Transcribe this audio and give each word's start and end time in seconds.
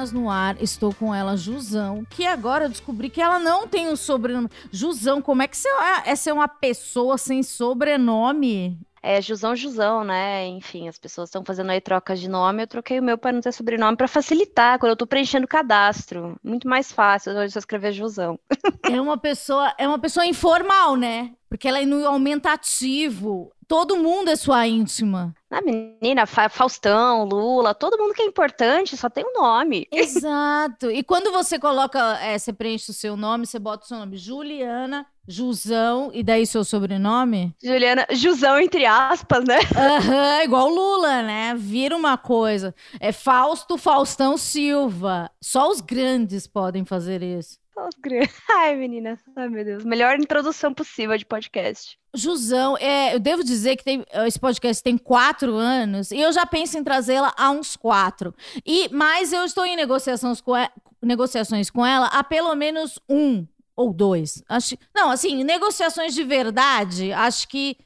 Esquizofrenóias 0.00 0.12
no 0.12 0.30
ar, 0.30 0.62
estou 0.62 0.94
com 0.94 1.14
ela, 1.14 1.36
Jusão, 1.36 2.04
que 2.08 2.26
agora 2.26 2.64
eu 2.64 2.68
descobri 2.68 3.10
que 3.10 3.20
ela 3.20 3.38
não 3.38 3.68
tem 3.68 3.88
um 3.88 3.96
sobrenome. 3.96 4.48
Jusão, 4.70 5.20
como 5.20 5.42
é 5.42 5.48
que 5.48 5.56
você 5.56 5.68
é, 5.68 6.10
é 6.10 6.16
ser 6.16 6.32
uma 6.32 6.48
pessoa 6.48 7.18
sem 7.18 7.42
sobrenome? 7.42 8.78
É 9.02 9.20
Jusão 9.20 9.56
Jusão, 9.56 10.04
né? 10.04 10.46
Enfim, 10.46 10.88
as 10.88 10.98
pessoas 10.98 11.28
estão 11.28 11.42
fazendo 11.44 11.70
aí 11.70 11.80
trocas 11.80 12.20
de 12.20 12.28
nome. 12.28 12.62
Eu 12.62 12.66
troquei 12.66 12.98
o 13.00 13.02
meu 13.02 13.16
para 13.16 13.32
não 13.32 13.40
ter 13.40 13.52
sobrenome 13.52 13.96
para 13.96 14.06
facilitar 14.08 14.78
quando 14.78 14.90
eu 14.90 14.94
estou 14.94 15.08
preenchendo 15.08 15.46
o 15.46 15.48
cadastro. 15.48 16.36
Muito 16.42 16.68
mais 16.68 16.92
fácil 16.92 17.32
hoje 17.32 17.58
escrever 17.58 17.92
Jusão. 17.92 18.38
É 18.82 19.00
uma 19.00 19.16
pessoa, 19.16 19.74
é 19.78 19.88
uma 19.88 19.98
pessoa 19.98 20.26
informal, 20.26 20.96
né? 20.96 21.32
Porque 21.48 21.66
ela 21.66 21.80
é 21.80 21.86
no 21.86 22.06
aumentativo. 22.06 23.50
Todo 23.66 23.96
mundo 23.96 24.30
é 24.30 24.36
sua 24.36 24.66
íntima. 24.66 25.34
A 25.50 25.60
menina, 25.60 26.26
Faustão, 26.26 27.24
Lula, 27.24 27.74
todo 27.74 27.98
mundo 27.98 28.14
que 28.14 28.22
é 28.22 28.26
importante 28.26 28.96
só 28.96 29.10
tem 29.10 29.24
um 29.24 29.40
nome. 29.42 29.88
Exato. 29.90 30.88
E 30.92 31.02
quando 31.02 31.32
você 31.32 31.58
coloca, 31.58 31.98
é, 32.22 32.38
você 32.38 32.52
preenche 32.52 32.92
o 32.92 32.94
seu 32.94 33.16
nome, 33.16 33.46
você 33.46 33.58
bota 33.58 33.84
o 33.84 33.88
seu 33.88 33.98
nome 33.98 34.16
Juliana, 34.16 35.04
Jusão, 35.26 36.10
e 36.14 36.22
daí 36.22 36.46
seu 36.46 36.62
sobrenome? 36.62 37.52
Juliana, 37.62 38.06
Jusão, 38.12 38.60
entre 38.60 38.86
aspas, 38.86 39.44
né? 39.44 39.58
Aham, 39.76 40.36
uhum, 40.36 40.42
igual 40.42 40.68
Lula, 40.68 41.22
né? 41.22 41.54
Vira 41.56 41.96
uma 41.96 42.16
coisa. 42.16 42.72
É 43.00 43.10
Fausto 43.10 43.76
Faustão 43.76 44.36
Silva. 44.36 45.28
Só 45.40 45.68
os 45.68 45.80
grandes 45.80 46.46
podem 46.46 46.84
fazer 46.84 47.24
isso. 47.24 47.58
Ai, 48.50 48.76
menina, 48.76 49.18
ai 49.36 49.48
meu 49.48 49.64
Deus. 49.64 49.84
Melhor 49.84 50.18
introdução 50.18 50.74
possível 50.74 51.16
de 51.16 51.24
podcast. 51.24 51.98
Jusão, 52.14 52.76
é, 52.78 53.14
eu 53.14 53.20
devo 53.20 53.44
dizer 53.44 53.76
que 53.76 53.84
tem, 53.84 54.04
esse 54.26 54.38
podcast 54.38 54.82
tem 54.82 54.98
quatro 54.98 55.54
anos 55.54 56.10
e 56.10 56.20
eu 56.20 56.32
já 56.32 56.44
penso 56.44 56.76
em 56.76 56.84
trazê-la 56.84 57.32
há 57.36 57.50
uns 57.50 57.76
quatro. 57.76 58.34
E, 58.66 58.88
mas 58.90 59.32
eu 59.32 59.44
estou 59.44 59.64
em 59.64 59.76
negociações 59.76 60.40
com, 60.40 60.52
negociações 61.02 61.70
com 61.70 61.86
ela 61.86 62.06
há 62.06 62.22
pelo 62.24 62.54
menos 62.54 62.98
um 63.08 63.46
ou 63.76 63.92
dois. 63.92 64.42
Acho, 64.48 64.76
não, 64.94 65.10
assim, 65.10 65.42
negociações 65.44 66.14
de 66.14 66.24
verdade, 66.24 67.12
acho 67.12 67.48
que 67.48 67.76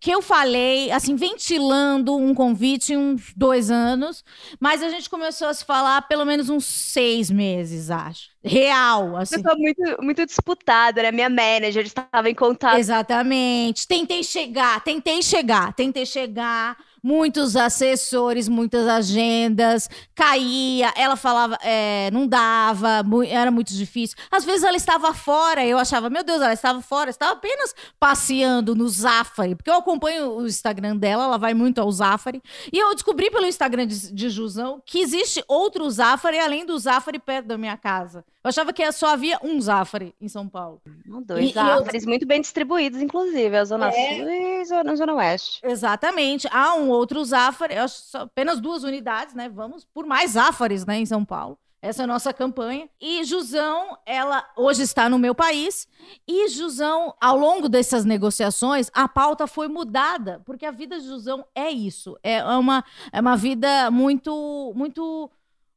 que 0.00 0.10
eu 0.10 0.22
falei, 0.22 0.90
assim, 0.90 1.14
ventilando 1.16 2.16
um 2.16 2.34
convite 2.34 2.92
em 2.92 2.96
uns 2.96 3.32
dois 3.36 3.70
anos, 3.70 4.24
mas 4.58 4.82
a 4.82 4.88
gente 4.88 5.08
começou 5.10 5.48
a 5.48 5.54
se 5.54 5.64
falar 5.64 6.02
pelo 6.02 6.24
menos 6.24 6.48
uns 6.48 6.64
seis 6.64 7.30
meses, 7.30 7.90
acho. 7.90 8.30
Real, 8.42 9.16
assim. 9.16 9.36
Eu 9.36 9.42
tô 9.42 9.56
muito, 9.56 10.02
muito 10.02 10.26
disputada, 10.26 11.02
né? 11.02 11.12
Minha 11.12 11.28
manager 11.28 11.84
estava 11.84 12.30
em 12.30 12.34
contato. 12.34 12.78
Exatamente. 12.78 13.86
Tentei 13.86 14.22
chegar, 14.22 14.82
tentei 14.82 15.22
chegar, 15.22 15.74
tentei 15.74 16.06
chegar 16.06 16.76
muitos 17.02 17.56
assessores, 17.56 18.48
muitas 18.48 18.86
agendas, 18.86 19.88
caía, 20.14 20.92
ela 20.96 21.16
falava, 21.16 21.58
é, 21.62 22.10
não 22.12 22.26
dava, 22.26 23.04
era 23.28 23.50
muito 23.50 23.72
difícil. 23.72 24.16
Às 24.30 24.44
vezes 24.44 24.62
ela 24.62 24.76
estava 24.76 25.12
fora, 25.14 25.64
eu 25.64 25.78
achava, 25.78 26.10
meu 26.10 26.22
Deus, 26.22 26.40
ela 26.40 26.52
estava 26.52 26.80
fora, 26.80 27.10
estava 27.10 27.32
apenas 27.32 27.74
passeando 27.98 28.74
no 28.74 28.88
Zafari, 28.88 29.54
porque 29.54 29.70
eu 29.70 29.74
acompanho 29.74 30.36
o 30.36 30.46
Instagram 30.46 30.96
dela, 30.96 31.24
ela 31.24 31.38
vai 31.38 31.54
muito 31.54 31.80
ao 31.80 31.90
Zafari, 31.90 32.42
e 32.72 32.78
eu 32.78 32.94
descobri 32.94 33.30
pelo 33.30 33.46
Instagram 33.46 33.86
de, 33.86 34.12
de 34.12 34.30
Jusão 34.30 34.82
que 34.84 35.00
existe 35.00 35.42
outro 35.48 35.88
Zafari 35.90 36.38
além 36.38 36.64
do 36.64 36.78
Zafari 36.78 37.18
perto 37.18 37.46
da 37.46 37.58
minha 37.58 37.76
casa. 37.76 38.24
Eu 38.42 38.48
achava 38.48 38.72
que 38.72 38.90
só 38.92 39.08
havia 39.08 39.38
um 39.42 39.60
Zafari 39.60 40.14
em 40.20 40.28
São 40.28 40.48
Paulo. 40.48 40.80
dois 41.26 41.52
Zafaris 41.52 42.04
eu... 42.04 42.08
muito 42.08 42.26
bem 42.26 42.40
distribuídos, 42.40 43.00
inclusive, 43.00 43.54
a 43.56 43.64
Zona 43.64 43.88
é... 43.88 44.16
Sul 44.16 44.30
e 44.30 44.60
a 44.60 44.64
Zona, 44.64 44.96
Zona 44.96 45.14
Oeste. 45.14 45.60
Exatamente. 45.62 46.48
Há 46.50 46.74
um 46.74 46.88
outro 46.88 47.22
Zafari, 47.22 47.74
apenas 48.14 48.58
duas 48.58 48.82
unidades, 48.82 49.34
né? 49.34 49.48
Vamos 49.48 49.84
por 49.84 50.06
mais 50.06 50.32
Zafares, 50.32 50.86
né, 50.86 50.98
em 50.98 51.06
São 51.06 51.24
Paulo. 51.24 51.58
Essa 51.82 52.02
é 52.02 52.04
a 52.04 52.06
nossa 52.06 52.32
campanha. 52.32 52.90
E 53.00 53.24
Jusão, 53.24 53.96
ela 54.04 54.46
hoje 54.54 54.82
está 54.82 55.08
no 55.08 55.18
meu 55.18 55.34
país. 55.34 55.88
E 56.28 56.48
Jusão, 56.48 57.14
ao 57.18 57.38
longo 57.38 57.70
dessas 57.70 58.04
negociações, 58.04 58.90
a 58.92 59.08
pauta 59.08 59.46
foi 59.46 59.66
mudada, 59.66 60.42
porque 60.44 60.66
a 60.66 60.70
vida 60.70 61.00
de 61.00 61.06
Jusão 61.06 61.42
é 61.54 61.70
isso. 61.70 62.18
É 62.22 62.44
uma, 62.44 62.84
é 63.10 63.20
uma 63.20 63.34
vida 63.34 63.90
muito, 63.90 64.74
muito 64.76 65.30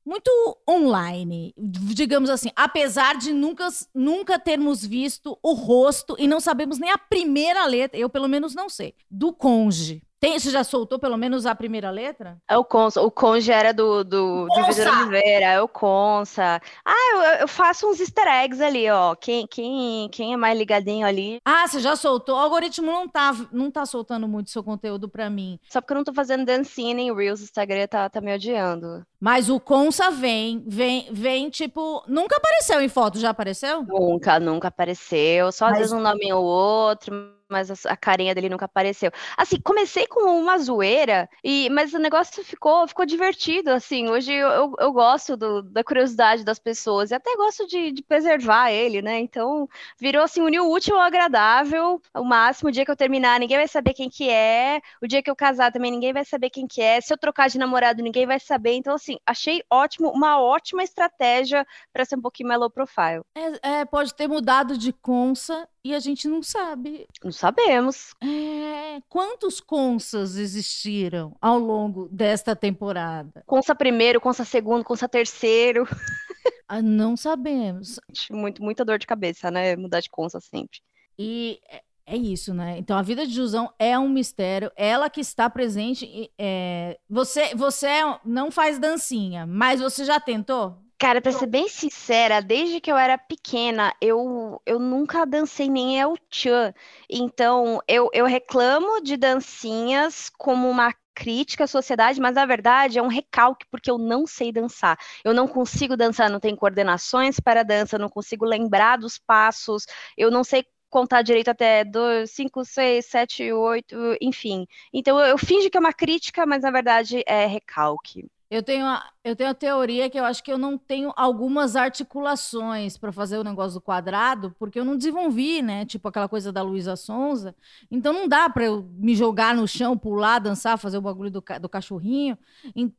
muito 0.06 0.30
online, 0.70 1.54
digamos 1.58 2.30
assim, 2.30 2.50
apesar 2.56 3.18
de 3.18 3.34
nunca, 3.34 3.68
nunca 3.94 4.40
termos 4.40 4.86
visto 4.86 5.38
o 5.42 5.54
rosto 5.54 6.16
e 6.20 6.28
não 6.28 6.40
sabemos 6.40 6.80
nem 6.80 6.92
a 6.92 6.98
primeira 6.98 7.66
letra, 7.66 8.00
eu 8.00 8.10
pelo 8.10 8.28
menos 8.28 8.54
não 8.54 8.70
sei, 8.70 8.94
do 9.10 9.34
conge. 9.34 10.02
Tem, 10.24 10.40
você 10.40 10.52
já 10.52 10.64
soltou 10.64 10.98
pelo 10.98 11.18
menos 11.18 11.46
a 11.46 11.54
primeira 11.54 11.92
letra? 11.92 12.38
É 12.48 12.58
o 12.58 12.64
Consa. 12.64 13.02
O 13.02 13.12
Conge 13.12 13.52
era 13.52 13.74
do, 13.74 14.06
do, 14.06 14.48
Vitor 14.70 14.88
Oliveira, 15.02 15.48
é 15.48 15.62
o 15.62 15.68
Consa. 15.68 16.62
Ah, 16.86 17.12
eu, 17.12 17.42
eu, 17.42 17.48
faço 17.50 17.86
uns 17.90 18.00
easter 18.00 18.26
eggs 18.26 18.64
ali, 18.64 18.90
ó. 18.90 19.16
Quem, 19.16 19.46
quem, 19.46 20.08
quem 20.08 20.32
é 20.32 20.38
mais 20.38 20.58
ligadinho 20.58 21.06
ali. 21.06 21.42
Ah, 21.44 21.68
você 21.68 21.82
já 21.82 21.98
soltou? 21.98 22.36
O 22.36 22.40
algoritmo 22.40 22.90
não 22.90 23.06
tá, 23.06 23.36
não 23.52 23.70
tá 23.70 23.86
soltando 23.86 24.26
muito 24.26 24.50
seu 24.50 24.64
conteúdo 24.64 25.10
pra 25.10 25.30
mim. 25.30 25.60
Só 25.68 25.82
porque 25.82 25.92
eu 25.92 25.98
não 25.98 26.06
tô 26.06 26.14
fazendo 26.14 26.46
dancinha 26.46 26.94
nem 26.94 27.14
Reels, 27.14 27.42
o 27.42 27.44
Instagram 27.44 27.86
tá, 27.88 28.10
tá 28.10 28.22
me 28.22 28.34
odiando. 28.34 29.06
Mas 29.24 29.50
o 29.50 29.58
Consa 29.58 30.12
vem, 30.12 30.62
vem, 30.68 31.08
vem, 31.10 31.50
tipo. 31.50 32.04
Nunca 32.10 32.36
apareceu 32.36 32.82
em 32.82 32.90
foto, 32.90 33.18
já 33.18 33.30
apareceu? 33.30 33.82
Nunca, 33.82 34.38
nunca 34.38 34.68
apareceu. 34.68 35.50
Só 35.50 35.64
Mas... 35.64 35.72
às 35.72 35.78
vezes 35.78 35.94
um 35.94 36.02
nome 36.02 36.34
ou 36.34 36.44
outro 36.44 37.34
mas 37.54 37.86
a 37.86 37.96
carinha 37.96 38.34
dele 38.34 38.50
nunca 38.50 38.66
apareceu. 38.66 39.12
Assim, 39.38 39.60
comecei 39.62 40.08
com 40.08 40.22
uma 40.42 40.58
zoeira, 40.58 41.30
e, 41.44 41.70
mas 41.70 41.94
o 41.94 42.00
negócio 42.00 42.44
ficou, 42.44 42.88
ficou 42.88 43.06
divertido, 43.06 43.70
assim, 43.70 44.10
hoje 44.10 44.34
eu, 44.34 44.48
eu, 44.50 44.74
eu 44.80 44.92
gosto 44.92 45.38
do, 45.38 45.62
da 45.62 45.84
curiosidade 45.84 46.44
das 46.44 46.58
pessoas, 46.58 47.12
e 47.12 47.14
até 47.14 47.36
gosto 47.36 47.68
de, 47.68 47.92
de, 47.92 48.02
preservar 48.02 48.72
ele, 48.72 49.02
né, 49.04 49.20
então 49.20 49.70
virou, 50.00 50.24
assim, 50.24 50.42
unir 50.42 50.60
o 50.60 50.72
útil 50.72 50.96
ao 50.96 51.02
agradável, 51.04 52.02
o 52.16 52.24
máximo, 52.24 52.70
o 52.70 52.72
dia 52.72 52.84
que 52.84 52.92
eu 52.92 52.96
terminar, 52.96 53.40
ninguém 53.40 53.58
vai 53.58 53.68
saber 53.68 53.94
quem 53.94 54.10
que 54.10 54.30
é, 54.30 54.82
o 55.02 55.08
dia 55.08 55.22
que 55.22 55.30
eu 55.30 55.36
casar 55.36 55.72
também, 55.72 55.92
ninguém 55.92 56.12
vai 56.12 56.26
saber 56.26 56.50
quem 56.50 56.66
que 56.68 56.82
é, 56.82 57.00
se 57.02 57.14
eu 57.14 57.18
trocar 57.18 57.50
de 57.50 57.60
namorado, 57.60 58.02
ninguém 58.02 58.26
vai 58.26 58.40
saber, 58.40 58.74
então, 58.74 58.96
assim, 58.96 59.13
achei 59.26 59.64
ótimo, 59.70 60.10
uma 60.10 60.42
ótima 60.42 60.84
estratégia 60.84 61.66
para 61.92 62.06
ser 62.06 62.16
um 62.16 62.22
pouquinho 62.22 62.50
mais 62.50 62.60
low 62.60 62.70
profile. 62.70 63.22
É, 63.36 63.80
é, 63.80 63.86
pode 63.86 64.14
ter 64.14 64.28
mudado 64.28 64.78
de 64.78 64.94
consa 64.94 65.68
e 65.84 65.94
a 65.94 66.00
gente 66.00 66.28
não 66.28 66.42
sabe. 66.42 67.08
Não 67.24 67.32
sabemos. 67.32 68.14
É, 68.22 69.02
quantos 69.10 69.60
Consas 69.60 70.36
existiram 70.36 71.36
ao 71.42 71.58
longo 71.58 72.08
desta 72.10 72.56
temporada? 72.56 73.44
Consa 73.46 73.76
primeiro, 73.76 74.22
Consa 74.22 74.46
segundo, 74.46 74.84
Consa 74.84 75.08
terceiro. 75.08 75.86
Ah, 76.68 76.82
não 76.82 77.16
sabemos. 77.16 78.00
Muito, 78.32 78.64
muita 78.64 78.84
dor 78.84 78.98
de 78.98 79.06
cabeça, 79.06 79.52
né? 79.52 79.76
Mudar 79.76 80.00
de 80.00 80.10
Consa 80.10 80.40
sempre. 80.40 80.80
E 81.20 81.60
é, 82.06 82.16
é 82.16 82.18
isso, 82.18 82.54
né? 82.54 82.78
Então 82.78 82.98
a 82.98 83.02
vida 83.02 83.26
de 83.26 83.34
Jusão 83.34 83.74
é 83.78 83.98
um 83.98 84.10
mistério. 84.10 84.72
Ela 84.76 85.10
que 85.10 85.22
está 85.22 85.50
presente. 85.50 86.32
É... 86.38 86.98
Você, 87.10 87.56
você 87.56 87.88
não 88.26 88.52
faz 88.52 88.80
dancinha, 88.80 89.46
mas 89.46 89.80
você 89.82 90.06
já 90.06 90.20
tentou? 90.20 90.78
Cara, 90.98 91.22
pra 91.22 91.34
ser 91.34 91.48
bem 91.48 91.68
sincera, 91.68 92.42
desde 92.42 92.80
que 92.80 92.90
eu 92.90 92.96
era 92.96 93.18
pequena, 93.18 93.94
eu, 94.00 94.62
eu 94.66 94.80
nunca 94.80 95.26
dancei 95.26 95.70
nem 95.70 96.00
El 96.00 96.16
Chan. 96.32 96.74
Então, 97.10 97.82
eu, 97.90 98.10
eu 98.14 98.26
reclamo 98.26 99.02
de 99.02 99.18
dancinhas 99.18 100.30
como 100.30 100.70
uma 100.70 100.94
crítica 101.14 101.66
à 101.66 101.68
sociedade, 101.68 102.22
mas 102.22 102.36
na 102.36 102.46
verdade 102.46 102.98
é 102.98 103.02
um 103.02 103.08
recalque, 103.08 103.66
porque 103.70 103.92
eu 103.92 103.98
não 103.98 104.26
sei 104.26 104.52
dançar. 104.52 104.98
Eu 105.24 105.34
não 105.34 105.48
consigo 105.48 105.98
dançar, 105.98 106.30
não 106.30 106.40
tenho 106.40 106.56
coordenações 106.56 107.40
para 107.40 107.64
dança, 107.64 107.98
não 108.00 108.10
consigo 108.10 108.46
lembrar 108.46 108.98
dos 108.98 109.18
passos, 109.18 109.86
eu 110.18 110.32
não 110.32 110.44
sei 110.44 110.66
contar 110.94 111.24
direito 111.24 111.50
até 111.50 111.84
2, 111.84 112.30
5, 112.30 112.64
6, 112.64 113.06
7, 113.08 113.52
8, 113.52 113.96
enfim. 114.22 114.68
Então 114.94 115.20
eu, 115.20 115.26
eu 115.26 115.38
finge 115.40 115.68
que 115.68 115.76
é 115.76 115.80
uma 115.80 115.92
crítica, 115.92 116.46
mas 116.46 116.62
na 116.62 116.70
verdade 116.70 117.24
é 117.26 117.48
recalque. 117.48 118.30
Eu 118.48 118.62
tenho, 118.62 118.86
a, 118.86 119.12
eu 119.24 119.36
tenho 119.36 119.50
a 119.50 119.54
teoria 119.54 120.10
que 120.10 120.20
eu 120.20 120.26
acho 120.26 120.44
que 120.44 120.52
eu 120.52 120.58
não 120.58 120.78
tenho 120.78 121.14
algumas 121.16 121.78
articulações 121.78 122.98
para 122.98 123.12
fazer 123.12 123.38
o 123.38 123.44
negócio 123.44 123.76
do 123.76 123.82
quadrado, 123.82 124.54
porque 124.60 124.78
eu 124.78 124.84
não 124.84 124.98
desenvolvi, 124.98 125.62
né? 125.62 125.86
Tipo 125.86 126.10
aquela 126.10 126.28
coisa 126.28 126.52
da 126.52 126.62
Luísa 126.62 126.98
Sonza. 126.98 127.56
Então 127.90 128.12
não 128.12 128.28
dá 128.28 128.50
para 128.50 128.66
eu 128.66 128.84
me 128.98 129.16
jogar 129.16 129.56
no 129.56 129.66
chão, 129.66 129.98
pular, 129.98 130.40
dançar, 130.40 130.78
fazer 130.78 130.98
o 130.98 131.02
bagulho 131.02 131.32
do, 131.32 131.44
do 131.62 131.70
cachorrinho, 131.70 132.38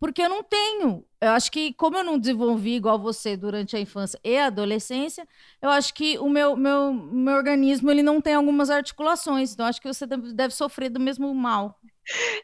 porque 0.00 0.22
eu 0.22 0.28
não 0.30 0.42
tenho. 0.42 1.04
Eu 1.20 1.30
acho 1.30 1.50
que, 1.50 1.72
como 1.74 1.96
eu 1.96 2.04
não 2.04 2.18
desenvolvi 2.18 2.74
igual 2.74 2.98
você 2.98 3.36
durante 3.36 3.76
a 3.76 3.80
infância 3.80 4.18
e 4.22 4.36
a 4.36 4.46
adolescência, 4.46 5.26
eu 5.60 5.70
acho 5.70 5.92
que 5.94 6.18
o 6.18 6.28
meu, 6.28 6.56
meu, 6.56 6.92
meu 6.92 7.34
organismo 7.34 7.90
ele 7.90 8.02
não 8.02 8.20
tem 8.20 8.34
algumas 8.34 8.70
articulações. 8.70 9.52
Então, 9.52 9.66
acho 9.66 9.80
que 9.80 9.88
você 9.88 10.06
deve 10.06 10.54
sofrer 10.54 10.90
do 10.90 11.00
mesmo 11.00 11.34
mal. 11.34 11.78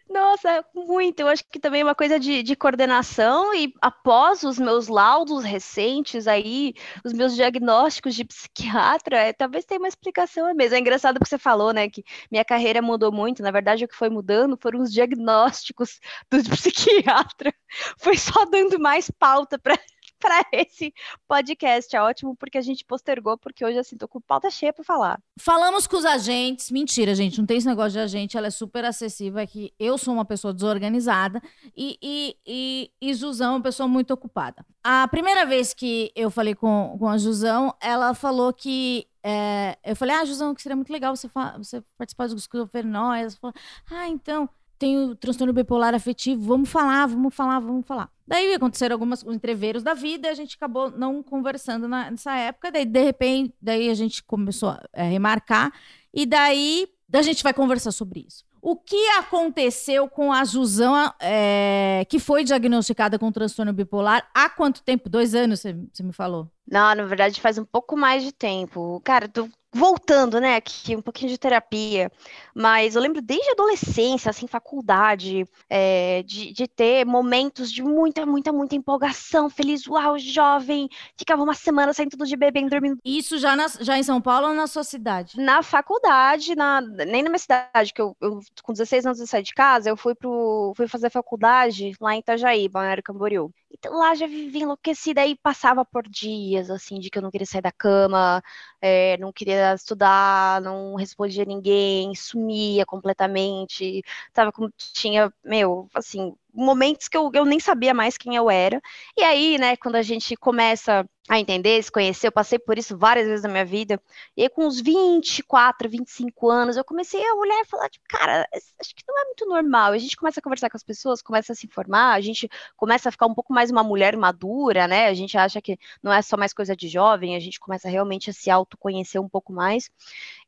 Nossa, 0.08 0.64
muito. 0.74 1.20
Eu 1.20 1.28
acho 1.28 1.44
que 1.44 1.60
também 1.60 1.82
é 1.82 1.84
uma 1.84 1.94
coisa 1.94 2.18
de, 2.18 2.42
de 2.42 2.56
coordenação 2.56 3.54
e 3.54 3.69
após 3.80 4.42
os 4.42 4.58
meus 4.58 4.88
laudos 4.88 5.44
recentes 5.44 6.26
aí, 6.26 6.74
os 7.04 7.12
meus 7.12 7.34
diagnósticos 7.34 8.14
de 8.14 8.24
psiquiatra, 8.26 9.16
é, 9.16 9.32
talvez 9.32 9.64
tenha 9.64 9.80
uma 9.80 9.88
explicação 9.88 10.52
mesmo. 10.54 10.76
É 10.76 10.78
engraçado 10.78 11.14
porque 11.18 11.28
você 11.28 11.38
falou, 11.38 11.72
né, 11.72 11.88
que 11.88 12.04
minha 12.30 12.44
carreira 12.44 12.82
mudou 12.82 13.12
muito. 13.12 13.42
Na 13.42 13.50
verdade, 13.50 13.84
o 13.84 13.88
que 13.88 13.96
foi 13.96 14.08
mudando 14.08 14.58
foram 14.60 14.80
os 14.80 14.92
diagnósticos 14.92 16.00
do 16.30 16.38
psiquiatra. 16.50 17.52
Foi 17.98 18.16
só 18.16 18.44
dando 18.46 18.78
mais 18.78 19.10
pauta 19.10 19.58
para 19.58 19.78
para 20.22 20.44
esse 20.52 20.92
podcast. 21.26 21.96
É 21.96 22.02
ótimo 22.02 22.36
porque 22.36 22.58
a 22.58 22.60
gente 22.60 22.84
postergou, 22.84 23.38
porque 23.38 23.64
hoje, 23.64 23.78
assim, 23.78 23.96
tô 23.96 24.06
com 24.06 24.20
pauta 24.20 24.50
cheia 24.50 24.72
para 24.72 24.84
falar. 24.84 25.20
Falamos 25.40 25.86
com 25.86 25.96
os 25.96 26.04
agentes. 26.04 26.70
Mentira, 26.70 27.14
gente, 27.14 27.38
não 27.38 27.46
tem 27.46 27.56
esse 27.56 27.66
negócio 27.66 27.92
de 27.92 27.98
agente, 27.98 28.36
ela 28.36 28.46
é 28.48 28.50
super 28.50 28.84
acessível. 28.84 29.40
É 29.40 29.46
que 29.46 29.72
eu 29.78 29.96
sou 29.96 30.12
uma 30.12 30.24
pessoa 30.24 30.52
desorganizada 30.52 31.42
e, 31.76 31.98
e, 32.02 32.36
e, 32.46 32.90
e 33.00 33.10
é 33.10 33.48
uma 33.48 33.62
pessoa 33.62 33.88
muito 33.88 34.12
ocupada. 34.12 34.64
A 34.84 35.08
primeira 35.08 35.46
vez 35.46 35.72
que 35.72 36.12
eu 36.14 36.30
falei 36.30 36.54
com, 36.54 36.96
com 36.98 37.08
a 37.08 37.18
Jusão, 37.18 37.74
ela 37.80 38.14
falou 38.14 38.52
que 38.52 39.06
é, 39.22 39.78
eu 39.84 39.94
falei, 39.96 40.14
ah, 40.16 40.24
Jusão, 40.24 40.54
que 40.54 40.62
seria 40.62 40.76
muito 40.76 40.92
legal 40.92 41.14
você, 41.14 41.28
você 41.56 41.82
participar 41.96 42.28
dos 42.28 42.42
esquizofrenóis. 42.42 43.22
Ela 43.22 43.30
falou, 43.40 43.54
ah, 43.90 44.08
então, 44.08 44.48
tenho 44.78 45.14
transtorno 45.14 45.52
bipolar 45.52 45.94
afetivo, 45.94 46.42
vamos 46.42 46.70
falar, 46.70 47.06
vamos 47.06 47.34
falar, 47.34 47.60
vamos 47.60 47.86
falar. 47.86 48.10
Daí 48.30 48.54
aconteceram 48.54 48.94
alguns 48.94 49.24
entreveros 49.24 49.82
da 49.82 49.92
vida, 49.92 50.30
a 50.30 50.34
gente 50.34 50.54
acabou 50.54 50.88
não 50.88 51.20
conversando 51.20 51.88
na, 51.88 52.12
nessa 52.12 52.32
época, 52.32 52.70
daí 52.70 52.84
de 52.84 53.02
repente, 53.02 53.52
daí 53.60 53.90
a 53.90 53.94
gente 53.94 54.22
começou 54.22 54.68
a 54.68 54.80
é, 54.92 55.02
remarcar, 55.02 55.72
e 56.14 56.24
daí 56.24 56.86
a 57.12 57.22
gente 57.22 57.42
vai 57.42 57.52
conversar 57.52 57.90
sobre 57.90 58.24
isso. 58.28 58.44
O 58.62 58.76
que 58.76 59.08
aconteceu 59.18 60.08
com 60.08 60.32
a 60.32 60.44
Jusão, 60.44 61.12
é, 61.18 62.06
que 62.08 62.20
foi 62.20 62.44
diagnosticada 62.44 63.18
com 63.18 63.32
transtorno 63.32 63.72
bipolar 63.72 64.24
há 64.32 64.48
quanto 64.48 64.80
tempo? 64.84 65.08
Dois 65.08 65.34
anos, 65.34 65.58
você 65.58 66.02
me 66.02 66.12
falou? 66.12 66.48
Não, 66.66 66.94
na 66.94 67.04
verdade 67.04 67.40
faz 67.40 67.58
um 67.58 67.64
pouco 67.64 67.96
mais 67.96 68.22
de 68.22 68.32
tempo. 68.32 69.00
Cara, 69.04 69.28
tô 69.28 69.48
voltando, 69.72 70.40
né, 70.40 70.56
aqui, 70.56 70.96
um 70.96 71.02
pouquinho 71.02 71.30
de 71.30 71.38
terapia, 71.38 72.10
mas 72.54 72.96
eu 72.96 73.02
lembro 73.02 73.22
desde 73.22 73.50
adolescência, 73.52 74.30
assim, 74.30 74.46
faculdade, 74.48 75.44
é, 75.68 76.22
de, 76.24 76.52
de 76.52 76.66
ter 76.66 77.04
momentos 77.06 77.70
de 77.72 77.80
muita, 77.82 78.26
muita, 78.26 78.52
muita 78.52 78.74
empolgação, 78.74 79.48
feliz, 79.48 79.86
uau, 79.86 80.18
jovem, 80.18 80.88
ficava 81.16 81.42
uma 81.42 81.54
semana 81.54 81.92
saindo 81.92 82.10
tudo 82.10 82.26
de 82.26 82.36
bebê, 82.36 82.68
dormindo. 82.68 82.98
Isso 83.04 83.38
já, 83.38 83.54
na, 83.54 83.68
já 83.80 83.96
em 83.96 84.02
São 84.02 84.20
Paulo 84.20 84.48
ou 84.48 84.54
na 84.54 84.66
sua 84.66 84.82
cidade? 84.82 85.36
Na 85.40 85.62
faculdade, 85.62 86.56
na, 86.56 86.80
nem 86.80 87.22
na 87.22 87.30
minha 87.30 87.38
cidade, 87.38 87.92
que 87.94 88.02
eu, 88.02 88.16
eu 88.20 88.40
com 88.64 88.72
16 88.72 89.06
anos 89.06 89.20
eu 89.20 89.26
saí 89.26 89.42
de 89.42 89.54
casa, 89.54 89.88
eu 89.88 89.96
fui, 89.96 90.14
pro, 90.16 90.72
fui 90.76 90.88
fazer 90.88 91.10
faculdade 91.10 91.92
lá 92.00 92.14
em 92.14 92.18
Itajaí, 92.18 92.68
Balneário 92.68 93.02
Camboriú. 93.04 93.52
Então 93.72 93.94
lá 93.98 94.14
já 94.14 94.26
vivi 94.26 94.60
enlouquecida 94.60 95.24
e 95.26 95.36
passava 95.36 95.84
por 95.84 96.06
dias, 96.08 96.70
assim, 96.70 96.98
de 96.98 97.08
que 97.10 97.18
eu 97.18 97.22
não 97.22 97.30
queria 97.30 97.46
sair 97.46 97.62
da 97.62 97.70
cama, 97.72 98.42
é, 98.80 99.16
não 99.18 99.32
queria 99.32 99.74
estudar, 99.74 100.60
não 100.60 100.94
respondia 100.96 101.44
ninguém, 101.44 102.14
sumia 102.14 102.84
completamente, 102.84 104.02
tava 104.32 104.50
como 104.52 104.70
tinha, 104.76 105.32
meu, 105.44 105.88
assim, 105.94 106.34
momentos 106.54 107.08
que 107.08 107.16
eu, 107.16 107.30
eu 107.34 107.44
nem 107.44 107.60
sabia 107.60 107.94
mais 107.94 108.16
quem 108.16 108.36
eu 108.36 108.50
era. 108.50 108.80
E 109.16 109.22
aí, 109.22 109.58
né, 109.58 109.76
quando 109.76 109.96
a 109.96 110.02
gente 110.02 110.36
começa 110.36 111.06
a 111.28 111.38
entender, 111.38 111.80
se 111.80 111.92
conhecer, 111.92 112.26
eu 112.26 112.32
passei 112.32 112.58
por 112.58 112.76
isso 112.76 112.98
várias 112.98 113.26
vezes 113.28 113.44
na 113.44 113.48
minha 113.48 113.64
vida. 113.64 114.02
E 114.36 114.42
aí, 114.42 114.48
com 114.48 114.66
uns 114.66 114.80
24, 114.80 115.88
25 115.88 116.50
anos, 116.50 116.76
eu 116.76 116.84
comecei 116.84 117.24
a 117.24 117.34
olhar 117.34 117.60
e 117.60 117.64
falar, 117.66 117.88
tipo, 117.88 118.04
cara, 118.08 118.48
acho 118.52 118.94
que 118.94 119.04
não 119.06 119.16
é 119.16 119.24
muito 119.26 119.46
normal. 119.46 119.92
A 119.92 119.98
gente 119.98 120.16
começa 120.16 120.40
a 120.40 120.42
conversar 120.42 120.68
com 120.68 120.76
as 120.76 120.82
pessoas, 120.82 121.22
começa 121.22 121.52
a 121.52 121.54
se 121.54 121.66
informar, 121.66 122.14
a 122.14 122.20
gente 122.20 122.48
começa 122.76 123.08
a 123.08 123.12
ficar 123.12 123.26
um 123.26 123.34
pouco 123.34 123.52
mais 123.52 123.70
uma 123.70 123.84
mulher 123.84 124.16
madura, 124.16 124.88
né? 124.88 125.06
A 125.06 125.14
gente 125.14 125.38
acha 125.38 125.60
que 125.62 125.78
não 126.02 126.12
é 126.12 126.20
só 126.20 126.36
mais 126.36 126.52
coisa 126.52 126.74
de 126.74 126.88
jovem, 126.88 127.36
a 127.36 127.40
gente 127.40 127.60
começa 127.60 127.88
realmente 127.88 128.30
a 128.30 128.32
se 128.32 128.50
autoconhecer 128.50 129.20
um 129.20 129.28
pouco 129.28 129.52
mais. 129.52 129.88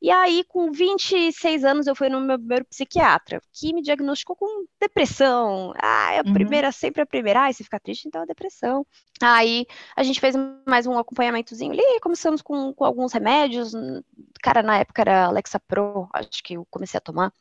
E 0.01 0.11
aí, 0.11 0.43
com 0.49 0.73
26 0.73 1.65
anos, 1.65 1.87
eu 1.87 1.95
fui 1.95 2.09
no 2.09 2.21
meu 2.21 2.39
primeiro 2.39 2.65
psiquiatra, 2.65 3.41
que 3.53 3.73
me 3.73 3.83
diagnosticou 3.83 4.35
com 4.35 4.65
depressão. 4.81 5.73
Ah, 5.77 5.92
é 6.13 6.19
a 6.21 6.23
uhum. 6.25 6.33
primeira, 6.33 6.73
sempre 6.73 7.03
a 7.03 7.07
primeira. 7.07 7.47
Ah, 7.47 7.53
você 7.53 7.65
fica 7.65 7.81
triste, 7.81 8.07
então 8.07 8.23
é 8.23 8.27
depressão. 8.27 8.87
Aí, 9.21 9.67
a 9.97 10.03
gente 10.03 10.21
fez 10.21 10.35
mais 10.67 10.87
um 10.87 10.99
acompanhamentozinho 10.99 11.73
ali, 11.73 12.01
começamos 12.01 12.43
com, 12.43 12.73
com 12.75 12.85
alguns 12.85 13.13
remédios. 13.13 13.73
Cara, 14.43 14.63
na 14.63 14.79
época 14.79 15.03
era 15.03 15.27
Alexa 15.27 15.61
Pro, 15.61 16.09
acho 16.13 16.43
que 16.43 16.55
eu 16.55 16.67
comecei 16.71 16.99
a 16.99 17.01
tomar. 17.01 17.33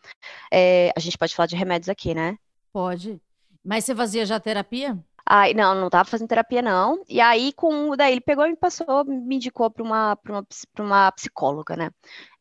É, 0.51 0.91
a 0.95 0.99
gente 0.99 1.17
pode 1.17 1.35
falar 1.35 1.47
de 1.47 1.55
remédios 1.55 1.89
aqui, 1.89 2.13
né? 2.13 2.37
Pode. 2.71 3.21
Mas 3.63 3.85
você 3.85 3.95
fazia 3.95 4.25
já 4.25 4.39
terapia? 4.39 4.97
Aí, 5.33 5.53
não, 5.53 5.73
não 5.73 5.89
tava 5.89 6.03
fazendo 6.09 6.27
terapia, 6.27 6.61
não. 6.61 7.01
E 7.07 7.21
aí, 7.21 7.53
com 7.53 7.95
daí 7.95 8.11
ele 8.11 8.19
pegou 8.21 8.45
e 8.45 8.49
me 8.49 8.57
passou, 8.57 9.05
me 9.05 9.37
indicou 9.37 9.71
para 9.71 9.81
uma, 9.81 10.17
uma, 10.27 10.45
uma 10.77 11.11
psicóloga, 11.13 11.77
né? 11.77 11.89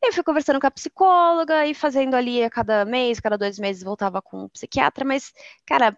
Eu 0.03 0.13
fui 0.13 0.25
conversando 0.25 0.59
com 0.61 0.67
a 0.67 0.71
psicóloga 0.73 1.67
e 1.67 1.73
fazendo 1.75 2.15
ali 2.17 2.43
a 2.43 2.51
cada 2.51 2.85
mês, 2.85 3.21
cada 3.21 3.39
dois 3.39 3.61
meses 3.61 3.85
voltava 3.85 4.21
com 4.21 4.45
o 4.45 4.51
psiquiatra, 4.51 5.05
mas, 5.05 5.33
cara, 5.65 5.97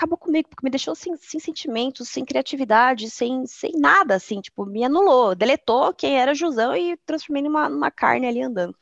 acabou 0.00 0.16
comigo, 0.16 0.48
porque 0.48 0.64
me 0.64 0.70
deixou 0.70 0.94
sem, 0.94 1.14
sem 1.16 1.38
sentimentos, 1.38 2.08
sem 2.08 2.24
criatividade, 2.24 3.10
sem, 3.10 3.46
sem 3.46 3.72
nada, 3.72 4.14
assim, 4.14 4.40
tipo, 4.40 4.64
me 4.64 4.82
anulou, 4.82 5.34
deletou 5.34 5.92
quem 5.92 6.18
era 6.18 6.34
Jusão 6.34 6.74
e 6.74 6.96
transformei 7.04 7.42
numa, 7.42 7.68
numa 7.68 7.90
carne 7.90 8.26
ali 8.26 8.40
andando. 8.40 8.74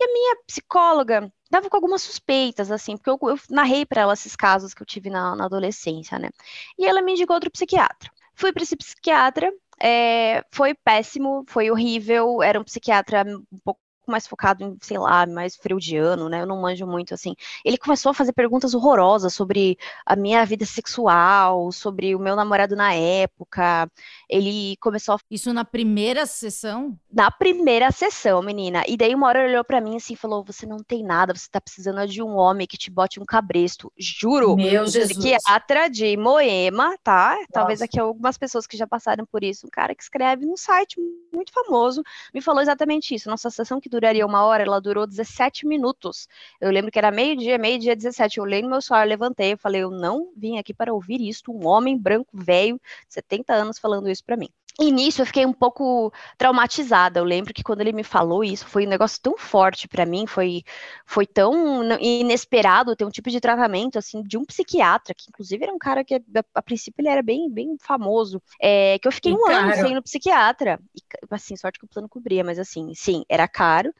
E 0.00 0.04
a 0.04 0.12
minha 0.12 0.36
psicóloga 0.46 1.30
dava 1.50 1.68
com 1.68 1.76
algumas 1.76 2.02
suspeitas, 2.02 2.70
assim, 2.70 2.96
porque 2.96 3.10
eu, 3.10 3.18
eu 3.28 3.38
narrei 3.50 3.84
para 3.84 4.00
ela 4.00 4.14
esses 4.14 4.34
casos 4.34 4.72
que 4.72 4.82
eu 4.82 4.86
tive 4.86 5.10
na, 5.10 5.36
na 5.36 5.44
adolescência, 5.44 6.18
né? 6.18 6.30
E 6.78 6.86
ela 6.86 7.02
me 7.02 7.12
indicou 7.12 7.34
outro 7.34 7.50
psiquiatra. 7.50 8.10
Fui 8.34 8.50
para 8.52 8.62
esse 8.62 8.74
psiquiatra, 8.76 9.52
é, 9.78 10.42
foi 10.50 10.74
péssimo, 10.74 11.44
foi 11.48 11.70
horrível, 11.70 12.42
era 12.42 12.58
um 12.58 12.64
psiquiatra 12.64 13.24
um 13.52 13.58
pouco 13.62 13.81
mais 14.10 14.26
focado 14.26 14.64
em, 14.64 14.76
sei 14.80 14.98
lá, 14.98 15.26
mais 15.26 15.56
freudiano, 15.56 16.28
né? 16.28 16.42
Eu 16.42 16.46
não 16.46 16.60
manjo 16.60 16.86
muito 16.86 17.14
assim. 17.14 17.34
Ele 17.64 17.78
começou 17.78 18.10
a 18.10 18.14
fazer 18.14 18.32
perguntas 18.32 18.74
horrorosas 18.74 19.32
sobre 19.34 19.78
a 20.04 20.16
minha 20.16 20.44
vida 20.44 20.64
sexual, 20.64 21.70
sobre 21.72 22.14
o 22.14 22.18
meu 22.18 22.34
namorado 22.34 22.74
na 22.74 22.94
época. 22.94 23.90
Ele 24.28 24.76
começou 24.80 25.14
a... 25.14 25.18
Isso 25.30 25.52
na 25.52 25.64
primeira 25.64 26.26
sessão? 26.26 26.98
Na 27.12 27.30
primeira 27.30 27.90
sessão, 27.90 28.42
menina. 28.42 28.82
E 28.88 28.96
daí 28.96 29.14
uma 29.14 29.26
hora 29.28 29.40
ele 29.40 29.52
olhou 29.52 29.64
para 29.64 29.80
mim 29.80 29.96
assim 29.96 30.14
e 30.14 30.16
falou: 30.16 30.44
"Você 30.44 30.66
não 30.66 30.78
tem 30.78 31.02
nada, 31.02 31.34
você 31.34 31.48
tá 31.50 31.60
precisando 31.60 32.06
de 32.06 32.22
um 32.22 32.36
homem 32.36 32.66
que 32.66 32.76
te 32.76 32.90
bote 32.90 33.20
um 33.20 33.24
cabresto". 33.24 33.92
Juro. 33.96 34.56
Meu 34.56 34.86
Jesus. 34.86 35.12
Psiquiatra 35.12 35.88
de 35.88 36.16
Moema, 36.16 36.96
tá? 37.02 37.34
Nossa. 37.34 37.48
Talvez 37.52 37.82
aqui 37.82 37.98
algumas 37.98 38.38
pessoas 38.38 38.66
que 38.66 38.76
já 38.76 38.86
passaram 38.86 39.26
por 39.26 39.42
isso. 39.44 39.66
Um 39.66 39.70
cara 39.70 39.94
que 39.94 40.02
escreve 40.02 40.46
num 40.46 40.56
site 40.56 40.96
muito 41.32 41.52
famoso 41.52 42.02
me 42.32 42.40
falou 42.40 42.62
exatamente 42.62 43.14
isso. 43.14 43.28
Nossa 43.28 43.50
sessão 43.50 43.80
que 43.80 43.88
duraria 43.92 44.26
uma 44.26 44.44
hora, 44.44 44.62
ela 44.64 44.80
durou 44.80 45.06
17 45.06 45.66
minutos. 45.66 46.28
Eu 46.60 46.70
lembro 46.70 46.90
que 46.90 46.98
era 46.98 47.10
meio-dia, 47.10 47.58
meio-dia 47.58 47.94
17. 47.94 48.38
Eu 48.38 48.44
olhei 48.44 48.62
no 48.62 48.68
meu 48.68 48.80
celular, 48.80 49.06
levantei, 49.06 49.52
eu 49.52 49.58
falei, 49.58 49.82
eu 49.82 49.90
não 49.90 50.32
vim 50.36 50.58
aqui 50.58 50.74
para 50.74 50.92
ouvir 50.92 51.20
isto, 51.20 51.52
um 51.52 51.66
homem 51.66 51.96
branco, 51.98 52.30
velho, 52.34 52.80
70 53.08 53.52
anos, 53.54 53.78
falando 53.78 54.08
isso 54.10 54.24
para 54.24 54.36
mim. 54.36 54.48
E 54.80 54.90
nisso 54.90 55.20
eu 55.20 55.26
fiquei 55.26 55.44
um 55.44 55.52
pouco 55.52 56.12
traumatizada. 56.38 57.20
Eu 57.20 57.24
lembro 57.24 57.52
que 57.52 57.62
quando 57.62 57.82
ele 57.82 57.92
me 57.92 58.02
falou 58.02 58.42
isso, 58.42 58.66
foi 58.66 58.86
um 58.86 58.88
negócio 58.88 59.20
tão 59.20 59.36
forte 59.36 59.86
para 59.86 60.06
mim, 60.06 60.26
foi, 60.26 60.62
foi 61.04 61.26
tão 61.26 61.82
inesperado 62.00 62.96
ter 62.96 63.04
um 63.04 63.10
tipo 63.10 63.28
de 63.28 63.38
tratamento 63.38 63.98
assim 63.98 64.22
de 64.22 64.38
um 64.38 64.44
psiquiatra, 64.44 65.14
que 65.14 65.26
inclusive 65.28 65.62
era 65.62 65.72
um 65.72 65.78
cara 65.78 66.02
que 66.02 66.14
a, 66.14 66.20
a 66.54 66.62
princípio 66.62 67.02
ele 67.02 67.08
era 67.08 67.22
bem, 67.22 67.50
bem 67.50 67.76
famoso, 67.80 68.42
é, 68.60 68.98
que 68.98 69.06
eu 69.06 69.12
fiquei 69.12 69.32
e 69.32 69.34
um 69.34 69.44
caro. 69.44 69.66
ano 69.66 69.74
sem 69.74 69.92
ir 69.92 69.94
no 69.94 70.02
psiquiatra. 70.02 70.80
E, 70.96 71.00
assim, 71.30 71.54
sorte 71.54 71.78
que 71.78 71.84
o 71.84 71.88
plano 71.88 72.08
cobria, 72.08 72.42
mas 72.42 72.58
assim, 72.58 72.92
sim, 72.94 73.24
era 73.28 73.46
caro. 73.46 73.92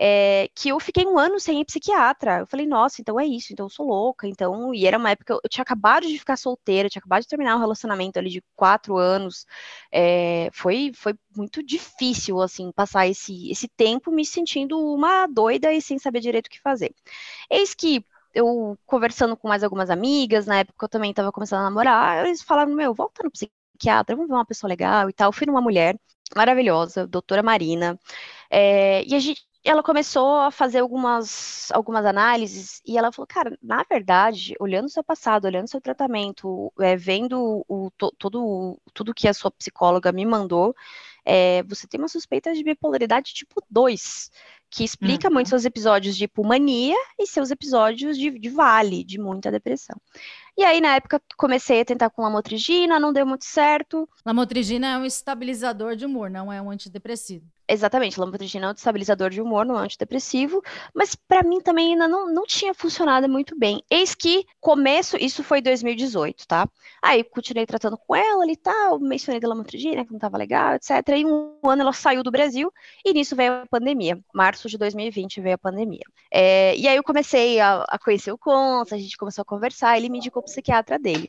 É, 0.00 0.48
que 0.54 0.68
eu 0.68 0.78
fiquei 0.78 1.04
um 1.06 1.18
ano 1.18 1.40
sem 1.40 1.60
ir 1.60 1.64
psiquiatra. 1.64 2.40
Eu 2.40 2.46
falei, 2.46 2.66
nossa, 2.66 3.00
então 3.00 3.18
é 3.18 3.26
isso, 3.26 3.52
então 3.52 3.66
eu 3.66 3.70
sou 3.70 3.86
louca, 3.86 4.28
então. 4.28 4.72
E 4.74 4.86
era 4.86 4.98
uma 4.98 5.10
época 5.10 5.32
eu, 5.32 5.40
eu 5.42 5.48
tinha 5.48 5.62
acabado 5.62 6.06
de 6.06 6.18
ficar 6.18 6.36
solteira, 6.36 6.88
tinha 6.88 7.00
acabado 7.00 7.22
de 7.22 7.28
terminar 7.28 7.56
um 7.56 7.60
relacionamento 7.60 8.18
ali 8.18 8.30
de 8.30 8.42
quatro 8.54 8.96
anos. 8.96 9.46
É, 9.90 10.17
é, 10.18 10.50
foi, 10.52 10.92
foi 10.94 11.14
muito 11.36 11.62
difícil, 11.62 12.40
assim, 12.40 12.72
passar 12.72 13.06
esse, 13.06 13.50
esse 13.50 13.68
tempo 13.68 14.10
me 14.10 14.24
sentindo 14.26 14.78
uma 14.78 15.26
doida 15.26 15.72
e 15.72 15.80
sem 15.80 15.98
saber 15.98 16.20
direito 16.20 16.48
o 16.48 16.50
que 16.50 16.60
fazer. 16.60 16.94
Eis 17.50 17.74
que 17.74 18.04
eu 18.34 18.78
conversando 18.86 19.36
com 19.36 19.48
mais 19.48 19.62
algumas 19.64 19.90
amigas, 19.90 20.46
na 20.46 20.58
época 20.60 20.84
eu 20.84 20.88
também 20.88 21.10
estava 21.10 21.32
começando 21.32 21.60
a 21.60 21.64
namorar, 21.64 22.26
eles 22.26 22.42
falaram, 22.42 22.74
meu, 22.74 22.94
volta 22.94 23.22
no 23.22 23.30
psiquiatra, 23.30 24.16
vamos 24.16 24.28
ver 24.28 24.34
uma 24.34 24.44
pessoa 24.46 24.68
legal 24.68 25.08
e 25.08 25.12
tal. 25.12 25.28
Eu 25.28 25.32
fui 25.32 25.46
numa 25.46 25.60
mulher 25.60 25.98
maravilhosa, 26.36 27.06
doutora 27.06 27.42
Marina, 27.42 27.98
é, 28.50 29.04
e 29.04 29.14
a 29.14 29.18
gente, 29.20 29.42
ela 29.68 29.82
começou 29.82 30.36
a 30.36 30.50
fazer 30.50 30.78
algumas, 30.78 31.70
algumas 31.72 32.06
análises 32.06 32.80
e 32.86 32.96
ela 32.96 33.12
falou, 33.12 33.26
cara, 33.26 33.58
na 33.62 33.84
verdade, 33.88 34.54
olhando 34.58 34.86
o 34.86 34.88
seu 34.90 35.04
passado, 35.04 35.44
olhando 35.44 35.66
o 35.66 35.70
seu 35.70 35.80
tratamento, 35.80 36.72
é, 36.80 36.96
vendo 36.96 37.64
o, 37.68 37.90
to, 37.90 38.10
todo, 38.18 38.80
tudo 38.94 39.14
que 39.14 39.28
a 39.28 39.34
sua 39.34 39.50
psicóloga 39.50 40.10
me 40.10 40.24
mandou, 40.24 40.74
é, 41.24 41.62
você 41.64 41.86
tem 41.86 42.00
uma 42.00 42.08
suspeita 42.08 42.54
de 42.54 42.64
bipolaridade 42.64 43.34
tipo 43.34 43.62
2 43.68 44.30
que 44.70 44.84
explica 44.84 45.28
uhum. 45.28 45.34
muito 45.34 45.50
seus 45.50 45.66
episódios 45.66 46.16
de 46.16 46.26
pulmonia 46.26 46.96
e 47.18 47.26
seus 47.26 47.50
episódios 47.50 48.16
de, 48.16 48.30
de, 48.38 48.48
vale, 48.48 49.04
de 49.04 49.18
muita 49.18 49.50
depressão. 49.50 49.96
E 50.56 50.64
aí, 50.64 50.80
na 50.80 50.96
época, 50.96 51.20
comecei 51.36 51.80
a 51.80 51.84
tentar 51.84 52.10
com 52.10 52.22
lamotrigina, 52.22 52.98
não 52.98 53.12
deu 53.12 53.26
muito 53.26 53.44
certo. 53.44 54.08
Lamotrigina 54.24 54.94
é 54.94 54.98
um 54.98 55.04
estabilizador 55.04 55.96
de 55.96 56.04
humor, 56.04 56.30
não 56.30 56.52
é 56.52 56.60
um 56.60 56.70
antidepressivo. 56.70 57.46
Exatamente, 57.70 58.18
lamotrigina 58.18 58.66
é 58.66 58.70
um 58.70 58.72
estabilizador 58.72 59.28
de 59.28 59.42
humor, 59.42 59.66
não 59.66 59.76
é 59.76 59.80
um 59.80 59.84
antidepressivo, 59.84 60.62
mas 60.94 61.14
para 61.14 61.42
mim 61.42 61.60
também 61.60 61.92
ainda 61.92 62.08
não, 62.08 62.32
não 62.32 62.46
tinha 62.46 62.72
funcionado 62.72 63.28
muito 63.28 63.58
bem. 63.58 63.82
Eis 63.90 64.14
que 64.14 64.46
começo, 64.58 65.18
isso 65.18 65.44
foi 65.44 65.60
2018, 65.60 66.46
tá? 66.48 66.66
Aí 67.02 67.22
continuei 67.22 67.66
tratando 67.66 67.98
com 67.98 68.16
ela 68.16 68.50
e 68.50 68.56
tal, 68.56 68.98
mencionei 68.98 69.38
da 69.38 69.48
lamotrigina, 69.48 70.02
que 70.02 70.12
não 70.12 70.18
tava 70.18 70.38
legal, 70.38 70.76
etc. 70.76 70.90
E 71.18 71.26
um 71.26 71.58
ano 71.62 71.82
ela 71.82 71.92
saiu 71.92 72.22
do 72.22 72.30
Brasil 72.30 72.72
e 73.04 73.12
nisso 73.12 73.36
veio 73.36 73.52
a 73.52 73.66
pandemia. 73.66 74.18
Março 74.32 74.66
de 74.66 74.78
2020 74.78 75.42
veio 75.42 75.56
a 75.56 75.58
pandemia. 75.58 76.04
É, 76.32 76.74
e 76.74 76.88
aí 76.88 76.96
eu 76.96 77.04
comecei 77.04 77.60
a, 77.60 77.84
a 77.86 77.98
conhecer 77.98 78.32
o 78.32 78.38
Conta, 78.38 78.94
a 78.94 78.98
gente 78.98 79.18
começou 79.18 79.42
a 79.42 79.44
conversar, 79.44 79.98
ele 79.98 80.08
me 80.08 80.18
indicou 80.18 80.40
o 80.40 80.44
psiquiatra 80.44 80.98
dele. 80.98 81.28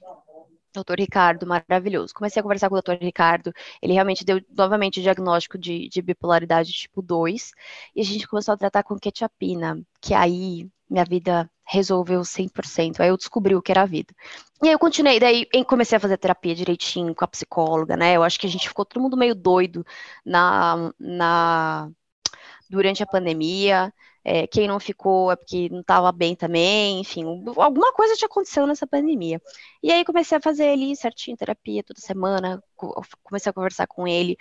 Doutor 0.73 0.99
Ricardo, 0.99 1.47
maravilhoso. 1.47 2.13
Comecei 2.13 2.39
a 2.39 2.43
conversar 2.43 2.69
com 2.69 2.75
o 2.75 2.81
doutor 2.81 2.97
Ricardo, 3.01 3.51
ele 3.81 3.93
realmente 3.93 4.23
deu 4.23 4.39
novamente 4.55 4.99
o 4.99 5.03
diagnóstico 5.03 5.57
de, 5.57 5.89
de 5.89 6.01
bipolaridade 6.01 6.71
tipo 6.71 7.01
2, 7.01 7.51
e 7.95 8.01
a 8.01 8.03
gente 8.03 8.27
começou 8.27 8.53
a 8.53 8.57
tratar 8.57 8.83
com 8.83 8.99
quetiapina, 8.99 9.81
que 9.99 10.13
aí 10.13 10.69
minha 10.89 11.05
vida 11.05 11.49
resolveu 11.65 12.23
100%, 12.23 12.99
aí 12.99 13.09
eu 13.09 13.17
descobri 13.17 13.55
o 13.55 13.61
que 13.61 13.71
era 13.71 13.83
a 13.83 13.85
vida. 13.85 14.13
E 14.61 14.67
aí 14.67 14.73
eu 14.73 14.79
continuei, 14.79 15.19
daí 15.19 15.47
comecei 15.65 15.97
a 15.97 15.99
fazer 15.99 16.17
terapia 16.17 16.55
direitinho 16.55 17.15
com 17.15 17.25
a 17.25 17.27
psicóloga, 17.27 17.95
né, 17.97 18.15
eu 18.15 18.23
acho 18.23 18.39
que 18.39 18.47
a 18.47 18.49
gente 18.49 18.67
ficou 18.67 18.85
todo 18.85 19.01
mundo 19.01 19.17
meio 19.17 19.35
doido 19.35 19.85
na, 20.25 20.93
na 20.99 21.89
durante 22.69 23.01
a 23.03 23.07
pandemia, 23.07 23.93
é, 24.31 24.45
quem 24.45 24.67
não 24.67 24.79
ficou 24.79 25.31
é 25.31 25.35
porque 25.35 25.69
não 25.71 25.79
estava 25.79 26.11
bem 26.11 26.35
também, 26.35 26.99
enfim, 26.99 27.23
alguma 27.57 27.91
coisa 27.93 28.13
tinha 28.13 28.27
acontecido 28.27 28.67
nessa 28.67 28.85
pandemia. 28.85 29.41
E 29.81 29.91
aí 29.91 30.05
comecei 30.05 30.37
a 30.37 30.41
fazer 30.41 30.69
ali 30.69 30.95
certinho 30.95 31.35
terapia 31.35 31.83
toda 31.83 31.99
semana, 31.99 32.63
comecei 33.23 33.49
a 33.49 33.53
conversar 33.53 33.87
com 33.87 34.07
ele. 34.07 34.37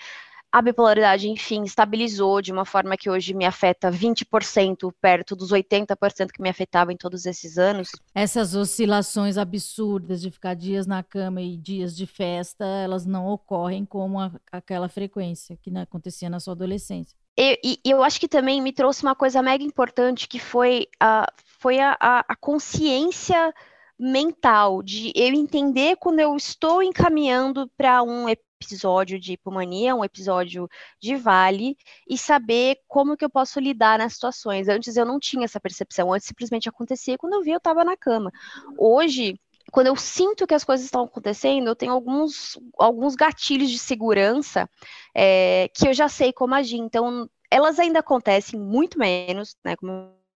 A 0.52 0.61
bipolaridade, 0.61 1.30
enfim, 1.30 1.62
estabilizou 1.62 2.42
de 2.42 2.52
uma 2.52 2.66
forma 2.66 2.99
que 2.99 3.09
hoje 3.09 3.33
me 3.33 3.47
afeta 3.47 3.90
20% 3.90 4.92
perto 5.00 5.35
dos 5.35 5.52
80% 5.52 6.33
que 6.33 6.42
me 6.42 6.50
afetava 6.50 6.92
em 6.92 6.97
todos 6.97 7.25
esses 7.25 7.57
anos. 7.57 7.88
Essas 8.14 8.54
oscilações 8.54 9.38
absurdas 9.38 10.21
de 10.21 10.30
ficar 10.30 10.52
dias 10.52 10.87
na 10.87 11.02
cama 11.02 11.40
e 11.40 11.57
dias 11.57 11.97
de 11.97 12.07
festa, 12.07 12.64
elas 12.64 13.07
não 13.07 13.26
ocorrem 13.26 13.87
como 13.87 14.18
aquela 14.52 14.88
frequência 14.88 15.57
que 15.62 15.71
acontecia 15.78 16.28
na 16.28 16.40
sua 16.40 16.52
adolescência. 16.52 17.17
E, 17.40 17.78
e, 17.85 17.90
eu 17.90 18.02
acho 18.02 18.18
que 18.18 18.26
também 18.26 18.61
me 18.61 18.73
trouxe 18.73 19.04
uma 19.04 19.14
coisa 19.14 19.40
mega 19.40 19.62
importante, 19.62 20.26
que 20.26 20.40
foi 20.40 20.88
a, 20.99 21.25
foi 21.61 21.78
a, 21.78 21.97
a, 22.00 22.35
consciência 22.35 23.54
mental, 23.97 24.83
de 24.83 25.12
eu 25.14 25.33
entender 25.33 25.97
quando 25.99 26.18
eu 26.18 26.35
estou 26.35 26.83
encaminhando 26.83 27.71
para 27.76 28.02
um 28.02 28.28
episódio 28.28 29.21
de 29.21 29.35
hipomania, 29.35 29.95
um 29.95 30.04
episódio 30.04 30.68
de 31.00 31.14
vale, 31.14 31.76
e 32.09 32.18
saber 32.18 32.78
como 32.88 33.16
que 33.16 33.25
eu 33.25 33.30
posso 33.30 33.61
lidar 33.61 34.00
nas 34.00 34.14
situações. 34.14 34.68
Antes 34.68 34.97
eu 34.97 35.07
não 35.07 35.21
tinha 35.21 35.45
essa 35.45 35.61
percepção, 35.61 36.12
antes 36.12 36.26
simplesmente 36.26 36.68
acontecia, 36.68 37.16
quando 37.16 37.35
eu 37.35 37.42
vi 37.42 37.52
eu 37.52 37.59
estava 37.59 37.85
na 37.85 37.97
cama. 37.97 38.33
Hoje, 38.76 39.40
quando 39.70 39.88
eu 39.88 39.96
sinto 39.96 40.46
que 40.46 40.54
as 40.54 40.64
coisas 40.64 40.84
estão 40.84 41.04
acontecendo, 41.04 41.68
eu 41.68 41.76
tenho 41.76 41.92
alguns, 41.92 42.58
alguns 42.78 43.14
gatilhos 43.14 43.70
de 43.70 43.78
segurança 43.78 44.68
é, 45.14 45.68
que 45.75 45.88
eu 45.88 45.92
já 45.92 46.08
sei 46.08 46.32
como 46.32 46.54
agir. 46.54 46.78
Então, 46.78 47.28
elas 47.50 47.78
ainda 47.78 48.00
acontecem 48.00 48.58
muito 48.58 48.98
menos, 48.98 49.56
né? 49.64 49.76
Como 49.76 49.92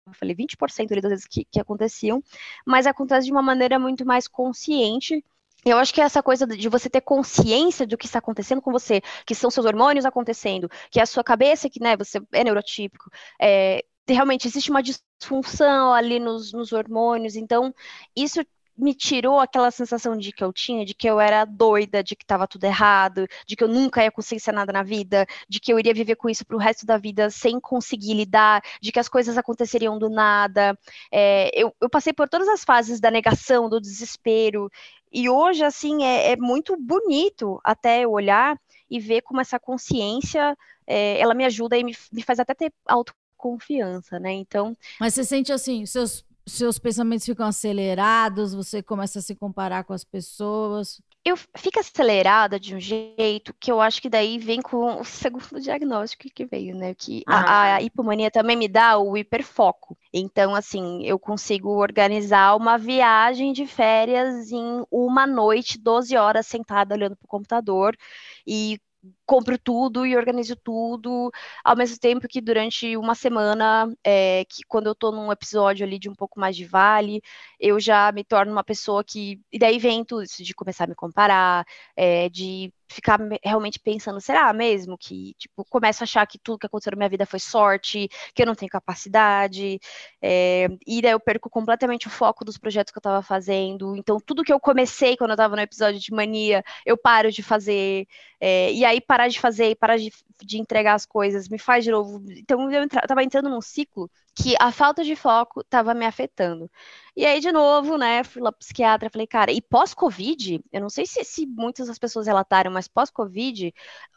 eu 0.07 0.15
falei, 0.15 0.35
20% 0.35 1.01
das 1.01 1.11
vezes 1.11 1.27
que, 1.27 1.45
que 1.45 1.61
aconteciam, 1.61 2.23
mas 2.67 2.87
acontece 2.87 3.27
de 3.27 3.33
uma 3.33 3.43
maneira 3.43 3.79
muito 3.79 4.05
mais 4.05 4.27
consciente 4.29 5.25
eu 5.65 5.79
acho 5.79 5.95
que 5.95 6.01
é 6.01 6.05
essa 6.05 6.23
coisa 6.23 6.47
de 6.47 6.69
você 6.69 6.91
ter 6.91 7.01
consciência 7.01 7.87
do 7.87 7.97
que 7.97 8.07
está 8.07 8.19
acontecendo 8.19 8.61
com 8.61 8.73
você, 8.73 9.01
que 9.25 9.35
são 9.35 9.51
seus 9.51 9.65
hormônios 9.65 10.05
acontecendo, 10.05 10.69
que 10.91 10.99
é 10.99 11.03
a 11.03 11.07
sua 11.07 11.23
cabeça, 11.23 11.71
que 11.71 11.81
né, 11.81 11.97
você 11.97 12.21
é 12.33 12.43
neurotípico, 12.43 13.09
é, 13.41 13.85
realmente 14.09 14.49
existe 14.49 14.71
uma 14.71 14.83
disfunção 14.83 15.93
ali 15.93 16.19
nos, 16.19 16.53
nos 16.53 16.73
hormônios, 16.73 17.37
então 17.37 17.73
isso 18.17 18.41
me 18.83 18.95
tirou 18.95 19.39
aquela 19.39 19.71
sensação 19.71 20.17
de 20.17 20.33
que 20.33 20.43
eu 20.43 20.53
tinha, 20.53 20.85
de 20.85 20.93
que 20.93 21.09
eu 21.09 21.21
era 21.21 21.45
doida, 21.45 22.03
de 22.03 22.17
que 22.17 22.25
estava 22.25 22.49
tudo 22.49 22.65
errado, 22.65 23.29
de 23.47 23.55
que 23.55 23.63
eu 23.63 23.69
nunca 23.69 24.03
ia 24.03 24.11
conseguir 24.11 24.41
ser 24.41 24.51
nada 24.51 24.73
na 24.73 24.83
vida, 24.83 25.25
de 25.49 25.61
que 25.61 25.73
eu 25.73 25.79
iria 25.79 25.95
viver 25.95 26.17
com 26.17 26.29
isso 26.29 26.45
para 26.45 26.57
o 26.57 26.59
resto 26.59 26.85
da 26.85 26.99
vida 26.99 27.31
sem 27.31 27.61
conseguir 27.61 28.15
lidar, 28.15 28.61
de 28.81 28.91
que 28.91 28.99
as 28.99 29.09
coisas 29.09 29.39
aconteceriam 29.39 30.01
do 30.01 30.11
nada. 30.11 30.77
É, 31.13 31.51
eu, 31.55 31.73
eu, 31.81 31.89
passei 31.89 32.13
por 32.13 32.29
todas 32.29 32.49
as 32.49 32.65
fases 32.65 32.99
da 32.99 33.09
negação, 33.09 33.69
do 33.69 33.81
desespero, 33.81 34.69
e 35.13 35.29
hoje, 35.29 35.63
assim, 35.63 36.03
é, 36.05 36.33
é 36.33 36.37
muito 36.37 36.77
bonito 36.77 37.61
até 37.63 38.01
eu 38.01 38.11
olhar 38.11 38.59
e 38.91 38.99
ver 38.99 39.23
como 39.23 39.41
essa 39.41 39.61
consciência, 39.61 40.57
é, 40.87 41.21
ela 41.21 41.35
me 41.35 41.45
ajuda 41.45 41.79
e 41.79 41.85
me, 41.85 41.95
me 42.11 42.23
faz 42.23 42.41
até 42.41 42.53
ter 42.53 42.73
autoconfiança, 42.87 44.19
né? 44.19 44.33
Então... 44.33 44.77
Mas 44.99 45.15
você 45.15 45.23
sente, 45.23 45.53
assim, 45.53 45.87
seus 45.87 46.25
seus 46.47 46.79
pensamentos 46.79 47.25
ficam 47.25 47.47
acelerados, 47.47 48.55
você 48.55 48.83
começa 48.83 49.21
a 49.21 49.23
se 49.23 49.35
comparar 49.35 49.85
com 49.85 49.93
as 49.93 50.05
pessoas. 50.05 51.01
Eu 51.25 51.37
fico 51.37 51.79
acelerada 51.79 52.59
de 52.59 52.75
um 52.75 52.81
jeito 52.81 53.55
que 53.61 53.71
eu 53.71 53.81
acho 53.81 54.03
que 54.03 54.11
daí 54.11 54.39
vem 54.39 54.61
com 54.61 55.01
o 55.01 55.05
segundo 55.07 55.61
diagnóstico 55.61 56.25
que 56.35 56.45
veio, 56.45 56.75
né? 56.75 56.95
Que 56.95 57.23
ah. 57.27 57.37
a, 57.37 57.75
a 57.77 57.83
hipomania 57.83 58.31
também 58.31 58.57
me 58.57 58.67
dá 58.67 58.99
o 58.99 59.17
hiperfoco. 59.17 59.97
Então, 60.13 60.55
assim, 60.55 61.05
eu 61.05 61.19
consigo 61.19 61.71
organizar 61.71 62.57
uma 62.57 62.77
viagem 62.77 63.53
de 63.53 63.67
férias 63.67 64.51
em 64.51 64.85
uma 64.91 65.27
noite, 65.27 65.79
12 65.79 66.17
horas 66.17 66.47
sentada 66.47 66.95
olhando 66.95 67.17
para 67.17 67.25
o 67.25 67.29
computador 67.29 67.97
e 68.45 68.81
compro 69.27 69.59
tudo 69.59 70.07
e 70.07 70.17
organizo 70.17 70.57
tudo, 70.57 71.31
ao 71.65 71.77
mesmo 71.77 71.99
tempo 71.99 72.29
que 72.29 72.41
durante 72.41 72.97
uma 72.97 73.15
semana, 73.15 73.93
é, 74.05 74.45
que 74.49 74.63
quando 74.69 74.87
eu 74.87 74.95
tô 74.95 75.11
num 75.11 75.33
episódio 75.33 75.85
ali 75.87 75.99
de 75.99 76.09
um 76.09 76.15
pouco 76.15 76.39
mais 76.39 76.57
de 76.57 76.65
vale, 76.65 77.23
eu 77.59 77.81
já 77.81 78.11
me 78.13 78.25
torno 78.25 78.53
uma 78.53 78.65
pessoa 78.65 79.03
que. 79.05 79.41
E 79.53 79.59
daí 79.59 79.79
vem 79.79 80.05
tudo 80.05 80.23
isso 80.23 80.43
de 80.43 80.55
começar 80.55 80.85
a 80.85 80.87
me 80.87 80.95
comparar, 80.95 81.65
é, 81.97 82.29
de 82.29 82.73
ficar 82.93 83.19
realmente 83.43 83.81
pensando, 83.81 84.21
será 84.21 84.53
mesmo 84.53 84.97
que, 84.99 85.35
tipo, 85.39 85.65
começo 85.65 86.03
a 86.03 86.05
achar 86.05 86.27
que 86.27 86.39
tudo 86.39 86.59
que 86.59 86.67
aconteceu 86.67 86.93
na 86.93 86.99
minha 86.99 87.09
vida 87.09 87.27
foi 87.27 87.41
sorte, 87.41 88.09
que 88.35 88.43
eu 88.43 88.47
não 88.47 88.55
tenho 88.55 88.71
capacidade, 88.71 89.81
é, 90.21 90.69
e 90.87 91.03
daí 91.03 91.13
eu 91.13 91.21
perco 91.21 91.51
completamente 91.51 92.07
o 92.07 92.11
foco 92.11 92.45
dos 92.45 92.59
projetos 92.59 92.93
que 92.93 92.99
eu 92.99 93.01
estava 93.01 93.23
fazendo, 93.23 93.97
então 93.97 94.19
tudo 94.25 94.45
que 94.45 94.53
eu 94.53 94.61
comecei 94.61 95.17
quando 95.17 95.31
eu 95.31 95.35
estava 95.35 95.57
no 95.57 95.63
episódio 95.63 96.01
de 96.01 96.13
mania, 96.13 96.63
eu 96.87 96.97
paro 96.97 97.31
de 97.33 97.43
fazer, 97.43 98.07
é, 98.41 98.73
e 98.73 98.85
aí 98.85 99.01
parar 99.01 99.29
de 99.29 99.41
fazer 99.41 99.77
parar 99.77 99.97
de, 99.97 100.13
de, 100.43 100.59
entregar 100.59 100.95
as 100.95 101.07
coisas 101.07 101.49
me 101.49 101.59
faz 101.59 101.85
de 101.85 101.91
novo, 101.91 102.23
então 102.31 102.71
eu 102.71 102.85
estava 102.85 103.23
entrando 103.25 103.49
num 103.49 103.61
ciclo 103.61 104.11
que 104.35 104.55
a 104.59 104.73
falta 104.73 105.05
de 105.05 105.15
foco 105.15 105.61
estava 105.61 105.93
me 105.95 106.07
afetando. 106.07 106.71
E 107.17 107.27
aí, 107.27 107.41
de 107.41 107.53
novo, 107.53 107.99
né, 107.99 108.25
fui 108.25 108.41
lá 108.41 108.51
pro 108.51 108.61
psiquiatra, 108.61 109.11
falei, 109.11 109.27
cara, 109.27 109.53
e 109.53 109.61
pós-Covid, 109.61 110.63
eu 110.73 110.81
não 110.81 110.89
sei 110.89 111.07
se, 111.07 111.23
se 111.25 111.47
muitas 111.47 111.89
das 111.89 111.99
pessoas 111.99 112.27
relataram, 112.27 112.71
mas 112.71 112.89
pós-Covid, 112.89 113.73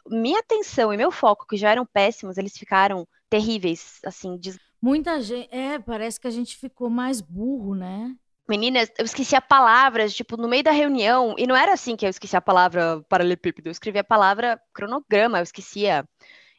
minha 0.06 0.40
atenção 0.40 0.92
e 0.92 0.96
meu 0.96 1.10
foco, 1.10 1.46
que 1.46 1.56
já 1.56 1.70
eram 1.70 1.84
péssimos, 1.84 2.38
eles 2.38 2.56
ficaram 2.56 3.06
terríveis, 3.28 4.00
assim. 4.04 4.38
Des... 4.38 4.58
Muita 4.80 5.20
gente, 5.20 5.48
é, 5.54 5.78
parece 5.78 6.18
que 6.18 6.26
a 6.26 6.30
gente 6.30 6.56
ficou 6.56 6.88
mais 6.88 7.20
burro, 7.20 7.74
né? 7.74 8.14
Meninas, 8.48 8.88
eu 8.96 9.04
esqueci 9.04 9.34
a 9.34 9.40
palavras, 9.40 10.14
tipo, 10.14 10.36
no 10.36 10.48
meio 10.48 10.62
da 10.62 10.70
reunião, 10.70 11.34
e 11.36 11.46
não 11.46 11.56
era 11.56 11.72
assim 11.72 11.96
que 11.96 12.06
eu 12.06 12.10
esqueci 12.10 12.36
a 12.36 12.40
palavra 12.40 13.02
paralelepípedo, 13.08 13.68
eu 13.68 13.72
escrevi 13.72 13.98
a 13.98 14.04
palavra 14.04 14.60
cronograma, 14.72 15.38
eu 15.38 15.42
esquecia. 15.42 16.08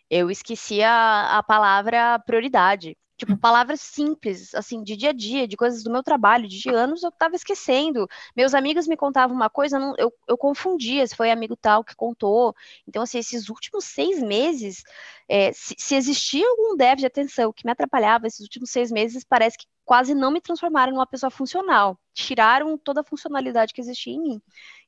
Eu 0.09 0.29
esquecia 0.29 0.89
a 0.89 1.41
palavra 1.43 2.19
prioridade. 2.19 2.97
Tipo, 3.17 3.35
palavras 3.35 3.81
simples, 3.81 4.53
assim, 4.53 4.83
de 4.83 4.95
dia 4.95 5.09
a 5.09 5.13
dia, 5.13 5.47
de 5.47 5.57
coisas 5.57 5.83
do 5.83 5.91
meu 5.91 6.03
trabalho, 6.03 6.47
de 6.47 6.69
anos, 6.69 7.01
eu 7.01 7.11
tava 7.11 7.35
esquecendo. 7.35 8.07
Meus 8.35 8.53
amigos 8.53 8.87
me 8.87 8.95
contavam 8.95 9.35
uma 9.35 9.49
coisa, 9.49 9.79
não, 9.79 9.95
eu, 9.97 10.13
eu 10.27 10.37
confundia 10.37 11.05
se 11.07 11.15
foi 11.15 11.31
amigo 11.31 11.55
tal 11.55 11.83
que 11.83 11.95
contou. 11.95 12.53
Então, 12.87 13.01
assim, 13.01 13.17
esses 13.17 13.49
últimos 13.49 13.85
seis 13.85 14.21
meses, 14.21 14.83
é, 15.27 15.51
se, 15.51 15.75
se 15.79 15.95
existia 15.95 16.47
algum 16.47 16.75
déficit 16.77 16.99
de 17.01 17.05
atenção 17.07 17.51
que 17.51 17.65
me 17.65 17.71
atrapalhava, 17.71 18.27
esses 18.27 18.41
últimos 18.41 18.69
seis 18.69 18.91
meses, 18.91 19.23
parece 19.23 19.57
que 19.57 19.65
quase 19.83 20.13
não 20.13 20.29
me 20.31 20.39
transformaram 20.41 20.93
numa 20.93 21.07
pessoa 21.07 21.31
funcional. 21.31 21.99
Tiraram 22.13 22.77
toda 22.77 23.01
a 23.01 23.03
funcionalidade 23.03 23.73
que 23.73 23.81
existia 23.81 24.13
em 24.13 24.21
mim. 24.21 24.41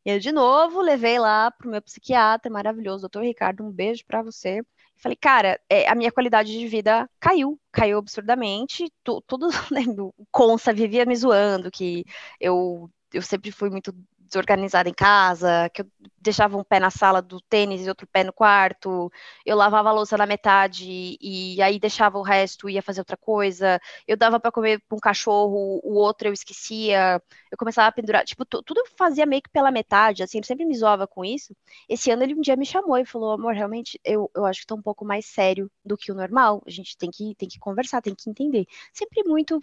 E 0.05 0.11
eu, 0.11 0.19
de 0.19 0.31
novo, 0.31 0.81
levei 0.81 1.17
lá 1.19 1.49
pro 1.51 1.69
meu 1.69 1.81
psiquiatra 1.81 2.51
maravilhoso, 2.51 3.01
doutor 3.01 3.23
Ricardo, 3.23 3.63
um 3.63 3.71
beijo 3.71 4.03
para 4.05 4.21
você. 4.21 4.61
Falei, 4.99 5.15
cara, 5.17 5.59
é, 5.69 5.87
a 5.89 5.95
minha 5.95 6.11
qualidade 6.11 6.51
de 6.51 6.67
vida 6.67 7.09
caiu, 7.19 7.59
caiu 7.71 7.97
absurdamente. 7.97 8.91
Tu, 9.03 9.21
tudo, 9.21 9.47
né, 9.71 9.81
o 9.99 10.13
Consa 10.31 10.73
vivia 10.73 11.05
me 11.05 11.15
zoando, 11.15 11.71
que 11.71 12.05
eu, 12.39 12.89
eu 13.13 13.21
sempre 13.21 13.51
fui 13.51 13.69
muito 13.69 13.93
desorganizada 14.29 14.87
em 14.87 14.93
casa, 14.93 15.69
que 15.73 15.81
eu 15.81 15.87
deixava 16.21 16.57
um 16.57 16.63
pé 16.63 16.79
na 16.79 16.89
sala 16.89 17.21
do 17.21 17.41
tênis 17.41 17.85
e 17.85 17.89
outro 17.89 18.07
pé 18.07 18.23
no 18.23 18.31
quarto, 18.31 19.11
eu 19.45 19.55
lavava 19.57 19.89
a 19.89 19.91
louça 19.91 20.17
na 20.17 20.25
metade 20.25 21.17
e 21.19 21.61
aí 21.61 21.79
deixava 21.79 22.17
o 22.17 22.21
resto 22.21 22.69
e 22.69 22.73
ia 22.73 22.81
fazer 22.81 23.01
outra 23.01 23.17
coisa, 23.17 23.79
eu 24.07 24.15
dava 24.15 24.39
para 24.39 24.51
comer 24.51 24.81
para 24.87 24.95
um 24.95 24.99
cachorro, 24.99 25.81
o 25.83 25.95
outro 25.95 26.27
eu 26.27 26.33
esquecia, 26.33 27.21
eu 27.51 27.57
começava 27.57 27.87
a 27.87 27.91
pendurar, 27.91 28.23
tipo, 28.25 28.45
tudo 28.45 28.83
fazia 28.97 29.25
meio 29.25 29.41
que 29.41 29.49
pela 29.49 29.71
metade, 29.71 30.23
assim, 30.23 30.41
sempre 30.43 30.65
me 30.65 30.75
zoava 30.75 31.07
com 31.07 31.25
isso. 31.25 31.55
Esse 31.87 32.11
ano 32.11 32.23
ele 32.23 32.35
um 32.35 32.41
dia 32.41 32.55
me 32.55 32.65
chamou 32.65 32.97
e 32.97 33.05
falou, 33.05 33.31
amor, 33.33 33.53
realmente, 33.53 33.99
eu, 34.03 34.29
eu 34.35 34.45
acho 34.45 34.61
que 34.61 34.67
tá 34.67 34.75
um 34.75 34.81
pouco 34.81 35.03
mais 35.05 35.25
sério 35.25 35.69
do 35.83 35.97
que 35.97 36.11
o 36.11 36.15
normal, 36.15 36.61
a 36.65 36.69
gente 36.69 36.97
tem 36.97 37.09
que, 37.11 37.35
tem 37.35 37.49
que 37.49 37.59
conversar, 37.59 38.01
tem 38.01 38.15
que 38.15 38.29
entender. 38.29 38.65
Sempre 38.93 39.23
muito 39.23 39.61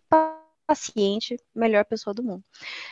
paciente, 0.67 1.37
melhor 1.55 1.85
pessoa 1.85 2.13
do 2.13 2.23
mundo. 2.23 2.43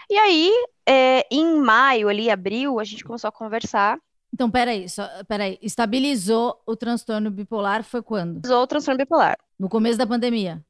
E 0.09 0.17
aí, 0.17 0.53
é, 0.87 1.27
em 1.31 1.59
maio, 1.59 2.09
ali, 2.09 2.31
abril, 2.31 2.79
a 2.79 2.85
gente 2.85 3.05
começou 3.05 3.29
a 3.29 3.33
conversar. 3.33 3.99
Então, 4.33 4.51
peraí, 4.51 4.89
só, 4.89 5.09
peraí. 5.29 5.59
Estabilizou 5.63 6.61
o 6.67 6.75
transtorno 6.75 7.31
bipolar 7.31 7.85
foi 7.85 8.03
quando? 8.03 8.37
Estabilizou 8.37 8.63
o 8.63 8.67
transtorno 8.67 8.99
bipolar. 8.99 9.39
No 9.59 9.69
começo 9.69 9.97
da 9.97 10.07
pandemia? 10.07 10.65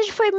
Verdade, 0.00 0.12
foi 0.12 0.30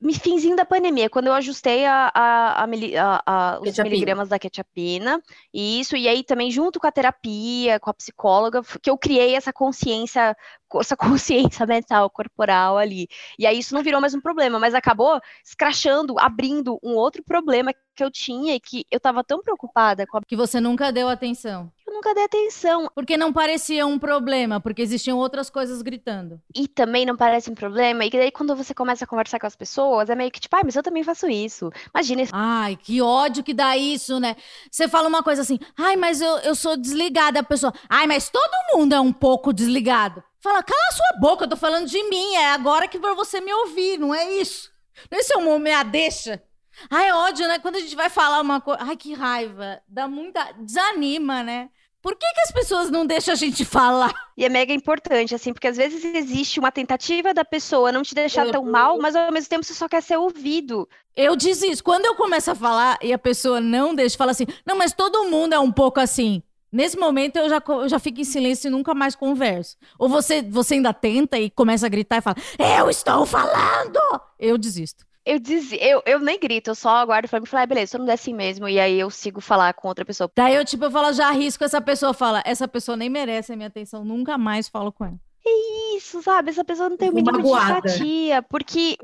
me, 0.00 0.14
finzinho 0.14 0.56
da 0.56 0.64
pandemia, 0.64 1.10
quando 1.10 1.26
eu 1.26 1.32
ajustei 1.34 1.84
a, 1.84 2.10
a, 2.14 2.64
a, 2.64 3.22
a 3.26 3.60
os 3.60 3.78
miligramas 3.78 4.28
da 4.28 4.38
quetiapina. 4.38 5.22
E 5.52 5.80
isso, 5.80 5.96
e 5.96 6.08
aí 6.08 6.24
também 6.24 6.50
junto 6.50 6.80
com 6.80 6.86
a 6.86 6.92
terapia, 6.92 7.78
com 7.78 7.90
a 7.90 7.94
psicóloga, 7.94 8.62
que 8.82 8.90
eu 8.90 8.96
criei 8.96 9.34
essa 9.34 9.52
consciência, 9.52 10.36
essa 10.80 10.96
consciência 10.96 11.66
mental, 11.66 12.08
corporal 12.08 12.78
ali. 12.78 13.08
E 13.38 13.46
aí 13.46 13.58
isso 13.58 13.74
não 13.74 13.82
virou 13.82 14.00
mais 14.00 14.14
um 14.14 14.20
problema, 14.20 14.58
mas 14.58 14.74
acabou 14.74 15.20
escrachando, 15.44 16.18
abrindo 16.18 16.78
um 16.82 16.94
outro 16.94 17.22
problema 17.22 17.72
que 17.94 18.02
eu 18.02 18.10
tinha 18.10 18.54
e 18.54 18.60
que 18.60 18.86
eu 18.90 18.98
tava 18.98 19.22
tão 19.22 19.42
preocupada 19.42 20.06
com 20.06 20.18
a... 20.18 20.22
Que 20.22 20.36
você 20.36 20.60
nunca 20.60 20.90
deu 20.90 21.08
atenção. 21.08 21.70
Nunca 21.94 22.12
dei 22.12 22.24
atenção. 22.24 22.90
Porque 22.92 23.16
não 23.16 23.32
parecia 23.32 23.86
um 23.86 24.00
problema, 24.00 24.60
porque 24.60 24.82
existiam 24.82 25.16
outras 25.16 25.48
coisas 25.48 25.80
gritando. 25.80 26.40
E 26.52 26.66
também 26.66 27.06
não 27.06 27.16
parece 27.16 27.48
um 27.48 27.54
problema, 27.54 28.04
e 28.04 28.10
daí 28.10 28.32
quando 28.32 28.56
você 28.56 28.74
começa 28.74 29.04
a 29.04 29.06
conversar 29.06 29.38
com 29.38 29.46
as 29.46 29.54
pessoas, 29.54 30.10
é 30.10 30.16
meio 30.16 30.28
que 30.32 30.40
tipo, 30.40 30.56
ai, 30.56 30.62
mas 30.64 30.74
eu 30.74 30.82
também 30.82 31.04
faço 31.04 31.28
isso. 31.28 31.70
Imagina. 31.94 32.24
Ai, 32.32 32.76
que 32.76 33.00
ódio 33.00 33.44
que 33.44 33.54
dá 33.54 33.76
isso, 33.76 34.18
né? 34.18 34.34
Você 34.68 34.88
fala 34.88 35.06
uma 35.06 35.22
coisa 35.22 35.42
assim, 35.42 35.60
ai, 35.78 35.94
mas 35.94 36.20
eu, 36.20 36.38
eu 36.38 36.56
sou 36.56 36.76
desligada. 36.76 37.38
A 37.38 37.44
pessoa, 37.44 37.72
ai, 37.88 38.08
mas 38.08 38.28
todo 38.28 38.76
mundo 38.76 38.92
é 38.92 39.00
um 39.00 39.12
pouco 39.12 39.52
desligado. 39.52 40.20
Fala, 40.40 40.64
cala 40.64 40.88
a 40.90 40.94
sua 40.94 41.20
boca, 41.20 41.44
eu 41.44 41.48
tô 41.48 41.56
falando 41.56 41.86
de 41.86 42.02
mim, 42.08 42.34
é 42.34 42.50
agora 42.50 42.88
que 42.88 42.98
você 42.98 43.40
me 43.40 43.54
ouvir, 43.54 43.98
não 43.98 44.12
é 44.12 44.32
isso. 44.32 44.68
Não 45.08 45.16
é 45.16 45.20
isso 45.20 45.32
é 45.32 45.58
me 45.60 45.84
deixa. 45.84 46.42
Ai, 46.90 47.12
ódio, 47.12 47.46
né? 47.46 47.58
Quando 47.58 47.76
a 47.76 47.80
gente 47.80 47.94
vai 47.94 48.10
falar 48.10 48.40
uma 48.40 48.60
coisa. 48.60 48.82
Ai, 48.82 48.96
que 48.96 49.14
raiva. 49.14 49.80
Dá 49.86 50.08
muita. 50.08 50.52
Desanima, 50.58 51.42
né? 51.42 51.70
Por 52.04 52.14
que, 52.16 52.34
que 52.34 52.40
as 52.42 52.50
pessoas 52.50 52.90
não 52.90 53.06
deixam 53.06 53.32
a 53.32 53.34
gente 53.34 53.64
falar? 53.64 54.12
E 54.36 54.44
é 54.44 54.48
mega 54.50 54.74
importante, 54.74 55.34
assim, 55.34 55.54
porque 55.54 55.68
às 55.68 55.78
vezes 55.78 56.04
existe 56.04 56.60
uma 56.60 56.70
tentativa 56.70 57.32
da 57.32 57.46
pessoa 57.46 57.90
não 57.90 58.02
te 58.02 58.14
deixar 58.14 58.50
tão 58.50 58.62
mal, 58.62 58.98
mas 58.98 59.16
ao 59.16 59.32
mesmo 59.32 59.48
tempo 59.48 59.64
você 59.64 59.72
só 59.72 59.88
quer 59.88 60.02
ser 60.02 60.18
ouvido. 60.18 60.86
Eu 61.16 61.34
disse 61.34 61.66
isso. 61.66 61.82
Quando 61.82 62.04
eu 62.04 62.14
começo 62.14 62.50
a 62.50 62.54
falar 62.54 62.98
e 63.00 63.10
a 63.10 63.18
pessoa 63.18 63.58
não 63.58 63.94
deixa, 63.94 64.18
fala 64.18 64.32
assim, 64.32 64.44
não, 64.66 64.76
mas 64.76 64.92
todo 64.92 65.30
mundo 65.30 65.54
é 65.54 65.58
um 65.58 65.72
pouco 65.72 65.98
assim. 65.98 66.42
Nesse 66.70 66.98
momento 66.98 67.36
eu 67.36 67.48
já, 67.48 67.62
eu 67.66 67.88
já 67.88 67.98
fico 67.98 68.20
em 68.20 68.24
silêncio 68.24 68.68
e 68.68 68.70
nunca 68.70 68.94
mais 68.94 69.16
converso. 69.16 69.78
Ou 69.98 70.06
você, 70.06 70.42
você 70.42 70.74
ainda 70.74 70.92
tenta 70.92 71.38
e 71.38 71.48
começa 71.48 71.86
a 71.86 71.88
gritar 71.88 72.18
e 72.18 72.20
fala, 72.20 72.36
eu 72.78 72.90
estou 72.90 73.24
falando! 73.24 73.98
Eu 74.38 74.58
desisto. 74.58 75.06
Eu, 75.26 75.38
diz, 75.38 75.72
eu, 75.72 76.02
eu 76.04 76.20
nem 76.20 76.38
grito, 76.38 76.70
eu 76.70 76.74
só 76.74 76.90
aguardo 76.96 77.28
pra 77.28 77.40
mim 77.40 77.46
falar, 77.46 77.62
ah, 77.62 77.66
beleza, 77.66 77.92
se 77.92 77.98
não 77.98 78.04
der 78.04 78.12
assim 78.12 78.34
mesmo, 78.34 78.68
e 78.68 78.78
aí 78.78 79.00
eu 79.00 79.08
sigo 79.10 79.40
falar 79.40 79.72
com 79.72 79.88
outra 79.88 80.04
pessoa. 80.04 80.30
Daí 80.34 80.54
eu, 80.54 80.64
tipo, 80.64 80.84
eu 80.84 80.90
falo, 80.90 81.12
já 81.14 81.28
arrisco 81.28 81.64
essa 81.64 81.80
pessoa, 81.80 82.12
fala, 82.12 82.42
essa 82.44 82.68
pessoa 82.68 82.94
nem 82.94 83.08
merece 83.08 83.52
a 83.52 83.56
minha 83.56 83.68
atenção, 83.68 84.04
nunca 84.04 84.36
mais 84.36 84.68
falo 84.68 84.92
com 84.92 85.06
ela. 85.06 85.18
É 85.46 85.96
isso, 85.96 86.22
sabe? 86.22 86.50
Essa 86.50 86.64
pessoa 86.64 86.90
não 86.90 86.96
tem 86.96 87.10
o 87.10 87.14
mínimo 87.14 87.40
de 87.40 87.48
empatia, 87.48 88.42
porque 88.42 88.98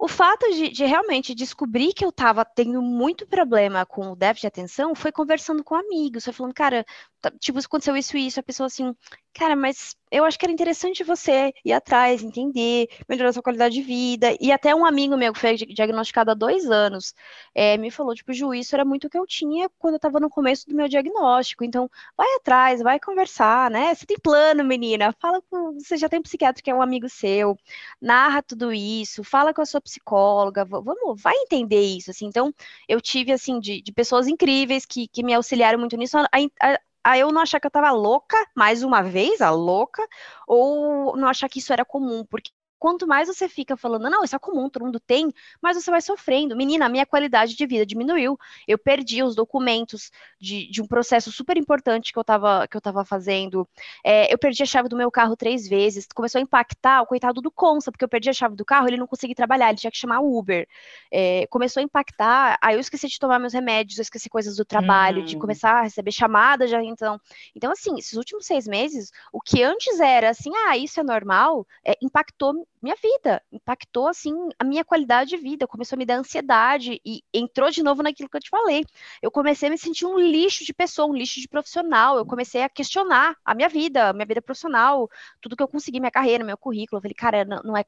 o 0.00 0.08
fato 0.08 0.48
de, 0.50 0.70
de, 0.70 0.84
realmente 0.84 1.34
descobrir 1.34 1.92
que 1.92 2.04
eu 2.04 2.10
tava 2.10 2.42
tendo 2.42 2.80
muito 2.80 3.26
problema 3.26 3.84
com 3.84 4.12
o 4.12 4.16
déficit 4.16 4.42
de 4.42 4.46
atenção 4.46 4.94
foi 4.94 5.12
conversando 5.12 5.62
com 5.62 5.74
amigos, 5.74 6.24
foi 6.24 6.32
falando, 6.32 6.54
cara, 6.54 6.86
tá, 7.20 7.30
tipo, 7.38 7.58
aconteceu 7.58 7.94
isso 7.96 8.16
e 8.16 8.26
isso, 8.26 8.40
a 8.40 8.42
pessoa 8.42 8.66
assim, 8.66 8.94
cara, 9.34 9.54
mas 9.54 9.94
eu 10.10 10.24
acho 10.24 10.38
que 10.38 10.44
era 10.44 10.52
interessante 10.52 11.04
você 11.04 11.52
ir 11.64 11.72
atrás, 11.72 12.22
entender, 12.22 12.88
melhorar 13.08 13.32
sua 13.32 13.42
qualidade 13.42 13.74
de 13.74 13.82
vida. 13.82 14.36
E 14.40 14.50
até 14.52 14.74
um 14.74 14.84
amigo 14.84 15.16
meu 15.16 15.32
que 15.32 15.40
foi 15.40 15.56
diagnosticado 15.56 16.30
há 16.30 16.34
dois 16.34 16.70
anos 16.70 17.14
é, 17.54 17.76
me 17.76 17.90
falou, 17.90 18.14
tipo, 18.14 18.32
Ju, 18.32 18.54
isso 18.54 18.74
era 18.74 18.84
muito 18.84 19.06
o 19.06 19.10
que 19.10 19.18
eu 19.18 19.26
tinha 19.26 19.68
quando 19.78 19.94
eu 19.94 19.96
estava 19.96 20.20
no 20.20 20.28
começo 20.30 20.68
do 20.68 20.74
meu 20.74 20.88
diagnóstico. 20.88 21.64
Então, 21.64 21.90
vai 22.16 22.26
atrás, 22.36 22.80
vai 22.82 22.98
conversar, 22.98 23.70
né? 23.70 23.94
Você 23.94 24.06
tem 24.06 24.18
plano, 24.18 24.64
menina. 24.64 25.14
Fala 25.20 25.40
com. 25.50 25.78
Você 25.78 25.96
já 25.96 26.08
tem 26.08 26.18
um 26.18 26.22
psiquiatra 26.22 26.62
que 26.62 26.70
é 26.70 26.74
um 26.74 26.82
amigo 26.82 27.08
seu, 27.08 27.56
narra 28.00 28.42
tudo 28.42 28.72
isso, 28.72 29.22
fala 29.24 29.52
com 29.54 29.62
a 29.62 29.66
sua 29.66 29.80
psicóloga, 29.80 30.64
vamos, 30.64 31.20
vai 31.20 31.34
entender 31.36 31.80
isso, 31.80 32.10
assim. 32.10 32.26
Então, 32.26 32.52
eu 32.88 33.00
tive, 33.00 33.32
assim, 33.32 33.60
de, 33.60 33.80
de 33.82 33.92
pessoas 33.92 34.26
incríveis 34.28 34.84
que, 34.86 35.08
que 35.08 35.22
me 35.22 35.34
auxiliaram 35.34 35.78
muito 35.78 35.96
nisso. 35.96 36.18
A, 36.18 36.28
a, 36.62 36.80
a 37.04 37.18
eu 37.18 37.32
não 37.32 37.40
achar 37.42 37.60
que 37.60 37.66
eu 37.66 37.70
tava 37.70 37.90
louca, 37.90 38.36
mais 38.56 38.82
uma 38.82 39.02
vez, 39.02 39.40
a 39.40 39.50
louca, 39.50 40.06
ou 40.46 41.16
não 41.16 41.28
achar 41.28 41.48
que 41.48 41.58
isso 41.58 41.72
era 41.72 41.84
comum, 41.84 42.24
porque 42.24 42.50
quanto 42.80 43.06
mais 43.06 43.28
você 43.28 43.46
fica 43.46 43.76
falando, 43.76 44.08
não, 44.08 44.24
isso 44.24 44.34
é 44.34 44.38
comum, 44.38 44.70
todo 44.70 44.86
mundo 44.86 44.98
tem, 44.98 45.30
mais 45.60 45.76
você 45.76 45.90
vai 45.90 46.00
sofrendo. 46.00 46.56
Menina, 46.56 46.86
a 46.86 46.88
minha 46.88 47.04
qualidade 47.04 47.54
de 47.54 47.66
vida 47.66 47.84
diminuiu. 47.84 48.38
Eu 48.66 48.78
perdi 48.78 49.22
os 49.22 49.34
documentos 49.34 50.10
de, 50.40 50.68
de 50.70 50.80
um 50.80 50.86
processo 50.86 51.30
super 51.30 51.58
importante 51.58 52.10
que 52.10 52.18
eu 52.18 52.22
estava 52.22 52.66
que 52.66 52.76
eu 52.76 52.80
tava 52.80 53.04
fazendo. 53.04 53.68
É, 54.02 54.32
eu 54.32 54.38
perdi 54.38 54.62
a 54.62 54.66
chave 54.66 54.88
do 54.88 54.96
meu 54.96 55.10
carro 55.10 55.36
três 55.36 55.68
vezes. 55.68 56.06
Começou 56.14 56.38
a 56.38 56.42
impactar 56.42 57.02
o 57.02 57.06
coitado 57.06 57.42
do 57.42 57.50
Consa, 57.50 57.92
porque 57.92 58.04
eu 58.04 58.08
perdi 58.08 58.30
a 58.30 58.32
chave 58.32 58.56
do 58.56 58.64
carro, 58.64 58.88
ele 58.88 58.96
não 58.96 59.06
conseguia 59.06 59.36
trabalhar, 59.36 59.68
ele 59.68 59.78
tinha 59.78 59.90
que 59.90 59.98
chamar 59.98 60.20
o 60.20 60.38
Uber. 60.38 60.66
É, 61.12 61.46
começou 61.48 61.82
a 61.82 61.84
impactar, 61.84 62.58
aí 62.62 62.76
eu 62.76 62.80
esqueci 62.80 63.08
de 63.08 63.18
tomar 63.18 63.38
meus 63.38 63.52
remédios, 63.52 63.98
eu 63.98 64.02
esqueci 64.02 64.30
coisas 64.30 64.56
do 64.56 64.64
trabalho, 64.64 65.20
hum. 65.20 65.24
de 65.26 65.36
começar 65.36 65.72
a 65.72 65.82
receber 65.82 66.12
chamada 66.12 66.66
já 66.66 66.82
então. 66.82 67.20
Então, 67.54 67.70
assim, 67.70 67.98
esses 67.98 68.14
últimos 68.14 68.46
seis 68.46 68.66
meses, 68.66 69.10
o 69.30 69.40
que 69.40 69.62
antes 69.62 70.00
era 70.00 70.30
assim, 70.30 70.50
ah, 70.66 70.78
isso 70.78 70.98
é 70.98 71.02
normal, 71.02 71.66
é, 71.84 71.94
impactou 72.00 72.66
minha 72.82 72.96
vida, 72.96 73.42
impactou 73.52 74.08
assim 74.08 74.34
a 74.58 74.64
minha 74.64 74.84
qualidade 74.84 75.30
de 75.30 75.36
vida, 75.36 75.66
começou 75.66 75.96
a 75.96 75.98
me 75.98 76.06
dar 76.06 76.16
ansiedade 76.16 77.00
e 77.04 77.22
entrou 77.32 77.70
de 77.70 77.82
novo 77.82 78.02
naquilo 78.02 78.28
que 78.28 78.36
eu 78.36 78.40
te 78.40 78.48
falei. 78.48 78.84
Eu 79.20 79.30
comecei 79.30 79.68
a 79.68 79.70
me 79.70 79.76
sentir 79.76 80.06
um 80.06 80.18
lixo 80.18 80.64
de 80.64 80.72
pessoa, 80.72 81.08
um 81.08 81.14
lixo 81.14 81.40
de 81.40 81.48
profissional. 81.48 82.16
Eu 82.16 82.24
comecei 82.24 82.62
a 82.62 82.68
questionar 82.68 83.36
a 83.44 83.54
minha 83.54 83.68
vida, 83.68 84.08
a 84.08 84.12
minha 84.12 84.24
vida 84.24 84.40
profissional, 84.40 85.08
tudo 85.42 85.56
que 85.56 85.62
eu 85.62 85.68
consegui, 85.68 86.00
minha 86.00 86.10
carreira, 86.10 86.42
meu 86.42 86.56
currículo. 86.56 86.98
Eu 86.98 87.02
falei, 87.02 87.14
cara, 87.14 87.44
não, 87.44 87.60
não 87.62 87.76
é, 87.76 87.84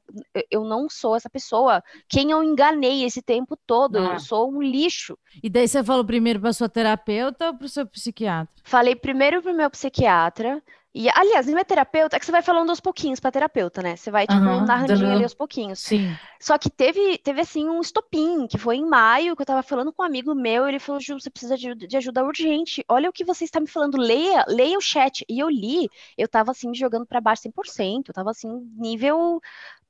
eu 0.51 0.63
não 0.63 0.87
sou 0.87 1.15
essa 1.15 1.29
pessoa. 1.29 1.83
Quem 2.07 2.29
eu 2.29 2.43
enganei 2.43 3.03
esse 3.03 3.21
tempo 3.21 3.57
todo? 3.65 3.97
Ah. 3.97 4.13
Eu 4.13 4.19
sou 4.19 4.51
um 4.51 4.61
lixo. 4.61 5.17
E 5.41 5.49
daí 5.49 5.67
você 5.67 5.83
falou 5.83 6.05
primeiro 6.05 6.39
para 6.39 6.53
sua 6.53 6.69
terapeuta 6.69 7.47
ou 7.47 7.57
para 7.57 7.65
o 7.65 7.69
seu 7.69 7.87
psiquiatra? 7.87 8.53
Falei 8.63 8.95
primeiro 8.95 9.41
para 9.41 9.51
o 9.51 9.55
meu 9.55 9.69
psiquiatra. 9.71 10.61
E, 10.95 11.09
aliás, 11.09 11.47
minha 11.47 11.65
terapeuta, 11.65 12.15
é 12.15 12.19
que 12.19 12.25
você 12.25 12.31
vai 12.31 12.43
falando 12.43 12.69
aos 12.69 12.79
pouquinho 12.79 13.19
pra 13.19 13.31
terapeuta, 13.31 13.81
né? 13.81 13.95
Você 13.95 14.11
vai, 14.11 14.27
tipo, 14.27 14.39
uhum, 14.39 14.63
narrandinho 14.63 15.11
ali 15.11 15.23
aos 15.23 15.33
pouquinhos. 15.33 15.79
Sim. 15.79 16.15
Só 16.39 16.55
que 16.57 16.69
teve, 16.69 17.17
teve, 17.17 17.41
assim, 17.41 17.67
um 17.67 17.81
estopim, 17.81 18.45
que 18.45 18.59
foi 18.59 18.75
em 18.75 18.85
maio, 18.85 19.35
que 19.35 19.41
eu 19.41 19.45
tava 19.45 19.63
falando 19.63 19.91
com 19.91 20.03
um 20.03 20.05
amigo 20.05 20.35
meu, 20.35 20.67
ele 20.67 20.77
falou, 20.77 21.01
Ju, 21.01 21.19
você 21.19 21.31
precisa 21.31 21.57
de, 21.57 21.73
de 21.73 21.97
ajuda 21.97 22.23
urgente. 22.23 22.85
Olha 22.87 23.09
o 23.09 23.13
que 23.13 23.25
você 23.25 23.43
está 23.43 23.59
me 23.59 23.67
falando, 23.67 23.97
leia, 23.97 24.45
leia 24.47 24.77
o 24.77 24.81
chat. 24.81 25.25
E 25.27 25.39
eu 25.39 25.49
li, 25.49 25.89
eu 26.15 26.27
tava, 26.27 26.51
assim, 26.51 26.69
me 26.69 26.77
jogando 26.77 27.07
para 27.07 27.19
baixo 27.19 27.41
100%, 27.41 28.09
eu 28.09 28.13
tava, 28.13 28.29
assim, 28.29 28.49
nível 28.75 29.41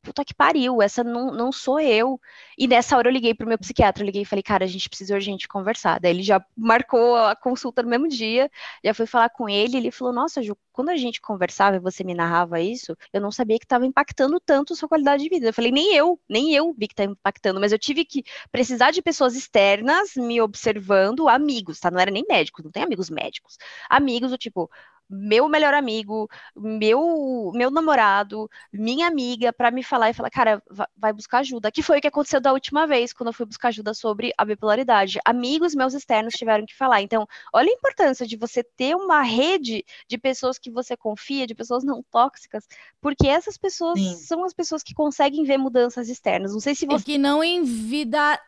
puta 0.04 0.26
que 0.26 0.34
pariu, 0.34 0.82
essa 0.82 1.04
não, 1.04 1.32
não 1.32 1.52
sou 1.52 1.80
eu. 1.80 2.20
E 2.58 2.68
nessa 2.68 2.98
hora 2.98 3.08
eu 3.08 3.12
liguei 3.14 3.34
pro 3.34 3.48
meu 3.48 3.58
psiquiatra, 3.58 4.04
liguei 4.04 4.24
e 4.24 4.26
falei, 4.26 4.44
cara, 4.44 4.66
a 4.66 4.68
gente 4.68 4.90
precisa 4.90 5.16
urgente 5.16 5.48
conversar. 5.48 6.00
Daí 6.00 6.12
ele 6.12 6.24
já 6.24 6.46
marcou 6.56 7.16
a 7.16 7.36
consulta 7.36 7.82
no 7.82 7.90
mesmo 7.90 8.08
dia, 8.08 8.52
já 8.84 8.94
fui 8.94 9.06
falar 9.08 9.30
com 9.30 9.48
ele, 9.50 9.78
ele 9.78 9.92
falou, 9.92 10.14
nossa, 10.14 10.44
Ju, 10.44 10.58
quando 10.74 10.90
a 10.90 10.98
gente 10.98 11.22
conversava 11.22 11.78
e 11.78 11.80
você 11.80 12.04
me 12.04 12.14
narrava 12.14 12.60
isso, 12.60 12.98
eu 13.14 13.22
não 13.22 13.32
sabia 13.32 13.58
que 13.58 13.66
estava 13.66 13.86
impactando 13.86 14.40
tanto 14.40 14.74
a 14.74 14.76
sua 14.76 14.90
qualidade 14.90 15.24
de 15.24 15.30
vida. 15.30 15.48
Eu 15.48 15.54
falei, 15.54 15.72
nem 15.72 15.96
eu, 15.96 16.20
nem 16.28 16.54
eu 16.54 16.74
vi 16.78 16.88
que 16.88 16.96
tá 16.96 17.06
impactando, 17.06 17.60
mas 17.60 17.72
eu 17.72 17.80
tive 17.80 18.04
que 18.04 18.24
precisar 18.52 18.92
de 18.92 19.02
pessoas 19.02 19.36
externas 19.36 20.16
me 20.16 20.42
observando, 20.42 21.30
amigos, 21.30 21.80
tá? 21.80 21.90
Não 21.90 22.00
era 22.00 22.12
nem 22.12 22.26
médicos, 22.28 22.64
não 22.64 22.72
tem 22.72 22.84
amigos 22.84 23.10
médicos. 23.10 23.58
Amigos, 23.90 24.32
do 24.32 24.38
tipo, 24.38 24.70
meu 25.10 25.48
melhor 25.48 25.74
amigo, 25.74 26.30
meu 26.56 27.52
meu 27.54 27.70
namorado, 27.70 28.50
minha 28.72 29.08
amiga, 29.08 29.54
para 29.54 29.72
me 29.72 29.84
falar 29.84 30.10
e 30.10 30.14
falar, 30.14 30.30
cara, 30.30 30.62
vai 30.96 31.14
buscar 31.14 31.40
ajuda. 31.40 31.72
Que 31.72 31.84
foi 31.84 31.98
o 31.98 32.02
que 32.02 32.08
aconteceu 32.08 32.42
da 32.42 32.52
última 32.54 32.88
vez, 32.88 33.14
quando 33.14 33.28
eu 33.28 33.34
fui 33.34 33.46
buscar 33.46 33.70
ajuda 33.70 33.94
sobre 33.94 34.34
a 34.38 34.46
bipolaridade. 34.46 35.20
Amigos 35.26 35.76
meus 35.76 35.94
externos 35.94 36.34
tiveram 36.34 36.66
que 36.66 36.76
falar. 36.76 37.02
Então, 37.02 37.28
olha 37.54 37.70
a 37.70 37.74
importância 37.74 38.26
de 38.26 38.36
você 38.38 38.64
ter 38.64 38.96
uma 38.96 39.22
rede 39.22 39.86
de 40.08 40.18
pessoas 40.18 40.58
que 40.58 40.72
você 40.72 40.98
confia, 40.98 41.46
de 41.48 41.56
pessoas 41.56 41.84
não 41.84 42.04
tóxicas, 42.12 42.68
porque 43.02 43.28
essas 43.28 43.58
pessoas 43.58 44.00
Sim. 44.00 44.16
são 44.16 44.44
as 44.44 44.54
pessoas 44.54 44.84
que 44.84 44.94
conseguem 44.94 45.44
ver 45.44 45.58
mudanças 45.58 46.10
externas. 46.10 46.54
Não 46.54 46.60
sei 46.60 46.76
se 46.76 46.86
você. 46.86 47.04
E 47.04 47.06
que 47.06 47.18
não 47.18 47.44
envida. 47.44 48.40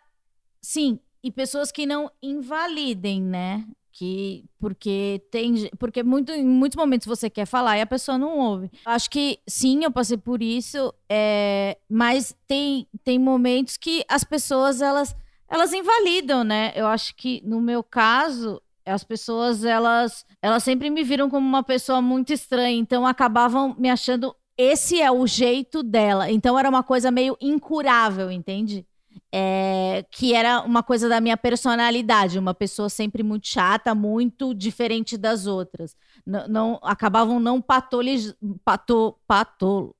Sim, 0.61 0.99
e 1.21 1.31
pessoas 1.31 1.71
que 1.71 1.85
não 1.85 2.11
invalidem, 2.21 3.21
né? 3.21 3.65
Que 3.95 4.43
porque 4.59 5.21
tem 5.31 5.69
porque 5.79 6.03
muito, 6.03 6.29
em 6.33 6.45
muitos 6.45 6.75
momentos 6.75 7.07
você 7.07 7.29
quer 7.29 7.45
falar 7.45 7.77
e 7.77 7.81
a 7.81 7.85
pessoa 7.85 8.17
não 8.17 8.37
ouve. 8.37 8.69
Acho 8.83 9.09
que 9.09 9.39
sim, 9.47 9.85
eu 9.85 9.91
passei 9.91 10.17
por 10.17 10.43
isso, 10.43 10.93
é, 11.09 11.77
mas 11.89 12.35
tem, 12.45 12.87
tem 13.05 13.17
momentos 13.17 13.77
que 13.77 14.03
as 14.09 14.25
pessoas 14.25 14.81
elas 14.81 15.15
elas 15.49 15.71
invalidam, 15.71 16.43
né? 16.43 16.73
Eu 16.75 16.87
acho 16.87 17.15
que 17.15 17.41
no 17.45 17.61
meu 17.61 17.81
caso 17.81 18.61
as 18.85 19.03
pessoas 19.03 19.63
elas 19.63 20.25
elas 20.41 20.61
sempre 20.61 20.89
me 20.89 21.01
viram 21.01 21.29
como 21.29 21.47
uma 21.47 21.63
pessoa 21.63 22.01
muito 22.01 22.33
estranha, 22.33 22.77
então 22.77 23.07
acabavam 23.07 23.75
me 23.79 23.89
achando 23.89 24.35
esse 24.57 25.01
é 25.01 25.09
o 25.09 25.25
jeito 25.25 25.81
dela. 25.81 26.29
Então 26.29 26.59
era 26.59 26.69
uma 26.69 26.83
coisa 26.83 27.09
meio 27.11 27.37
incurável, 27.39 28.29
entende? 28.29 28.85
É, 29.31 30.05
que 30.11 30.33
era 30.33 30.61
uma 30.61 30.83
coisa 30.83 31.09
da 31.09 31.19
minha 31.19 31.37
personalidade, 31.37 32.39
uma 32.39 32.53
pessoa 32.53 32.89
sempre 32.89 33.23
muito 33.23 33.47
chata, 33.47 33.93
muito 33.95 34.53
diferente 34.53 35.17
das 35.17 35.47
outras. 35.47 35.95
Não, 36.25 36.47
não 36.47 36.79
acabavam 36.83 37.39
não 37.39 37.61
patologizando, 37.61 38.37
pato, 38.63 39.17
pato, 39.27 39.95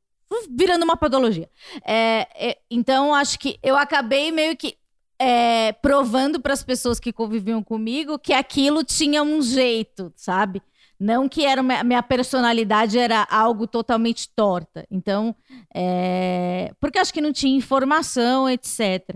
virando 0.50 0.84
uma 0.84 0.98
patologia. 0.98 1.50
É, 1.86 2.28
é, 2.36 2.58
então 2.70 3.14
acho 3.14 3.40
que 3.40 3.60
eu 3.64 3.76
acabei 3.76 4.32
meio 4.32 4.56
que 4.56 4.78
é, 5.20 5.72
provando 5.74 6.40
para 6.40 6.54
as 6.54 6.64
pessoas 6.64 7.00
que 7.00 7.14
conviviam 7.14 7.64
comigo 7.64 8.20
que 8.20 8.34
aquilo 8.34 8.84
tinha 8.84 9.24
um 9.24 9.42
jeito, 9.42 10.12
sabe? 10.16 10.62
Não 11.06 11.30
que 11.30 11.46
era 11.46 11.62
minha 11.62 12.02
personalidade 12.02 12.98
era 12.98 13.28
algo 13.30 13.68
totalmente 13.68 14.28
torta. 14.36 14.88
Então, 14.90 15.36
é... 15.72 16.74
porque 16.80 16.98
acho 16.98 17.14
que 17.14 17.22
não 17.22 17.32
tinha 17.32 17.56
informação, 17.56 18.50
etc. 18.50 19.16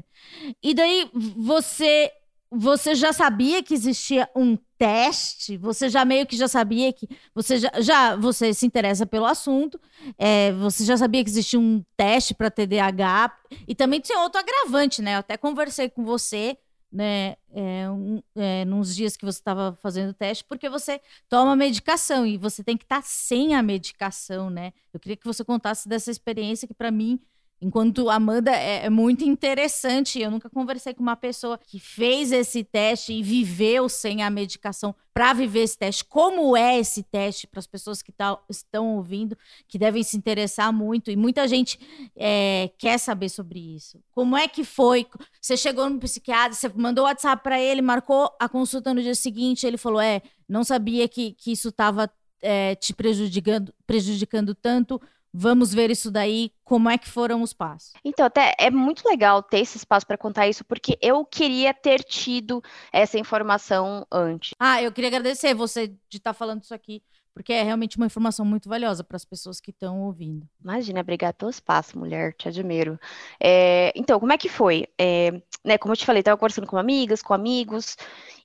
E 0.61 0.75
daí 0.75 1.09
você 1.35 2.11
você 2.51 2.93
já 2.93 3.11
sabia 3.11 3.63
que 3.63 3.73
existia 3.73 4.29
um 4.35 4.55
teste? 4.77 5.57
Você 5.57 5.89
já 5.89 6.05
meio 6.05 6.27
que 6.27 6.37
já 6.37 6.47
sabia 6.47 6.93
que 6.93 7.07
você 7.33 7.57
já, 7.57 7.71
já 7.79 8.15
você 8.15 8.53
se 8.53 8.67
interessa 8.67 9.05
pelo 9.07 9.25
assunto? 9.25 9.79
É, 10.17 10.51
você 10.53 10.85
já 10.85 10.95
sabia 10.95 11.23
que 11.23 11.29
existia 11.29 11.59
um 11.59 11.83
teste 11.97 12.35
para 12.35 12.51
TDAH? 12.51 13.35
E 13.67 13.73
também 13.73 13.99
tinha 13.99 14.19
outro 14.19 14.39
agravante, 14.39 15.01
né? 15.01 15.15
Eu 15.15 15.19
até 15.19 15.37
conversei 15.37 15.89
com 15.89 16.03
você 16.03 16.55
né, 16.91 17.35
é, 17.51 17.89
um, 17.89 18.21
é, 18.35 18.65
nos 18.65 18.95
dias 18.95 19.15
que 19.15 19.25
você 19.25 19.39
estava 19.39 19.77
fazendo 19.81 20.09
o 20.09 20.13
teste, 20.13 20.43
porque 20.43 20.69
você 20.69 20.99
toma 21.27 21.55
medicação 21.55 22.25
e 22.25 22.37
você 22.37 22.63
tem 22.63 22.77
que 22.77 22.83
estar 22.83 23.01
tá 23.01 23.01
sem 23.05 23.53
a 23.55 23.61
medicação, 23.61 24.49
né? 24.49 24.73
Eu 24.93 24.99
queria 24.99 25.15
que 25.15 25.25
você 25.25 25.43
contasse 25.43 25.87
dessa 25.87 26.09
experiência 26.09 26.67
que 26.67 26.73
para 26.73 26.91
mim 26.91 27.19
Enquanto 27.61 28.09
Amanda 28.09 28.51
é, 28.51 28.85
é, 28.85 28.89
muito 28.89 29.25
interessante, 29.25 30.19
eu 30.19 30.31
nunca 30.31 30.49
conversei 30.49 30.93
com 30.93 31.03
uma 31.03 31.17
pessoa 31.17 31.57
que 31.57 31.77
fez 31.77 32.31
esse 32.31 32.63
teste 32.63 33.11
e 33.11 33.21
viveu 33.21 33.89
sem 33.89 34.23
a 34.23 34.29
medicação 34.29 34.95
para 35.13 35.33
viver 35.33 35.63
esse 35.63 35.77
teste. 35.77 36.05
Como 36.05 36.55
é 36.55 36.79
esse 36.79 37.03
teste 37.03 37.45
para 37.47 37.59
as 37.59 37.67
pessoas 37.67 38.01
que 38.01 38.13
tá, 38.13 38.39
estão 38.49 38.95
ouvindo, 38.95 39.37
que 39.67 39.77
devem 39.77 40.01
se 40.03 40.15
interessar 40.15 40.71
muito 40.71 41.11
e 41.11 41.17
muita 41.17 41.45
gente 41.49 41.77
é, 42.15 42.71
quer 42.77 42.97
saber 42.97 43.27
sobre 43.27 43.59
isso. 43.59 43.99
Como 44.11 44.37
é 44.37 44.47
que 44.47 44.63
foi? 44.63 45.05
Você 45.41 45.57
chegou 45.57 45.89
no 45.89 45.99
psiquiatra, 45.99 46.53
você 46.53 46.69
mandou 46.69 47.03
o 47.03 47.07
WhatsApp 47.07 47.43
para 47.43 47.59
ele, 47.59 47.81
marcou 47.81 48.31
a 48.39 48.47
consulta 48.47 48.93
no 48.93 49.01
dia 49.01 49.15
seguinte, 49.15 49.67
ele 49.67 49.77
falou: 49.77 49.99
é, 49.99 50.21
não 50.47 50.63
sabia 50.63 51.09
que, 51.09 51.33
que 51.33 51.51
isso 51.51 51.67
estava 51.67 52.09
é, 52.41 52.75
te 52.75 52.93
prejudicando, 52.93 53.73
prejudicando 53.85 54.55
tanto 54.55 55.01
Vamos 55.33 55.73
ver 55.73 55.91
isso 55.91 56.09
daí, 56.09 56.51
como 56.63 56.89
é 56.89 56.97
que 56.97 57.07
foram 57.07 57.41
os 57.41 57.53
passos. 57.53 57.93
Então, 58.03 58.25
até 58.25 58.55
é 58.59 58.71
muito 58.71 59.07
legal 59.07 59.43
ter 59.43 59.59
esse 59.59 59.77
espaço 59.77 60.05
para 60.05 60.17
contar 60.17 60.47
isso, 60.47 60.65
porque 60.65 60.97
eu 61.01 61.23
queria 61.23 61.73
ter 61.73 62.03
tido 62.03 62.63
essa 62.91 63.17
informação 63.19 64.05
antes. 64.11 64.53
Ah, 64.59 64.81
eu 64.81 64.91
queria 64.91 65.09
agradecer 65.09 65.53
você 65.53 65.87
de 65.87 66.17
estar 66.17 66.31
tá 66.31 66.33
falando 66.33 66.63
isso 66.63 66.73
aqui, 66.73 67.03
porque 67.33 67.53
é 67.53 67.61
realmente 67.61 67.97
uma 67.97 68.07
informação 68.07 68.43
muito 68.43 68.67
valiosa 68.67 69.03
para 69.03 69.15
as 69.15 69.23
pessoas 69.23 69.61
que 69.61 69.69
estão 69.69 70.01
ouvindo. 70.01 70.47
Imagina, 70.61 71.01
obrigada 71.01 71.33
pelo 71.33 71.51
espaço, 71.51 71.97
mulher, 71.97 72.33
te 72.33 72.47
admiro. 72.47 72.99
É, 73.39 73.93
então, 73.95 74.19
como 74.19 74.33
é 74.33 74.37
que 74.37 74.49
foi? 74.49 74.87
É, 74.99 75.31
né, 75.63 75.77
como 75.77 75.93
eu 75.93 75.97
te 75.97 76.05
falei, 76.05 76.21
estava 76.21 76.37
conversando 76.37 76.67
com 76.67 76.77
amigas, 76.77 77.21
com 77.21 77.33
amigos, 77.33 77.95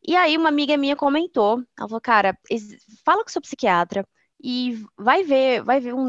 e 0.07 0.15
aí 0.15 0.37
uma 0.37 0.49
amiga 0.51 0.77
minha 0.77 0.95
comentou, 0.95 1.63
ela 1.79 1.89
falou, 1.89 2.01
cara, 2.01 2.39
fala 3.05 3.25
com 3.25 3.31
seu 3.31 3.41
psiquiatra, 3.41 4.07
e 4.43 4.85
vai 4.99 5.25
ver, 5.25 5.63
vai 5.63 5.81
ver 5.81 5.95
um, 5.95 6.07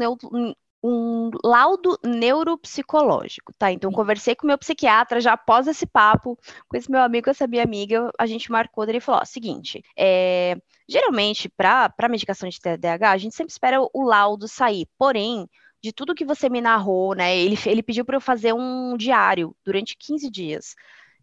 um 0.86 1.30
laudo 1.42 1.98
neuropsicológico, 2.04 3.52
tá? 3.58 3.72
Então, 3.72 3.90
conversei 3.90 4.36
com 4.36 4.46
meu 4.46 4.56
psiquiatra 4.56 5.20
já 5.20 5.32
após 5.32 5.66
esse 5.66 5.84
papo, 5.84 6.38
com 6.68 6.76
esse 6.76 6.90
meu 6.90 7.00
amigo, 7.00 7.28
essa 7.28 7.46
minha 7.46 7.64
amiga, 7.64 8.10
a 8.18 8.26
gente 8.26 8.52
marcou, 8.52 8.84
ele 8.84 9.00
falou, 9.00 9.20
ó, 9.20 9.24
seguinte, 9.24 9.82
é, 9.96 10.56
geralmente, 10.88 11.48
para 11.48 12.08
medicação 12.08 12.48
de 12.48 12.60
TDAH, 12.60 13.10
a 13.10 13.18
gente 13.18 13.34
sempre 13.34 13.50
espera 13.50 13.80
o 13.80 14.02
laudo 14.02 14.46
sair, 14.46 14.86
porém, 14.96 15.48
de 15.82 15.92
tudo 15.92 16.14
que 16.14 16.24
você 16.24 16.48
me 16.48 16.60
narrou, 16.60 17.14
né, 17.14 17.36
ele, 17.36 17.58
ele 17.66 17.82
pediu 17.82 18.04
para 18.04 18.16
eu 18.16 18.20
fazer 18.20 18.52
um 18.52 18.96
diário 18.96 19.56
durante 19.64 19.96
15 19.96 20.30
dias, 20.30 20.74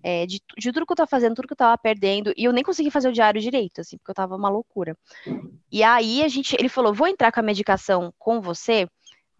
é, 0.04 0.26
de, 0.26 0.41
de, 0.58 0.71
tudo 0.73 0.86
que 0.86 0.91
eu 0.91 0.97
tava 0.97 1.10
fazendo, 1.10 1.36
tudo 1.36 1.47
que 1.47 1.54
eu 1.54 1.58
tava 1.58 1.78
perdendo, 1.78 2.34
e 2.36 2.43
eu 2.43 2.52
nem 2.52 2.63
consegui 2.63 2.91
fazer 2.91 3.08
o 3.08 3.13
diário 3.13 3.39
direito, 3.39 3.80
assim, 3.80 3.97
porque 3.97 4.12
eu 4.12 4.15
tava 4.15 4.36
uma 4.36 4.49
loucura. 4.49 4.97
E 5.71 5.82
aí 5.82 6.21
a 6.21 6.28
gente, 6.28 6.54
ele 6.60 6.67
falou, 6.67 6.93
vou 6.93 7.08
entrar 7.08 7.32
com 7.32 7.39
a 7.39 7.43
medicação 7.43 8.13
com 8.19 8.41
você, 8.41 8.86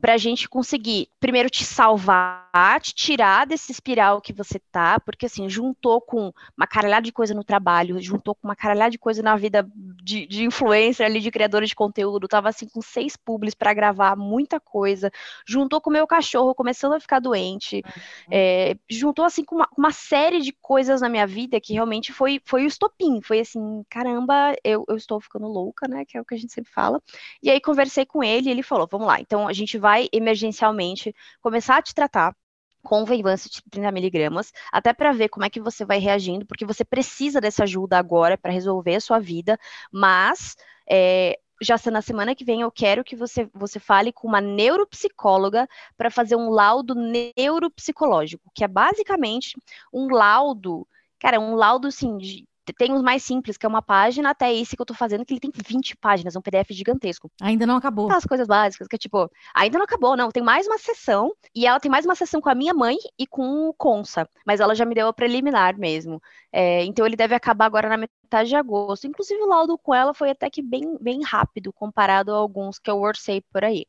para 0.04 0.16
a 0.16 0.18
gente 0.18 0.50
conseguir, 0.50 1.08
primeiro, 1.18 1.50
te 1.50 1.64
salvar, 1.64 2.82
te 2.82 2.94
tirar 2.94 3.48
desse 3.48 3.72
espiral 3.72 4.20
que 4.20 4.34
você 4.34 4.60
tá, 4.60 5.00
porque 5.00 5.28
assim, 5.28 5.48
juntou 5.48 6.02
com 6.02 6.34
uma 6.58 6.68
caralhada 6.68 7.06
de 7.06 7.12
coisa 7.14 7.34
no 7.34 7.42
trabalho, 7.42 8.02
juntou 8.02 8.36
com 8.36 8.46
uma 8.46 8.54
caralhada 8.54 8.92
de 8.92 8.98
coisa 8.98 9.24
na 9.24 9.38
vida 9.38 9.66
de, 10.04 10.28
de 10.28 10.44
influencer 10.44 11.06
ali, 11.06 11.22
de 11.22 11.32
criadora 11.32 11.66
de 11.66 11.74
conteúdo, 11.74 12.28
tava 12.28 12.50
assim 12.50 12.68
com 12.68 12.82
seis 12.82 13.16
publis 13.16 13.56
para 13.56 13.74
gravar 13.74 14.18
muita 14.18 14.60
coisa, 14.60 15.10
juntou 15.48 15.80
com 15.80 15.90
o 15.90 15.94
meu 15.94 16.06
cachorro 16.06 16.54
começando 16.54 16.96
a 16.96 17.00
ficar 17.00 17.20
doente, 17.20 17.78
uhum. 17.78 18.04
é, 18.30 18.76
juntou 18.90 19.24
assim 19.24 19.46
com 19.46 19.56
uma, 19.56 19.70
uma, 19.78 19.94
série 19.94 20.42
de 20.42 20.52
coisas 20.52 21.00
na 21.00 21.08
minha 21.08 21.26
vida 21.26 21.62
que 21.62 21.72
realmente 21.72 22.12
foi, 22.12 22.42
foi 22.44 22.66
o 22.66 22.68
estopim, 22.68 23.22
foi 23.22 23.40
assim, 23.40 23.86
caramba, 23.90 24.54
eu, 24.66 24.84
eu 24.90 24.98
estou 24.98 25.22
ficando 25.22 25.48
louca, 25.48 25.88
né, 25.88 26.04
que 26.06 26.18
é 26.18 26.22
o 26.22 26.26
que 26.26 26.36
a 26.36 26.38
gente 26.38 26.52
sempre 26.52 26.74
fala, 26.74 27.02
e 27.42 27.50
aí 27.50 27.62
conversei 27.62 28.06
com 28.06 28.22
ele 28.22 28.50
e 28.50 28.52
ele 28.52 28.64
falou, 28.64 28.86
vamos 28.92 29.08
lá, 29.08 29.22
então 29.22 29.48
a 29.48 29.54
gente 29.54 29.78
vai 29.78 29.93
vai 29.94 30.10
emergencialmente 30.12 31.14
começar 31.40 31.78
a 31.78 31.82
te 31.82 31.94
tratar 31.94 32.36
com 32.82 33.06
Venvança 33.06 33.48
de 33.48 33.62
30 33.70 33.92
miligramas, 33.92 34.52
até 34.72 34.92
para 34.92 35.14
ver 35.14 35.30
como 35.30 35.46
é 35.46 35.50
que 35.50 35.62
você 35.62 35.86
vai 35.86 36.00
reagindo, 36.00 36.46
porque 36.46 36.66
você 36.66 36.84
precisa 36.84 37.40
dessa 37.40 37.64
ajuda 37.64 37.98
agora 37.98 38.38
para 38.38 38.52
resolver 38.52 38.96
a 38.96 39.00
sua 39.00 39.20
vida, 39.20 39.58
mas 39.92 40.58
é, 40.90 41.40
já 41.62 41.76
na 41.92 42.02
semana 42.02 42.36
que 42.36 42.44
vem 42.44 42.62
eu 42.62 42.72
quero 42.72 43.04
que 43.04 43.16
você, 43.16 43.48
você 43.54 43.80
fale 43.80 44.12
com 44.12 44.28
uma 44.28 44.42
neuropsicóloga 44.42 45.66
para 45.96 46.12
fazer 46.12 46.36
um 46.36 46.50
laudo 46.50 46.94
neuropsicológico, 46.94 48.52
que 48.54 48.66
é 48.66 48.68
basicamente 48.68 49.56
um 49.94 50.08
laudo, 50.10 50.86
cara, 51.20 51.40
um 51.40 51.56
laudo 51.56 51.88
assim 51.88 52.18
de 52.18 52.46
tem 52.72 52.94
os 52.94 53.02
mais 53.02 53.24
simples, 53.24 53.58
que 53.58 53.66
é 53.66 53.70
uma 53.70 53.82
página, 53.82 54.30
até 54.30 54.54
esse 54.54 54.76
que 54.76 54.82
eu 54.82 54.86
tô 54.86 54.94
fazendo, 54.94 55.26
que 55.26 55.34
ele 55.34 55.40
tem 55.40 55.52
20 55.54 55.98
páginas, 55.98 56.36
um 56.36 56.42
PDF 56.42 56.70
gigantesco. 56.72 57.30
Ainda 57.42 57.66
não 57.66 57.76
acabou. 57.76 58.12
As 58.12 58.24
coisas 58.24 58.48
básicas, 58.48 58.88
que 58.88 58.96
é 58.96 59.00
tipo, 59.00 59.30
ainda 59.54 59.78
não 59.78 59.86
acabou, 59.86 60.16
não. 60.16 60.32
Tem 60.32 60.44
mais 60.44 60.68
uma 60.68 60.78
sessão, 60.78 61.34
e 61.54 61.66
ela 61.66 61.80
tem 61.80 61.92
mais 61.92 62.06
uma 62.06 62.16
sessão 62.16 62.40
com 62.40 62.50
a 62.50 62.56
minha 62.56 62.74
mãe 62.74 62.96
e 63.18 63.28
com 63.28 63.68
o 63.68 63.74
Consa, 63.74 64.30
mas 64.46 64.60
ela 64.60 64.76
já 64.76 64.86
me 64.86 64.96
deu 64.96 65.08
a 65.08 65.14
preliminar 65.14 65.78
mesmo. 65.78 66.22
É, 66.52 66.84
então 66.86 67.06
ele 67.06 67.16
deve 67.16 67.34
acabar 67.36 67.66
agora 67.66 67.90
na 67.90 67.98
metade 67.98 68.50
de 68.50 68.56
agosto. 68.56 69.08
Inclusive 69.08 69.42
o 69.42 69.48
laudo 69.48 69.78
com 69.78 69.94
ela 69.94 70.14
foi 70.14 70.30
até 70.30 70.50
que 70.50 70.62
bem, 70.62 70.98
bem 71.02 71.22
rápido, 71.24 71.74
comparado 71.74 72.32
a 72.32 72.38
alguns 72.38 72.80
que 72.80 72.90
eu 72.90 73.00
orcei 73.00 73.42
por 73.52 73.64
aí. 73.64 73.86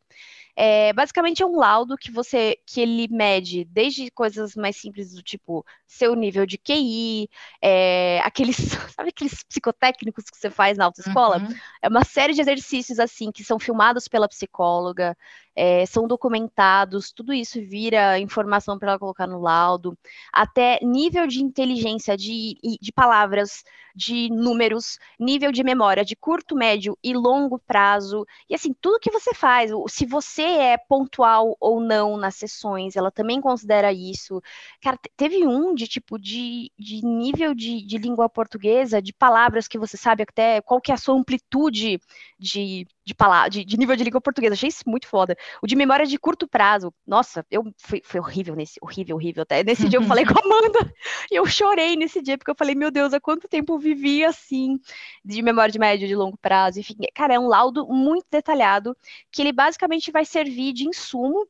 É, 0.56 0.92
basicamente 0.92 1.42
é 1.42 1.46
um 1.46 1.56
laudo 1.56 1.96
que 1.96 2.12
você 2.12 2.58
que 2.64 2.80
ele 2.80 3.08
mede 3.10 3.64
desde 3.64 4.10
coisas 4.10 4.54
mais 4.54 4.76
simples 4.76 5.12
do 5.12 5.22
tipo 5.22 5.66
seu 5.86 6.14
nível 6.14 6.46
de 6.46 6.56
QI, 6.56 7.28
é, 7.60 8.20
aqueles, 8.24 8.56
sabe 8.94 9.08
aqueles 9.08 9.42
psicotécnicos 9.42 10.24
que 10.24 10.36
você 10.36 10.50
faz 10.50 10.78
na 10.78 10.84
autoescola? 10.84 11.38
Uhum. 11.38 11.54
É 11.82 11.88
uma 11.88 12.04
série 12.04 12.32
de 12.32 12.40
exercícios 12.40 12.98
assim 12.98 13.32
que 13.32 13.42
são 13.44 13.58
filmados 13.58 14.06
pela 14.06 14.28
psicóloga, 14.28 15.16
é, 15.56 15.86
são 15.86 16.06
documentados, 16.06 17.12
tudo 17.12 17.32
isso 17.32 17.60
vira 17.60 18.18
informação 18.18 18.78
para 18.78 18.90
ela 18.90 18.98
colocar 18.98 19.26
no 19.26 19.40
laudo, 19.40 19.96
até 20.32 20.78
nível 20.82 21.26
de 21.26 21.42
inteligência 21.42 22.16
de, 22.16 22.56
de 22.80 22.92
palavras, 22.92 23.62
de 23.94 24.28
números, 24.30 24.98
nível 25.18 25.52
de 25.52 25.62
memória 25.62 26.04
de 26.04 26.16
curto, 26.16 26.56
médio 26.56 26.98
e 27.02 27.14
longo 27.14 27.58
prazo, 27.60 28.26
e 28.50 28.54
assim, 28.54 28.74
tudo 28.80 28.98
que 28.98 29.10
você 29.10 29.32
faz, 29.32 29.70
se 29.88 30.04
você 30.04 30.42
é 30.42 30.76
pontual 30.76 31.56
ou 31.60 31.80
não 31.80 32.16
nas 32.16 32.34
sessões, 32.34 32.96
ela 32.96 33.10
também 33.10 33.40
considera 33.40 33.92
isso. 33.92 34.42
Cara, 34.82 34.98
teve 35.16 35.46
um 35.46 35.74
de 35.74 35.86
tipo 35.86 36.18
de, 36.18 36.72
de 36.76 37.04
nível 37.06 37.54
de, 37.54 37.86
de 37.86 37.98
língua 37.98 38.28
portuguesa, 38.28 39.00
de 39.00 39.12
palavras 39.12 39.68
que 39.68 39.78
você 39.78 39.96
sabe 39.96 40.24
até 40.24 40.60
qual 40.60 40.80
que 40.80 40.90
é 40.90 40.94
a 40.94 40.98
sua 40.98 41.14
amplitude 41.14 42.00
de 42.38 42.64
de, 43.04 43.14
de, 43.50 43.64
de, 43.64 43.76
nível 43.76 43.96
de 43.96 44.04
língua 44.04 44.20
portuguesa. 44.20 44.54
Achei 44.54 44.68
isso 44.68 44.82
muito 44.86 45.06
foda. 45.06 45.36
O 45.62 45.66
de 45.66 45.76
memória 45.76 46.06
de 46.06 46.18
curto 46.18 46.46
prazo. 46.46 46.92
Nossa, 47.06 47.44
eu 47.50 47.64
foi, 47.78 48.02
foi 48.04 48.20
horrível 48.20 48.54
nesse, 48.54 48.78
horrível, 48.82 49.16
horrível. 49.16 49.42
Até 49.42 49.62
nesse 49.62 49.88
dia 49.88 49.98
eu 49.98 50.04
falei 50.04 50.24
com 50.26 50.38
a 50.38 50.42
Amanda 50.42 50.92
e 51.30 51.36
eu 51.36 51.46
chorei 51.46 51.96
nesse 51.96 52.22
dia, 52.22 52.38
porque 52.38 52.50
eu 52.50 52.56
falei, 52.56 52.74
meu 52.74 52.90
Deus, 52.90 53.12
há 53.14 53.20
quanto 53.20 53.48
tempo 53.48 53.74
eu 53.74 53.78
vivi 53.78 54.24
assim, 54.24 54.78
de 55.24 55.42
memória 55.42 55.72
de 55.72 55.78
médio, 55.78 56.08
de 56.08 56.14
longo 56.14 56.36
prazo. 56.36 56.80
Enfim, 56.80 56.96
cara, 57.14 57.34
é 57.34 57.38
um 57.38 57.48
laudo 57.48 57.86
muito 57.86 58.26
detalhado 58.30 58.96
que 59.30 59.42
ele 59.42 59.52
basicamente 59.52 60.10
vai 60.10 60.24
servir 60.24 60.72
de 60.72 60.88
insumo 60.88 61.46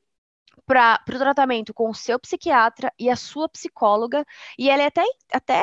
para 0.67 1.01
o 1.09 1.19
tratamento 1.19 1.75
com 1.75 1.91
o 1.91 1.95
seu 1.95 2.19
psiquiatra 2.19 2.93
e 2.99 3.11
a 3.11 3.17
sua 3.17 3.49
psicóloga, 3.49 4.25
e 4.59 4.69
ele 4.71 4.83
até, 4.83 5.05
até 5.33 5.63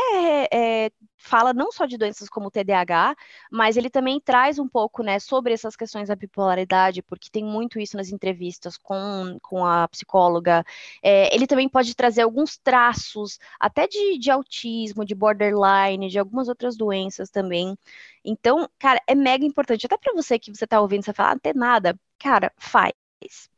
é, 0.51 0.91
fala 1.17 1.53
não 1.53 1.71
só 1.71 1.85
de 1.85 1.97
doenças 1.97 2.29
como 2.29 2.47
o 2.47 2.51
TDAH, 2.51 3.15
mas 3.51 3.77
ele 3.77 3.89
também 3.89 4.19
traz 4.19 4.59
um 4.59 4.67
pouco 4.67 5.03
né, 5.03 5.19
sobre 5.19 5.53
essas 5.53 5.75
questões 5.75 6.07
da 6.09 6.15
bipolaridade, 6.15 7.01
porque 7.01 7.29
tem 7.31 7.43
muito 7.43 7.79
isso 7.79 7.97
nas 7.97 8.09
entrevistas 8.09 8.77
com, 8.77 9.37
com 9.41 9.65
a 9.65 9.87
psicóloga. 9.87 10.63
É, 11.03 11.33
ele 11.33 11.47
também 11.47 11.69
pode 11.69 11.95
trazer 11.95 12.21
alguns 12.21 12.57
traços, 12.57 13.39
até 13.59 13.87
de, 13.87 14.17
de 14.17 14.31
autismo, 14.31 15.05
de 15.05 15.15
borderline, 15.15 16.09
de 16.09 16.19
algumas 16.19 16.47
outras 16.47 16.75
doenças 16.75 17.29
também. 17.29 17.77
Então, 18.23 18.69
cara, 18.79 19.01
é 19.07 19.15
mega 19.15 19.45
importante. 19.45 19.85
Até 19.85 19.97
para 19.97 20.13
você 20.13 20.37
que 20.39 20.53
você 20.53 20.65
está 20.65 20.81
ouvindo, 20.81 21.03
você 21.03 21.13
fala, 21.13 21.31
ah, 21.31 21.35
não 21.35 21.39
tem 21.39 21.53
nada. 21.53 21.99
Cara, 22.19 22.51
faz 22.57 22.91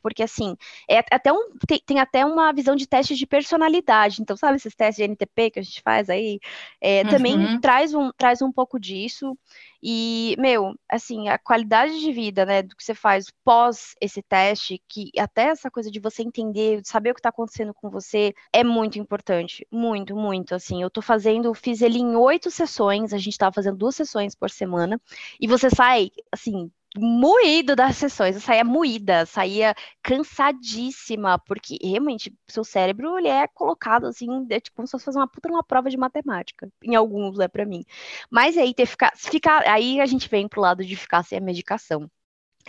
porque 0.01 0.23
assim, 0.23 0.55
é 0.89 0.99
até 1.11 1.31
um, 1.31 1.49
tem, 1.67 1.81
tem, 1.85 1.99
até 1.99 2.25
uma 2.25 2.51
visão 2.51 2.75
de 2.75 2.87
teste 2.87 3.15
de 3.15 3.25
personalidade. 3.25 4.21
Então, 4.21 4.35
sabe 4.35 4.57
esses 4.57 4.75
testes 4.75 4.97
de 4.97 5.03
NTP 5.03 5.51
que 5.51 5.59
a 5.59 5.63
gente 5.63 5.81
faz 5.81 6.09
aí? 6.09 6.39
É, 6.81 7.03
uhum. 7.03 7.09
Também 7.09 7.59
traz 7.59 7.93
um, 7.93 8.11
traz 8.17 8.41
um 8.41 8.51
pouco 8.51 8.79
disso. 8.79 9.37
E, 9.85 10.35
meu, 10.39 10.73
assim, 10.89 11.27
a 11.27 11.37
qualidade 11.37 11.99
de 11.99 12.11
vida, 12.13 12.45
né, 12.45 12.63
do 12.63 12.73
que 12.73 12.83
você 12.83 12.95
faz 12.95 13.25
pós 13.43 13.95
esse 13.99 14.21
teste, 14.21 14.81
que 14.87 15.11
até 15.17 15.49
essa 15.49 15.69
coisa 15.69 15.91
de 15.91 15.99
você 15.99 16.21
entender, 16.23 16.81
de 16.81 16.87
saber 16.87 17.11
o 17.11 17.13
que 17.13 17.19
está 17.19 17.29
acontecendo 17.29 17.73
com 17.73 17.89
você, 17.89 18.33
é 18.53 18.63
muito 18.63 18.97
importante. 18.97 19.67
Muito, 19.69 20.15
muito. 20.15 20.55
Assim, 20.55 20.81
eu 20.81 20.89
tô 20.89 21.01
fazendo, 21.01 21.53
fiz 21.53 21.81
ele 21.81 21.99
em 21.99 22.15
oito 22.15 22.49
sessões, 22.49 23.13
a 23.13 23.17
gente 23.17 23.37
tava 23.37 23.53
fazendo 23.53 23.77
duas 23.77 23.95
sessões 23.95 24.33
por 24.33 24.49
semana, 24.49 24.99
e 25.39 25.47
você 25.47 25.69
sai, 25.69 26.11
assim, 26.31 26.71
moído 26.97 27.75
das 27.75 27.97
sessões, 27.97 28.35
eu 28.35 28.41
saía 28.41 28.63
moída, 28.63 29.25
saía 29.25 29.75
cansadíssima, 30.01 31.39
porque 31.39 31.77
realmente 31.81 32.35
seu 32.47 32.63
cérebro 32.63 33.17
ele 33.17 33.27
é 33.27 33.47
colocado 33.47 34.05
assim, 34.07 34.27
é 34.49 34.59
tipo 34.59 34.75
como 34.75 34.87
se 34.87 34.91
fosse 34.91 35.05
fazer 35.05 35.19
uma 35.19 35.27
puta 35.27 35.49
uma 35.49 35.63
prova 35.63 35.89
de 35.89 35.97
matemática, 35.97 36.69
em 36.83 36.95
alguns 36.95 37.39
é 37.39 37.47
para 37.47 37.65
mim. 37.65 37.83
Mas 38.29 38.57
aí 38.57 38.73
ter 38.73 38.85
ficar, 38.85 39.11
ficar, 39.15 39.67
aí 39.67 39.99
a 39.99 40.05
gente 40.05 40.29
vem 40.29 40.47
pro 40.47 40.61
lado 40.61 40.85
de 40.85 40.95
ficar 40.95 41.23
sem 41.23 41.37
a 41.37 41.41
medicação. 41.41 42.09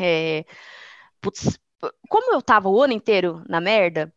É, 0.01 0.45
putz, 1.21 1.59
como 2.09 2.35
eu 2.35 2.43
tava 2.43 2.69
o 2.69 2.83
ano 2.83 2.93
inteiro 2.93 3.43
na 3.49 3.61
merda, 3.61 4.13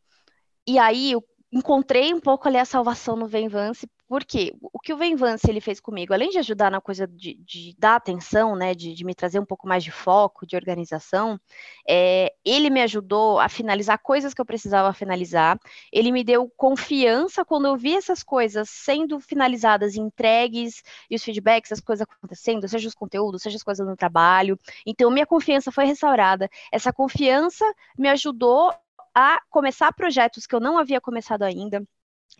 e 0.67 0.79
aí 0.79 1.11
eu 1.13 1.23
encontrei 1.51 2.13
um 2.13 2.19
pouco 2.19 2.47
ali 2.47 2.57
a 2.57 2.65
salvação 2.65 3.15
no 3.15 3.27
Venvance, 3.27 3.87
porque 4.07 4.53
o 4.61 4.79
que 4.79 4.93
o 4.93 4.97
Venvance 4.97 5.49
ele 5.49 5.61
fez 5.61 5.79
comigo, 5.79 6.13
além 6.13 6.29
de 6.29 6.37
ajudar 6.37 6.69
na 6.71 6.81
coisa 6.81 7.07
de, 7.07 7.35
de 7.35 7.75
dar 7.77 7.95
atenção, 7.95 8.55
né, 8.55 8.73
de, 8.73 8.93
de, 8.93 9.05
me 9.05 9.15
trazer 9.15 9.39
um 9.39 9.45
pouco 9.45 9.67
mais 9.67 9.83
de 9.83 9.91
foco, 9.91 10.45
de 10.45 10.55
organização, 10.55 11.39
é, 11.87 12.33
ele 12.43 12.69
me 12.69 12.81
ajudou 12.81 13.39
a 13.39 13.49
finalizar 13.49 13.99
coisas 13.99 14.33
que 14.33 14.41
eu 14.41 14.45
precisava 14.45 14.93
finalizar, 14.93 15.59
ele 15.91 16.11
me 16.11 16.23
deu 16.23 16.49
confiança 16.55 17.45
quando 17.45 17.67
eu 17.67 17.77
vi 17.77 17.95
essas 17.95 18.23
coisas 18.23 18.69
sendo 18.69 19.19
finalizadas, 19.19 19.95
entregues, 19.95 20.83
e 21.09 21.15
os 21.15 21.23
feedbacks, 21.23 21.71
as 21.71 21.81
coisas 21.81 22.05
acontecendo, 22.09 22.67
seja 22.67 22.87
os 22.87 22.95
conteúdos, 22.95 23.41
seja 23.41 23.57
as 23.57 23.63
coisas 23.63 23.85
no 23.85 23.95
trabalho, 23.95 24.57
então 24.85 25.11
minha 25.11 25.25
confiança 25.25 25.71
foi 25.71 25.85
restaurada, 25.85 26.49
essa 26.71 26.93
confiança 26.93 27.65
me 27.97 28.09
ajudou 28.09 28.73
a 29.17 29.41
começar 29.49 29.91
projetos 29.93 30.45
que 30.45 30.53
eu 30.53 30.59
não 30.59 30.77
havia 30.77 31.01
começado 31.01 31.41
ainda. 31.41 31.83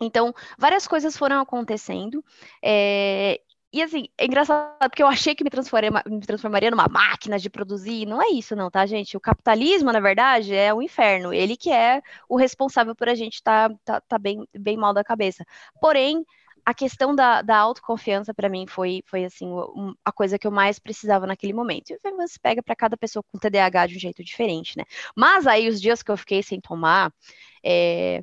Então, 0.00 0.32
várias 0.56 0.86
coisas 0.86 1.16
foram 1.16 1.40
acontecendo. 1.40 2.24
É, 2.62 3.40
e 3.72 3.82
assim, 3.82 4.06
é 4.16 4.26
engraçado 4.26 4.78
porque 4.88 5.02
eu 5.02 5.08
achei 5.08 5.34
que 5.34 5.42
me, 5.42 5.50
me 6.06 6.20
transformaria 6.20 6.70
numa 6.70 6.86
máquina 6.88 7.36
de 7.36 7.50
produzir. 7.50 8.06
Não 8.06 8.22
é 8.22 8.28
isso, 8.28 8.54
não, 8.54 8.70
tá, 8.70 8.86
gente? 8.86 9.16
O 9.16 9.20
capitalismo, 9.20 9.90
na 9.92 9.98
verdade, 9.98 10.54
é 10.54 10.72
o 10.72 10.80
inferno. 10.80 11.34
Ele 11.34 11.56
que 11.56 11.70
é 11.70 12.00
o 12.28 12.36
responsável 12.36 12.94
por 12.94 13.08
a 13.08 13.14
gente 13.16 13.34
estar 13.34 13.70
tá, 13.70 13.76
tá, 13.84 14.00
tá 14.00 14.18
bem, 14.18 14.46
bem 14.56 14.76
mal 14.76 14.94
da 14.94 15.02
cabeça. 15.02 15.44
Porém, 15.80 16.24
a 16.68 16.74
questão 16.74 17.14
da, 17.14 17.40
da 17.40 17.56
autoconfiança 17.56 18.34
para 18.34 18.46
mim 18.46 18.66
foi, 18.66 19.02
foi 19.06 19.24
assim 19.24 19.46
um, 19.46 19.94
a 20.04 20.12
coisa 20.12 20.38
que 20.38 20.46
eu 20.46 20.50
mais 20.50 20.78
precisava 20.78 21.26
naquele 21.26 21.54
momento. 21.54 21.92
E 21.92 21.98
você 22.12 22.38
pega 22.38 22.62
para 22.62 22.76
cada 22.76 22.94
pessoa 22.94 23.22
com 23.22 23.38
TDAH 23.38 23.86
de 23.86 23.96
um 23.96 23.98
jeito 23.98 24.22
diferente, 24.22 24.76
né? 24.76 24.84
Mas 25.16 25.46
aí 25.46 25.66
os 25.66 25.80
dias 25.80 26.02
que 26.02 26.10
eu 26.10 26.16
fiquei 26.18 26.42
sem 26.42 26.60
tomar, 26.60 27.10
é, 27.64 28.22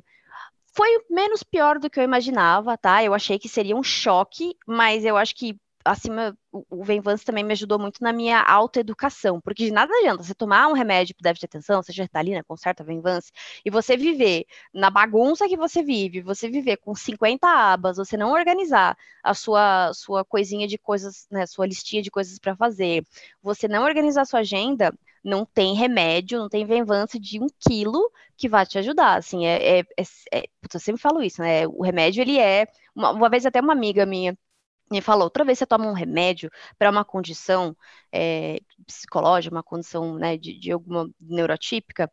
foi 0.72 0.88
menos 1.10 1.42
pior 1.42 1.80
do 1.80 1.90
que 1.90 1.98
eu 1.98 2.04
imaginava, 2.04 2.78
tá? 2.78 3.02
Eu 3.02 3.14
achei 3.14 3.36
que 3.36 3.48
seria 3.48 3.74
um 3.74 3.82
choque, 3.82 4.56
mas 4.64 5.04
eu 5.04 5.16
acho 5.16 5.34
que 5.34 5.58
acima, 5.86 6.36
o 6.52 6.84
Venvance 6.84 7.24
também 7.24 7.44
me 7.44 7.52
ajudou 7.52 7.78
muito 7.78 8.02
na 8.02 8.12
minha 8.12 8.42
autoeducação, 8.42 9.40
porque 9.40 9.64
de 9.64 9.70
nada 9.70 9.92
adianta 9.94 10.22
você 10.22 10.34
tomar 10.34 10.68
um 10.68 10.72
remédio 10.72 11.14
para 11.14 11.30
déficit 11.30 11.40
de 11.42 11.46
atenção, 11.46 11.82
seja 11.82 12.02
Ritalina, 12.02 12.44
conserta 12.44 12.84
Venvance, 12.84 13.30
e 13.64 13.70
você 13.70 13.96
viver 13.96 14.46
na 14.72 14.90
bagunça 14.90 15.48
que 15.48 15.56
você 15.56 15.82
vive, 15.82 16.20
você 16.20 16.48
viver 16.48 16.78
com 16.78 16.94
50 16.94 17.46
abas, 17.48 17.96
você 17.96 18.16
não 18.16 18.32
organizar 18.32 18.96
a 19.22 19.34
sua, 19.34 19.92
sua 19.94 20.24
coisinha 20.24 20.66
de 20.66 20.78
coisas, 20.78 21.26
né, 21.30 21.46
sua 21.46 21.66
listinha 21.66 22.02
de 22.02 22.10
coisas 22.10 22.38
para 22.38 22.56
fazer, 22.56 23.04
você 23.42 23.68
não 23.68 23.84
organizar 23.84 24.22
a 24.22 24.26
sua 24.26 24.40
agenda, 24.40 24.92
não 25.24 25.44
tem 25.44 25.74
remédio, 25.74 26.38
não 26.38 26.48
tem 26.48 26.64
Venvance 26.64 27.18
de 27.18 27.40
um 27.40 27.46
quilo 27.58 28.10
que 28.36 28.48
vai 28.48 28.66
te 28.66 28.78
ajudar, 28.78 29.16
assim, 29.16 29.46
é, 29.46 29.78
é, 29.78 29.84
é, 29.98 30.04
é 30.32 30.44
eu 30.72 30.80
sempre 30.80 31.00
falo 31.00 31.22
isso, 31.22 31.40
né, 31.40 31.66
o 31.66 31.82
remédio, 31.82 32.22
ele 32.22 32.38
é, 32.38 32.66
uma, 32.94 33.10
uma 33.12 33.28
vez 33.28 33.46
até 33.46 33.60
uma 33.60 33.72
amiga 33.72 34.04
minha 34.06 34.36
me 34.90 35.00
falou, 35.00 35.24
outra 35.24 35.44
vez 35.44 35.58
você 35.58 35.66
toma 35.66 35.86
um 35.86 35.92
remédio 35.92 36.50
para 36.78 36.90
uma 36.90 37.04
condição 37.04 37.76
é, 38.12 38.58
psicológica, 38.86 39.54
uma 39.54 39.62
condição 39.62 40.14
né, 40.14 40.36
de, 40.36 40.58
de, 40.58 40.72
alguma 40.72 41.10
neurotípica, 41.20 42.10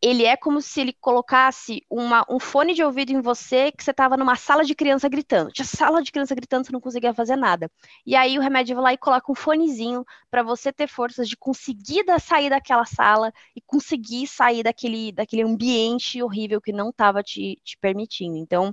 ele 0.00 0.24
é 0.24 0.36
como 0.36 0.60
se 0.60 0.80
ele 0.80 0.92
colocasse 0.92 1.82
uma, 1.90 2.24
um 2.30 2.38
fone 2.38 2.72
de 2.72 2.84
ouvido 2.84 3.10
em 3.10 3.20
você 3.20 3.72
que 3.72 3.82
você 3.82 3.90
estava 3.90 4.16
numa 4.16 4.36
sala 4.36 4.64
de 4.64 4.74
criança 4.74 5.08
gritando. 5.08 5.50
Tinha 5.50 5.64
sala 5.64 6.02
de 6.02 6.12
criança 6.12 6.34
gritando, 6.34 6.66
você 6.66 6.72
não 6.72 6.80
conseguia 6.80 7.12
fazer 7.12 7.34
nada. 7.34 7.70
E 8.06 8.14
aí 8.14 8.38
o 8.38 8.40
remédio 8.40 8.76
vai 8.76 8.84
lá 8.84 8.92
e 8.92 8.98
coloca 8.98 9.30
um 9.30 9.34
fonezinho 9.34 10.04
para 10.30 10.42
você 10.42 10.72
ter 10.72 10.86
forças 10.88 11.28
de 11.28 11.36
conseguir 11.36 12.04
sair 12.20 12.48
daquela 12.48 12.84
sala 12.84 13.32
e 13.56 13.60
conseguir 13.60 14.28
sair 14.28 14.62
daquele, 14.62 15.10
daquele 15.10 15.42
ambiente 15.42 16.22
horrível 16.22 16.60
que 16.60 16.72
não 16.72 16.90
estava 16.90 17.22
te, 17.22 17.60
te 17.64 17.76
permitindo. 17.78 18.36
Então, 18.36 18.72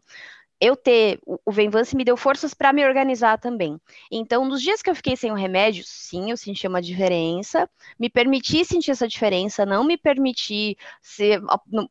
eu 0.66 0.76
ter 0.76 1.20
o 1.26 1.52
Venvance 1.52 1.96
me 1.96 2.04
deu 2.04 2.18
forças 2.18 2.54
para 2.54 2.74
me 2.74 2.84
organizar 2.86 3.38
também. 3.38 3.80
Então, 4.12 4.46
nos 4.46 4.62
dias 4.62 4.82
que 4.82 4.90
eu 4.90 4.96
fiquei 4.96 5.16
sem 5.16 5.32
o 5.32 5.36
remédio, 5.36 5.84
sim, 5.86 6.32
eu 6.32 6.38
senti 6.38 6.68
uma 6.68 6.82
diferença, 6.82 7.70
me 8.00 8.10
permiti 8.10 8.66
sentir 8.66 8.92
essa 8.92 9.08
diferença, 9.08 9.66
não 9.66 9.84
me 9.84 9.98
permiti 9.98 10.76
ser, 11.02 11.42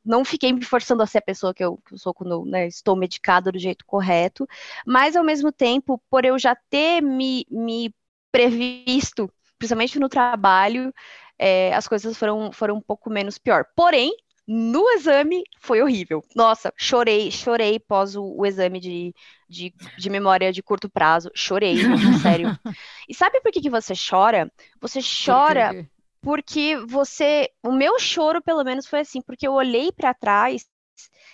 não 0.04 0.24
fiquei 0.24 0.52
me 0.52 0.64
forçando 0.64 1.02
a 1.02 1.06
ser 1.06 1.18
a 1.18 1.22
pessoa 1.22 1.54
que 1.54 1.64
eu, 1.64 1.76
que 1.86 1.94
eu 1.94 1.98
sou 1.98 2.12
quando 2.12 2.44
né, 2.44 2.66
estou 2.66 2.96
medicada 2.96 3.52
do 3.52 3.58
jeito 3.58 3.84
correto, 3.86 4.46
mas 4.84 5.14
ao 5.14 5.24
mesmo 5.24 5.52
tempo, 5.52 6.02
por 6.10 6.24
eu 6.24 6.38
já 6.38 6.56
ter 6.68 7.00
me, 7.00 7.46
me 7.50 7.94
previsto, 8.32 9.30
principalmente 9.58 9.98
no 10.00 10.08
trabalho, 10.08 10.92
é, 11.38 11.72
as 11.74 11.86
coisas 11.86 12.16
foram, 12.16 12.50
foram 12.52 12.76
um 12.76 12.80
pouco 12.80 13.08
menos 13.10 13.38
pior. 13.38 13.64
Porém, 13.76 14.12
no 14.46 14.90
exame 14.90 15.42
foi 15.58 15.80
horrível. 15.80 16.22
Nossa, 16.34 16.72
chorei, 16.76 17.30
chorei 17.30 17.78
pós 17.80 18.14
o, 18.14 18.24
o 18.24 18.44
exame 18.44 18.78
de, 18.78 19.14
de, 19.48 19.74
de, 19.96 20.10
memória 20.10 20.52
de 20.52 20.62
curto 20.62 20.88
prazo. 20.88 21.30
Chorei, 21.34 21.76
sério. 22.22 22.58
E 23.08 23.14
sabe 23.14 23.40
por 23.40 23.50
que, 23.50 23.60
que 23.60 23.70
você 23.70 23.94
chora? 23.94 24.50
Você 24.80 25.00
chora 25.00 25.86
porque 26.20 26.76
você, 26.86 27.50
o 27.62 27.70
meu 27.70 27.98
choro 27.98 28.42
pelo 28.42 28.64
menos 28.64 28.86
foi 28.86 29.00
assim, 29.00 29.20
porque 29.20 29.46
eu 29.46 29.52
olhei 29.52 29.92
para 29.92 30.14
trás 30.14 30.66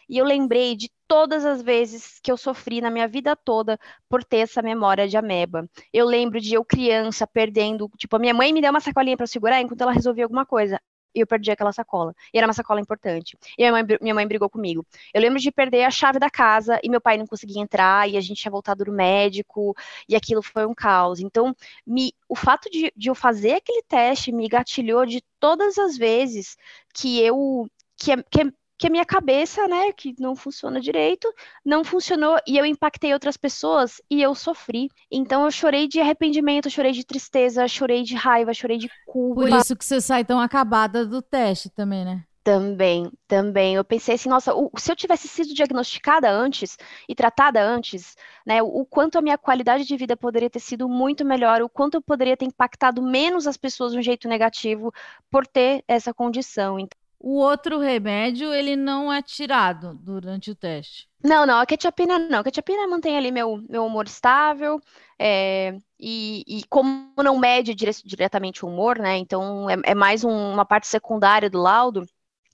e 0.08 0.18
eu 0.18 0.24
lembrei 0.24 0.74
de 0.74 0.90
todas 1.06 1.44
as 1.44 1.62
vezes 1.62 2.18
que 2.20 2.30
eu 2.30 2.36
sofri 2.36 2.80
na 2.80 2.90
minha 2.90 3.06
vida 3.06 3.36
toda 3.36 3.78
por 4.08 4.24
ter 4.24 4.38
essa 4.38 4.60
memória 4.60 5.06
de 5.06 5.16
ameba. 5.16 5.68
Eu 5.92 6.06
lembro 6.06 6.40
de 6.40 6.54
eu 6.54 6.64
criança 6.64 7.26
perdendo, 7.26 7.88
tipo, 7.96 8.16
a 8.16 8.18
minha 8.18 8.34
mãe 8.34 8.52
me 8.52 8.60
deu 8.60 8.70
uma 8.70 8.80
sacolinha 8.80 9.16
para 9.16 9.28
segurar 9.28 9.60
enquanto 9.60 9.80
ela 9.80 9.92
resolvia 9.92 10.24
alguma 10.24 10.44
coisa 10.44 10.80
e 11.14 11.20
eu 11.20 11.26
perdi 11.26 11.50
aquela 11.50 11.72
sacola. 11.72 12.14
E 12.32 12.38
era 12.38 12.46
uma 12.46 12.52
sacola 12.52 12.80
importante. 12.80 13.36
E 13.58 13.62
minha 13.62 13.72
mãe, 13.72 13.98
minha 14.00 14.14
mãe 14.14 14.26
brigou 14.26 14.48
comigo. 14.48 14.84
Eu 15.12 15.20
lembro 15.20 15.38
de 15.38 15.50
perder 15.50 15.84
a 15.84 15.90
chave 15.90 16.18
da 16.18 16.30
casa 16.30 16.78
e 16.82 16.88
meu 16.88 17.00
pai 17.00 17.16
não 17.16 17.26
conseguia 17.26 17.60
entrar 17.60 18.08
e 18.08 18.16
a 18.16 18.20
gente 18.20 18.40
tinha 18.40 18.50
voltado 18.52 18.84
do 18.84 18.92
médico 18.92 19.76
e 20.08 20.16
aquilo 20.16 20.42
foi 20.42 20.66
um 20.66 20.74
caos. 20.74 21.20
Então, 21.20 21.54
me, 21.86 22.12
o 22.28 22.36
fato 22.36 22.70
de, 22.70 22.92
de 22.96 23.08
eu 23.08 23.14
fazer 23.14 23.54
aquele 23.54 23.82
teste 23.82 24.32
me 24.32 24.48
gatilhou 24.48 25.04
de 25.06 25.22
todas 25.38 25.78
as 25.78 25.96
vezes 25.96 26.56
que 26.94 27.20
eu 27.20 27.68
que, 27.96 28.16
que, 28.30 28.52
que 28.80 28.86
a 28.86 28.90
minha 28.90 29.04
cabeça, 29.04 29.68
né, 29.68 29.92
que 29.92 30.14
não 30.18 30.34
funciona 30.34 30.80
direito, 30.80 31.30
não 31.62 31.84
funcionou 31.84 32.38
e 32.48 32.56
eu 32.56 32.64
impactei 32.64 33.12
outras 33.12 33.36
pessoas 33.36 34.00
e 34.10 34.22
eu 34.22 34.34
sofri. 34.34 34.88
Então 35.10 35.44
eu 35.44 35.50
chorei 35.50 35.86
de 35.86 36.00
arrependimento, 36.00 36.70
chorei 36.70 36.92
de 36.92 37.04
tristeza, 37.04 37.68
chorei 37.68 38.02
de 38.02 38.14
raiva, 38.14 38.54
chorei 38.54 38.78
de 38.78 38.90
culpa. 39.04 39.42
Por 39.42 39.50
isso 39.50 39.76
que 39.76 39.84
você 39.84 40.00
sai 40.00 40.24
tão 40.24 40.40
acabada 40.40 41.04
do 41.04 41.20
teste 41.20 41.68
também, 41.68 42.06
né? 42.06 42.24
Também, 42.42 43.12
também. 43.28 43.74
Eu 43.74 43.84
pensei 43.84 44.14
assim, 44.14 44.30
nossa, 44.30 44.54
o, 44.54 44.70
se 44.78 44.90
eu 44.90 44.96
tivesse 44.96 45.28
sido 45.28 45.52
diagnosticada 45.52 46.30
antes 46.30 46.78
e 47.06 47.14
tratada 47.14 47.62
antes, 47.62 48.16
né, 48.46 48.62
o, 48.62 48.80
o, 48.80 48.86
quanto 48.86 49.18
a 49.18 49.20
minha 49.20 49.36
qualidade 49.36 49.84
de 49.84 49.94
vida 49.94 50.16
poderia 50.16 50.48
ter 50.48 50.58
sido 50.60 50.88
muito 50.88 51.22
melhor, 51.22 51.60
o 51.60 51.68
quanto 51.68 51.96
eu 51.96 52.02
poderia 52.02 52.34
ter 52.34 52.46
impactado 52.46 53.02
menos 53.02 53.46
as 53.46 53.58
pessoas 53.58 53.92
de 53.92 53.98
um 53.98 54.02
jeito 54.02 54.26
negativo 54.26 54.90
por 55.30 55.46
ter 55.46 55.84
essa 55.86 56.14
condição. 56.14 56.78
Então, 56.78 56.99
o 57.20 57.36
outro 57.36 57.78
remédio, 57.78 58.52
ele 58.54 58.74
não 58.74 59.12
é 59.12 59.20
tirado 59.20 59.94
durante 59.94 60.50
o 60.50 60.54
teste. 60.54 61.06
Não, 61.22 61.44
não, 61.44 61.60
a 61.60 61.66
quetiapina 61.66 62.18
não. 62.18 62.38
A 62.38 62.44
quetiapina 62.44 62.88
mantém 62.88 63.18
ali 63.18 63.30
meu, 63.30 63.62
meu 63.68 63.84
humor 63.84 64.06
estável, 64.06 64.80
é, 65.18 65.76
e, 65.98 66.42
e, 66.46 66.64
como 66.64 67.12
não 67.18 67.38
mede 67.38 67.74
dire 67.74 67.90
diretamente 68.04 68.64
o 68.64 68.68
humor, 68.68 68.98
né? 68.98 69.18
Então 69.18 69.68
é, 69.68 69.76
é 69.84 69.94
mais 69.94 70.24
um, 70.24 70.30
uma 70.30 70.64
parte 70.64 70.86
secundária 70.86 71.50
do 71.50 71.60
laudo. 71.60 72.06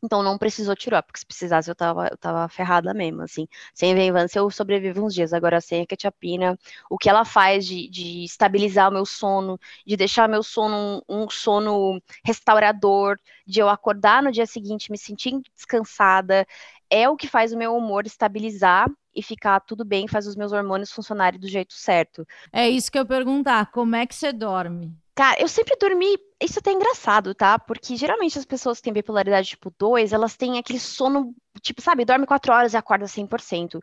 Então 0.06 0.22
não 0.22 0.38
precisou 0.38 0.76
tirar, 0.76 1.02
porque 1.02 1.18
se 1.18 1.26
precisasse 1.26 1.68
eu 1.68 1.74
tava, 1.74 2.06
eu 2.08 2.16
tava 2.16 2.48
ferrada 2.48 2.94
mesmo, 2.94 3.22
assim. 3.22 3.48
Sem 3.74 3.92
Venvance 3.94 4.38
eu 4.38 4.48
sobrevivo 4.50 5.04
uns 5.04 5.12
dias, 5.12 5.32
agora 5.32 5.60
sem 5.60 5.82
a 5.82 5.86
quetiapina, 5.86 6.56
o 6.88 6.96
que 6.96 7.08
ela 7.10 7.24
faz 7.24 7.66
de, 7.66 7.88
de 7.88 8.24
estabilizar 8.24 8.88
o 8.88 8.92
meu 8.92 9.04
sono, 9.04 9.58
de 9.84 9.96
deixar 9.96 10.28
meu 10.28 10.44
sono 10.44 11.02
um, 11.08 11.24
um, 11.24 11.28
sono 11.28 12.00
restaurador, 12.24 13.18
de 13.44 13.58
eu 13.58 13.68
acordar 13.68 14.22
no 14.22 14.30
dia 14.30 14.46
seguinte 14.46 14.92
me 14.92 14.98
sentir 14.98 15.40
descansada, 15.54 16.46
é 16.88 17.08
o 17.08 17.16
que 17.16 17.26
faz 17.26 17.52
o 17.52 17.58
meu 17.58 17.76
humor 17.76 18.06
estabilizar 18.06 18.88
e 19.12 19.22
ficar 19.22 19.58
tudo 19.60 19.84
bem, 19.84 20.06
faz 20.06 20.26
os 20.28 20.36
meus 20.36 20.52
hormônios 20.52 20.92
funcionarem 20.92 21.40
do 21.40 21.48
jeito 21.48 21.74
certo. 21.74 22.24
É 22.52 22.68
isso 22.68 22.92
que 22.92 22.98
eu 22.98 23.04
perguntar, 23.04 23.72
como 23.72 23.96
é 23.96 24.06
que 24.06 24.14
você 24.14 24.32
dorme? 24.32 24.94
Cara, 25.16 25.40
eu 25.40 25.48
sempre 25.48 25.74
dormi. 25.80 26.18
Isso 26.40 26.58
é 26.58 26.60
até 26.60 26.70
engraçado, 26.72 27.34
tá? 27.34 27.58
Porque 27.58 27.96
geralmente 27.96 28.38
as 28.38 28.44
pessoas 28.44 28.76
que 28.78 28.84
têm 28.84 28.92
bipolaridade 28.92 29.48
tipo 29.48 29.72
2, 29.78 30.12
elas 30.12 30.36
têm 30.36 30.58
aquele 30.58 30.78
sono 30.78 31.34
tipo, 31.62 31.80
sabe, 31.80 32.04
dorme 32.04 32.26
quatro 32.26 32.52
horas 32.52 32.74
e 32.74 32.76
acorda 32.76 33.06
100%. 33.06 33.82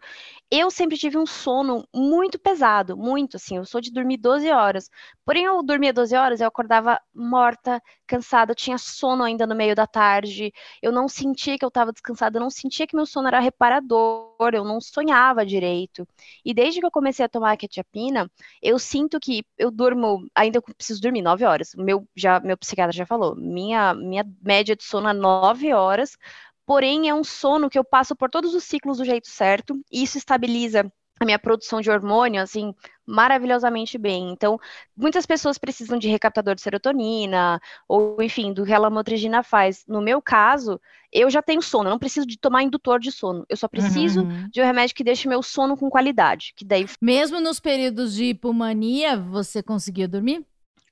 Eu 0.52 0.70
sempre 0.70 0.98
tive 0.98 1.18
um 1.18 1.26
sono 1.26 1.88
muito 1.94 2.38
pesado, 2.40 2.96
muito, 2.96 3.38
assim, 3.38 3.58
eu 3.58 3.66
sou 3.66 3.82
de 3.82 3.92
dormir 3.92 4.18
12 4.18 4.52
horas. 4.52 4.90
Porém, 5.26 5.46
eu 5.46 5.64
dormia 5.64 5.92
12 5.94 6.16
horas, 6.16 6.42
eu 6.42 6.48
acordava 6.48 7.00
morta, 7.14 7.82
cansada, 8.06 8.52
eu 8.52 8.56
tinha 8.56 8.78
sono 8.78 9.24
ainda 9.24 9.48
no 9.48 9.56
meio 9.56 9.76
da 9.76 9.88
tarde, 9.88 10.54
eu 10.82 10.92
não 10.92 11.08
sentia 11.08 11.58
que 11.58 11.66
eu 11.66 11.70
estava 11.70 11.92
descansada, 11.92 12.38
eu 12.38 12.42
não 12.42 12.50
sentia 12.50 12.86
que 12.86 12.96
meu 12.96 13.06
sono 13.06 13.28
era 13.28 13.40
reparador, 13.40 14.52
eu 14.54 14.64
não 14.64 14.80
sonhava 14.80 15.46
direito. 15.46 16.08
E 16.46 16.54
desde 16.54 16.80
que 16.80 16.86
eu 16.86 16.92
comecei 16.92 17.26
a 17.26 17.30
tomar 17.30 17.54
a 17.54 17.58
quetiapina, 17.58 18.30
eu 18.62 18.78
sinto 18.80 19.20
que 19.20 19.46
eu 19.58 19.72
durmo, 19.72 20.28
ainda 20.36 20.62
preciso 20.62 21.02
dormir 21.02 21.22
9 21.22 21.46
horas. 21.46 21.74
Meu, 21.76 22.08
já, 22.16 22.40
meu 22.44 22.58
psiquiatra 22.58 22.96
já 22.96 23.06
falou, 23.06 23.36
minha, 23.36 23.94
minha 23.94 24.26
média 24.42 24.76
de 24.76 24.84
sono 24.84 25.08
é 25.08 25.14
9 25.14 25.74
horas, 25.74 26.18
porém 26.66 27.10
é 27.10 27.14
um 27.14 27.24
sono 27.24 27.70
que 27.70 27.78
eu 27.78 27.84
passo 27.84 28.16
por 28.16 28.30
todos 28.30 28.54
os 28.54 28.64
ciclos 28.64 28.98
do 28.98 29.06
jeito 29.06 29.28
certo, 29.28 29.80
e 29.92 30.04
isso 30.04 30.18
estabiliza 30.18 30.92
a 31.20 31.26
minha 31.26 31.40
produção 31.40 31.80
de 31.80 31.90
hormônio, 31.90 32.42
assim, 32.42 32.74
maravilhosamente 33.06 33.98
bem. 33.98 34.32
Então, 34.32 34.60
muitas 34.96 35.26
pessoas 35.26 35.58
precisam 35.58 35.98
de 35.98 36.10
recaptador 36.10 36.56
de 36.56 36.62
serotonina, 36.62 37.60
ou, 37.88 38.22
enfim, 38.22 38.52
do 38.52 38.66
que 38.66 38.74
a 38.74 38.80
lamotrigina 38.80 39.44
faz. 39.44 39.84
No 39.88 40.02
meu 40.02 40.22
caso, 40.22 40.80
eu 41.12 41.30
já 41.30 41.42
tenho 41.42 41.62
sono, 41.62 41.88
eu 41.88 41.92
não 41.92 42.00
preciso 42.00 42.26
de 42.26 42.38
tomar 42.38 42.64
indutor 42.64 43.00
de 43.00 43.12
sono. 43.12 43.46
Eu 43.48 43.56
só 43.56 43.68
preciso 43.68 44.24
uhum. 44.24 44.50
de 44.50 44.62
um 44.62 44.66
remédio 44.66 44.96
que 44.96 45.04
deixe 45.04 45.28
meu 45.28 45.44
sono 45.44 45.78
com 45.78 45.90
qualidade. 45.90 46.54
Que 46.56 46.66
daí... 46.66 46.86
Mesmo 47.02 47.40
nos 47.40 47.60
períodos 47.60 48.16
de 48.16 48.26
hipomania, 48.26 49.16
você 49.18 49.62
conseguia 49.62 50.08
dormir? 50.08 50.46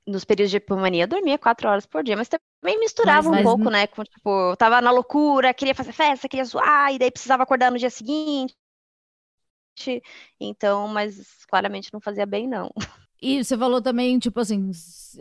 Nos 0.06 0.24
períodos 0.24 0.50
de 0.50 0.56
hipomania, 0.56 1.06
dormia 1.06 1.38
quatro 1.38 1.68
horas 1.68 1.86
por 1.86 2.02
dia, 2.02 2.16
mas 2.16 2.28
também 2.28 2.78
misturava 2.78 3.30
mas, 3.30 3.40
um 3.40 3.42
pouco, 3.42 3.70
né? 3.70 3.86
Com, 3.86 4.02
tipo, 4.02 4.50
eu 4.50 4.56
tava 4.56 4.80
na 4.80 4.90
loucura, 4.90 5.54
queria 5.54 5.74
fazer 5.74 5.92
festa, 5.92 6.28
queria 6.28 6.44
zoar, 6.44 6.92
e 6.92 6.98
daí 6.98 7.10
precisava 7.10 7.42
acordar 7.42 7.70
no 7.70 7.78
dia 7.78 7.90
seguinte. 7.90 8.54
Então, 10.40 10.88
mas 10.88 11.44
claramente 11.46 11.92
não 11.92 12.00
fazia 12.00 12.26
bem, 12.26 12.48
não. 12.48 12.70
E 13.20 13.42
você 13.42 13.56
falou 13.56 13.80
também, 13.80 14.18
tipo 14.18 14.40
assim, 14.40 14.70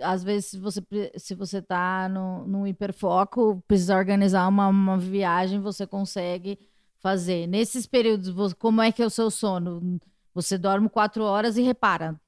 às 0.02 0.24
vezes 0.24 0.56
você, 0.56 0.82
se 1.18 1.36
você 1.36 1.62
tá 1.62 2.10
no, 2.10 2.48
no 2.48 2.68
hiperfoco, 2.68 3.64
precisa 3.68 3.96
organizar 3.96 4.48
uma, 4.48 4.68
uma 4.68 4.98
viagem, 4.98 5.60
você 5.60 5.86
consegue 5.86 6.58
fazer. 6.98 7.48
Nesses 7.48 7.86
períodos, 7.86 8.54
como 8.54 8.82
é 8.82 8.92
que 8.92 9.04
é 9.04 9.06
o 9.06 9.10
seu 9.10 9.30
sono? 9.30 10.00
Você 10.34 10.58
dorme 10.58 10.90
quatro 10.90 11.24
horas 11.24 11.58
e 11.58 11.62
repara, 11.62 12.20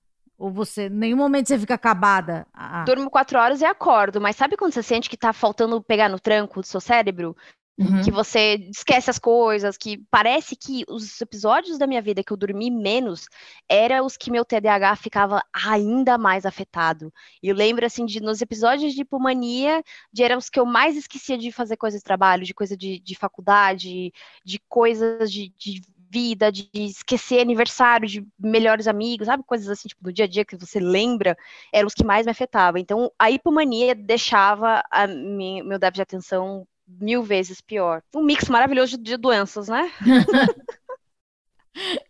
ou 0.43 0.51
você, 0.51 0.88
em 0.88 0.89
nenhum 0.89 1.15
momento 1.15 1.47
você 1.47 1.58
fica 1.58 1.75
acabada? 1.75 2.45
Ah. 2.53 2.84
Durmo 2.84 3.10
quatro 3.10 3.39
horas 3.39 3.62
e 3.62 3.65
acordo, 3.65 4.19
mas 4.19 4.36
sabe 4.36 4.58
quando 4.58 4.73
você 4.73 4.84
sente 4.84 5.10
que 5.10 5.15
tá 5.15 5.32
faltando 5.32 5.82
pegar 5.82 6.10
no 6.10 6.19
tranco 6.19 6.60
do 6.60 6.67
seu 6.67 6.82
cérebro? 6.82 7.34
Uhum. 7.77 8.03
Que 8.03 8.12
você 8.12 8.56
esquece 8.69 9.10
as 9.10 9.17
coisas, 9.17 9.77
que 9.77 9.97
parece 10.12 10.56
que 10.56 10.84
os 10.89 11.19
episódios 11.21 11.77
da 11.77 11.88
minha 11.88 12.01
vida 12.01 12.21
que 12.21 12.32
eu 12.32 12.38
dormi 12.38 12.69
menos 12.69 13.27
eram 13.69 14.06
os 14.06 14.17
que 14.17 14.29
meu 14.29 14.43
TDAH 14.43 14.97
ficava 14.97 15.41
ainda 15.51 16.17
mais 16.17 16.45
afetado. 16.45 17.12
E 17.41 17.47
eu 17.47 17.56
lembro, 17.56 17.86
assim, 17.86 18.06
de 18.06 18.19
nos 18.19 18.41
episódios 18.41 18.93
de 18.93 19.01
hipomania, 19.01 19.82
de 20.12 20.23
eram 20.23 20.38
os 20.38 20.49
que 20.49 20.60
eu 20.60 20.65
mais 20.65 20.97
esquecia 20.97 21.38
de 21.38 21.53
fazer 21.53 21.77
coisas 21.77 22.01
de 22.01 22.03
trabalho, 22.03 22.43
de 22.43 22.53
coisa 22.53 22.75
de, 22.75 22.99
de 22.99 23.15
faculdade, 23.15 24.13
de 24.43 24.60
coisas 24.67 25.32
de, 25.32 25.53
de 25.58 25.82
vida, 26.13 26.52
de 26.52 26.69
esquecer 26.73 27.39
aniversário 27.39 28.08
de 28.08 28.26
melhores 28.39 28.88
amigos, 28.88 29.26
sabe? 29.26 29.43
Coisas 29.43 29.67
assim, 29.67 29.88
tipo, 29.88 30.04
do 30.04 30.13
dia 30.13 30.26
a 30.26 30.28
dia 30.28 30.45
que 30.45 30.56
você 30.56 30.80
lembra, 30.80 31.36
eram 31.73 31.88
os 31.88 31.95
que 31.95 32.06
mais 32.06 32.26
me 32.26 32.32
afetavam. 32.32 32.80
Então, 32.80 33.12
a 33.17 33.32
hipomania 33.32 33.95
deixava 33.95 34.84
a 34.91 35.08
minha, 35.08 35.63
meu 35.63 35.80
déficit 35.80 35.95
de 35.95 36.02
atenção 36.02 36.67
mil 36.88 37.23
vezes 37.23 37.62
pior. 37.62 38.04
Um 38.13 38.23
mix 38.23 38.47
maravilhoso 38.47 38.97
de, 38.97 39.17
doenças, 39.17 39.67
né? 39.67 39.91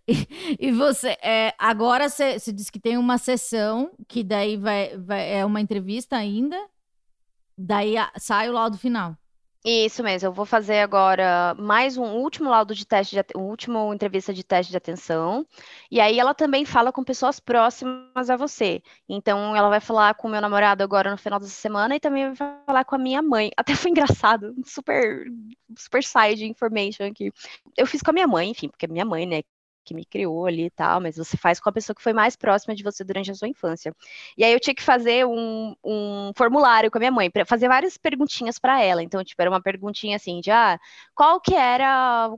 e, 0.06 0.58
e, 0.60 0.72
você, 0.72 1.18
é, 1.22 1.54
agora 1.58 2.10
você, 2.10 2.38
diz 2.52 2.70
que 2.70 2.80
tem 2.80 2.98
uma 2.98 3.18
sessão, 3.18 3.92
que 4.08 4.24
daí 4.24 4.58
vai, 4.58 4.98
vai 4.98 5.38
é 5.38 5.46
uma 5.46 5.62
entrevista 5.62 6.18
ainda, 6.18 6.60
daí 7.58 7.98
a, 7.98 8.12
sai 8.18 8.50
o 8.50 8.54
laudo 8.54 8.78
final. 8.78 9.18
Isso 9.65 10.04
mesmo, 10.04 10.28
eu 10.28 10.34
vou 10.34 10.45
fazer 10.45 10.80
agora 10.80 11.56
mais 11.58 11.95
um 11.95 12.04
último 12.04 12.49
laudo 12.49 12.76
de 12.76 12.86
teste, 12.86 13.15
de, 13.15 13.23
um 13.38 13.43
último 13.43 13.93
entrevista 13.93 14.34
de 14.34 14.43
teste 14.43 14.71
de 14.71 14.78
atenção. 14.78 15.47
E 15.89 16.02
aí 16.02 16.19
ela 16.19 16.34
também 16.34 16.65
fala 16.65 16.91
com 16.91 17.02
pessoas 17.02 17.39
próximas 17.39 18.30
a 18.30 18.36
você. 18.36 18.82
Então 19.08 19.56
ela 19.56 19.69
vai 19.69 19.80
falar 19.80 20.15
com 20.15 20.28
meu 20.28 20.41
namorado 20.41 20.84
agora 20.84 21.10
no 21.10 21.17
final 21.17 21.39
dessa 21.39 21.54
semana 21.54 21.95
e 21.95 21.99
também 21.99 22.34
vai 22.34 22.58
falar 22.65 22.84
com 22.84 22.95
a 22.95 22.97
minha 22.97 23.21
mãe. 23.21 23.52
Até 23.56 23.73
foi 23.73 23.91
engraçado, 23.91 24.54
super 24.65 25.28
super 25.78 26.04
side 26.04 26.45
information 26.45 27.06
aqui. 27.06 27.32
Eu 27.78 27.88
fiz 27.88 28.02
com 28.02 28.12
a 28.12 28.13
minha 28.13 28.28
mãe, 28.28 28.49
enfim, 28.49 28.67
porque 28.67 28.86
é 28.86 28.89
minha 28.89 29.06
mãe, 29.06 29.26
né, 29.26 29.43
que 29.84 29.93
me 29.93 30.06
criou 30.06 30.46
ali 30.46 30.65
e 30.65 30.69
tal, 30.69 31.02
mas 31.02 31.17
você 31.17 31.38
faz 31.38 31.60
com 31.60 31.69
a 31.69 31.72
pessoa 31.72 31.96
que 31.96 32.02
foi 32.02 32.13
mais 32.13 32.36
próxima 32.36 32.76
de 32.76 32.84
você 32.84 33.04
durante 33.04 33.32
a 33.32 33.36
sua 33.36 33.48
infância. 33.48 33.93
E 34.38 34.43
aí 34.43 34.54
eu 34.54 34.60
tinha 34.60 34.74
que 34.74 34.84
fazer 34.84 35.26
um, 35.26 35.76
um 35.84 36.32
formulário 36.36 36.89
com 36.89 36.98
a 36.98 37.00
minha 37.00 37.12
mãe, 37.12 37.30
para 37.30 37.46
fazer 37.46 37.67
várias 37.67 37.98
perguntinhas 37.98 38.58
para 38.60 38.82
ela. 38.82 39.04
Então, 39.04 39.24
tipo, 39.24 39.41
era 39.41 39.52
uma 39.52 39.62
perguntinha 39.62 40.15
assim, 40.15 40.39
de 40.39 40.52
ah, 40.52 40.80
qual 41.15 41.39
que 41.39 41.56
era, 41.56 42.30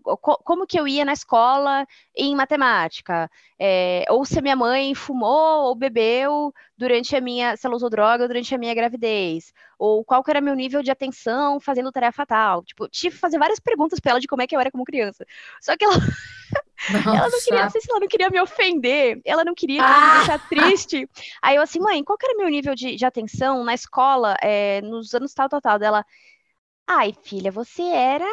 como 0.43 0.67
que 0.67 0.79
eu 0.79 0.87
ia 0.87 1.05
na 1.05 1.13
escola 1.13 1.85
em 2.15 2.35
matemática? 2.35 3.29
É, 3.59 4.05
ou 4.09 4.25
se 4.25 4.37
a 4.39 4.41
minha 4.41 4.55
mãe 4.55 4.93
fumou 4.93 5.67
ou 5.67 5.75
bebeu 5.75 6.53
durante 6.77 7.15
a 7.15 7.21
minha, 7.21 7.55
se 7.55 7.65
ela 7.65 7.75
usou 7.75 7.89
droga 7.89 8.27
durante 8.27 8.53
a 8.53 8.57
minha 8.57 8.73
gravidez, 8.73 9.53
ou 9.79 10.03
qual 10.03 10.23
que 10.23 10.31
era 10.31 10.41
meu 10.41 10.55
nível 10.55 10.83
de 10.83 10.91
atenção 10.91 11.59
fazendo 11.59 11.91
tarefa 11.91 12.25
tal. 12.25 12.63
Tipo, 12.63 12.87
tive 12.89 13.15
que 13.15 13.21
fazer 13.21 13.37
várias 13.37 13.59
perguntas 13.59 13.99
para 13.99 14.11
ela 14.11 14.19
de 14.19 14.27
como 14.27 14.41
é 14.41 14.47
que 14.47 14.55
eu 14.55 14.59
era 14.59 14.71
como 14.71 14.83
criança. 14.83 15.25
Só 15.61 15.75
que 15.77 15.85
ela 15.85 15.95
Nossa. 16.91 17.17
Ela 17.17 17.29
não 17.29 17.39
queria, 17.39 17.63
não 17.63 17.69
sei 17.69 17.81
se 17.81 17.91
ela 17.91 17.99
não 17.99 18.07
queria 18.07 18.29
me 18.29 18.41
ofender, 18.41 19.21
ela 19.25 19.43
não 19.43 19.55
queria 19.55 19.83
ah. 19.83 19.87
me 19.87 20.17
deixar 20.17 20.47
triste. 20.47 21.09
Aí 21.41 21.55
eu 21.55 21.61
assim, 21.61 21.79
mãe, 21.79 22.03
qual 22.03 22.17
que 22.17 22.25
era 22.25 22.37
meu 22.37 22.49
nível 22.49 22.75
de, 22.75 22.95
de 22.95 23.05
atenção 23.05 23.63
na 23.63 23.73
escola, 23.73 24.35
é, 24.41 24.81
nos 24.81 25.13
anos 25.13 25.33
tal, 25.33 25.49
tal, 25.49 25.61
tal? 25.61 25.79
Dela, 25.79 26.05
ai, 26.87 27.13
filha, 27.23 27.51
você 27.51 27.81
era 27.81 28.25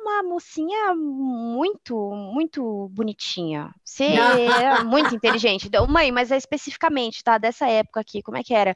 uma 0.00 0.22
mocinha 0.22 0.94
muito, 0.94 1.94
muito 2.34 2.88
bonitinha. 2.90 3.74
Você 3.84 4.04
era 4.04 4.82
muito 4.84 5.14
inteligente. 5.14 5.68
Então, 5.68 5.86
mãe, 5.86 6.10
mas 6.10 6.30
é 6.30 6.36
especificamente, 6.36 7.22
tá? 7.22 7.38
Dessa 7.38 7.68
época 7.68 8.00
aqui, 8.00 8.22
como 8.22 8.36
é 8.36 8.42
que 8.42 8.54
era? 8.54 8.74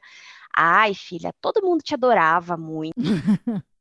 Ai, 0.55 0.93
filha, 0.93 1.33
todo 1.41 1.63
mundo 1.63 1.81
te 1.81 1.95
adorava 1.95 2.55
muito. 2.55 2.93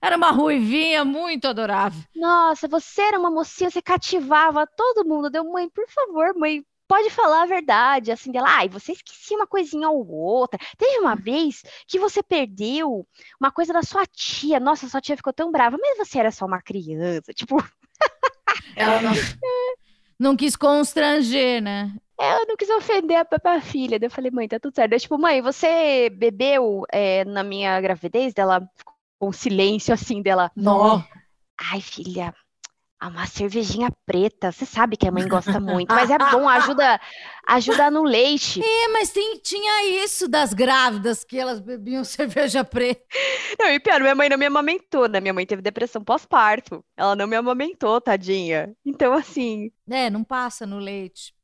Era 0.00 0.16
uma 0.16 0.30
ruivinha 0.30 1.04
muito 1.04 1.46
adorável. 1.48 2.02
Nossa, 2.14 2.68
você 2.68 3.02
era 3.02 3.18
uma 3.18 3.30
mocinha, 3.30 3.70
você 3.70 3.82
cativava 3.82 4.66
todo 4.66 5.06
mundo. 5.06 5.30
Deu, 5.30 5.44
mãe, 5.44 5.68
por 5.68 5.86
favor, 5.88 6.34
mãe, 6.36 6.64
pode 6.90 7.08
falar 7.10 7.42
a 7.42 7.46
verdade. 7.46 8.10
Assim, 8.10 8.32
dela, 8.32 8.48
ai, 8.48 8.68
você 8.68 8.92
esquecia 8.92 9.36
uma 9.36 9.46
coisinha 9.46 9.88
ou 9.88 10.08
outra. 10.08 10.58
Teve 10.76 10.98
uma 10.98 11.14
vez 11.16 11.62
que 11.86 11.98
você 11.98 12.22
perdeu 12.22 13.06
uma 13.40 13.52
coisa 13.52 13.72
da 13.72 13.82
sua 13.82 14.04
tia. 14.06 14.58
Nossa, 14.58 14.88
sua 14.88 15.00
tia 15.00 15.16
ficou 15.16 15.32
tão 15.32 15.52
brava, 15.52 15.78
mas 15.80 15.98
você 15.98 16.18
era 16.18 16.32
só 16.32 16.44
uma 16.44 16.60
criança. 16.60 17.32
Tipo. 17.32 17.56
Ela 18.74 19.00
não, 19.02 19.12
não 20.18 20.36
quis 20.36 20.56
constranger, 20.56 21.62
né? 21.62 21.94
Ela 22.18 22.44
não 22.46 22.56
quis 22.56 22.68
ofender 22.68 23.16
a 23.16 23.24
própria 23.24 23.60
filha. 23.60 23.98
Daí 23.98 24.06
eu 24.06 24.10
falei, 24.10 24.30
mãe, 24.30 24.46
tá 24.46 24.60
tudo 24.60 24.74
certo. 24.74 24.98
Tipo, 24.98 25.16
mãe, 25.18 25.40
você 25.40 26.10
bebeu 26.10 26.84
é, 26.92 27.24
na 27.24 27.42
minha 27.42 27.80
gravidez? 27.80 28.34
Dela 28.34 28.68
com 29.20 29.30
silêncio 29.30 29.92
assim 29.92 30.22
dela. 30.22 30.50
Nó. 30.56 31.02
Ai, 31.72 31.82
filha, 31.82 32.34
uma 33.02 33.26
cervejinha 33.26 33.90
preta. 34.06 34.50
Você 34.50 34.64
sabe 34.64 34.96
que 34.96 35.06
a 35.06 35.12
mãe 35.12 35.28
gosta 35.28 35.60
muito, 35.60 35.94
mas 35.94 36.10
é 36.10 36.16
bom, 36.16 36.48
ajuda, 36.48 36.98
ajuda 37.46 37.90
no 37.90 38.02
leite. 38.02 38.62
É, 38.64 38.88
mas 38.88 39.10
tem, 39.10 39.38
tinha 39.38 40.02
isso 40.02 40.26
das 40.26 40.54
grávidas 40.54 41.22
que 41.22 41.38
elas 41.38 41.60
bebiam 41.60 42.02
cerveja 42.02 42.64
preta. 42.64 43.04
Não, 43.58 43.68
e 43.68 43.78
pior, 43.78 44.00
minha 44.00 44.14
mãe 44.14 44.30
não 44.30 44.38
me 44.38 44.46
amamentou, 44.46 45.06
né? 45.06 45.20
Minha 45.20 45.34
mãe 45.34 45.44
teve 45.44 45.60
depressão 45.60 46.02
pós-parto. 46.02 46.82
Ela 46.96 47.14
não 47.14 47.26
me 47.26 47.36
amamentou, 47.36 48.00
tadinha. 48.00 48.74
Então, 48.84 49.12
assim. 49.12 49.70
É, 49.88 50.08
não 50.08 50.24
passa 50.24 50.66
no 50.66 50.78
leite 50.78 51.34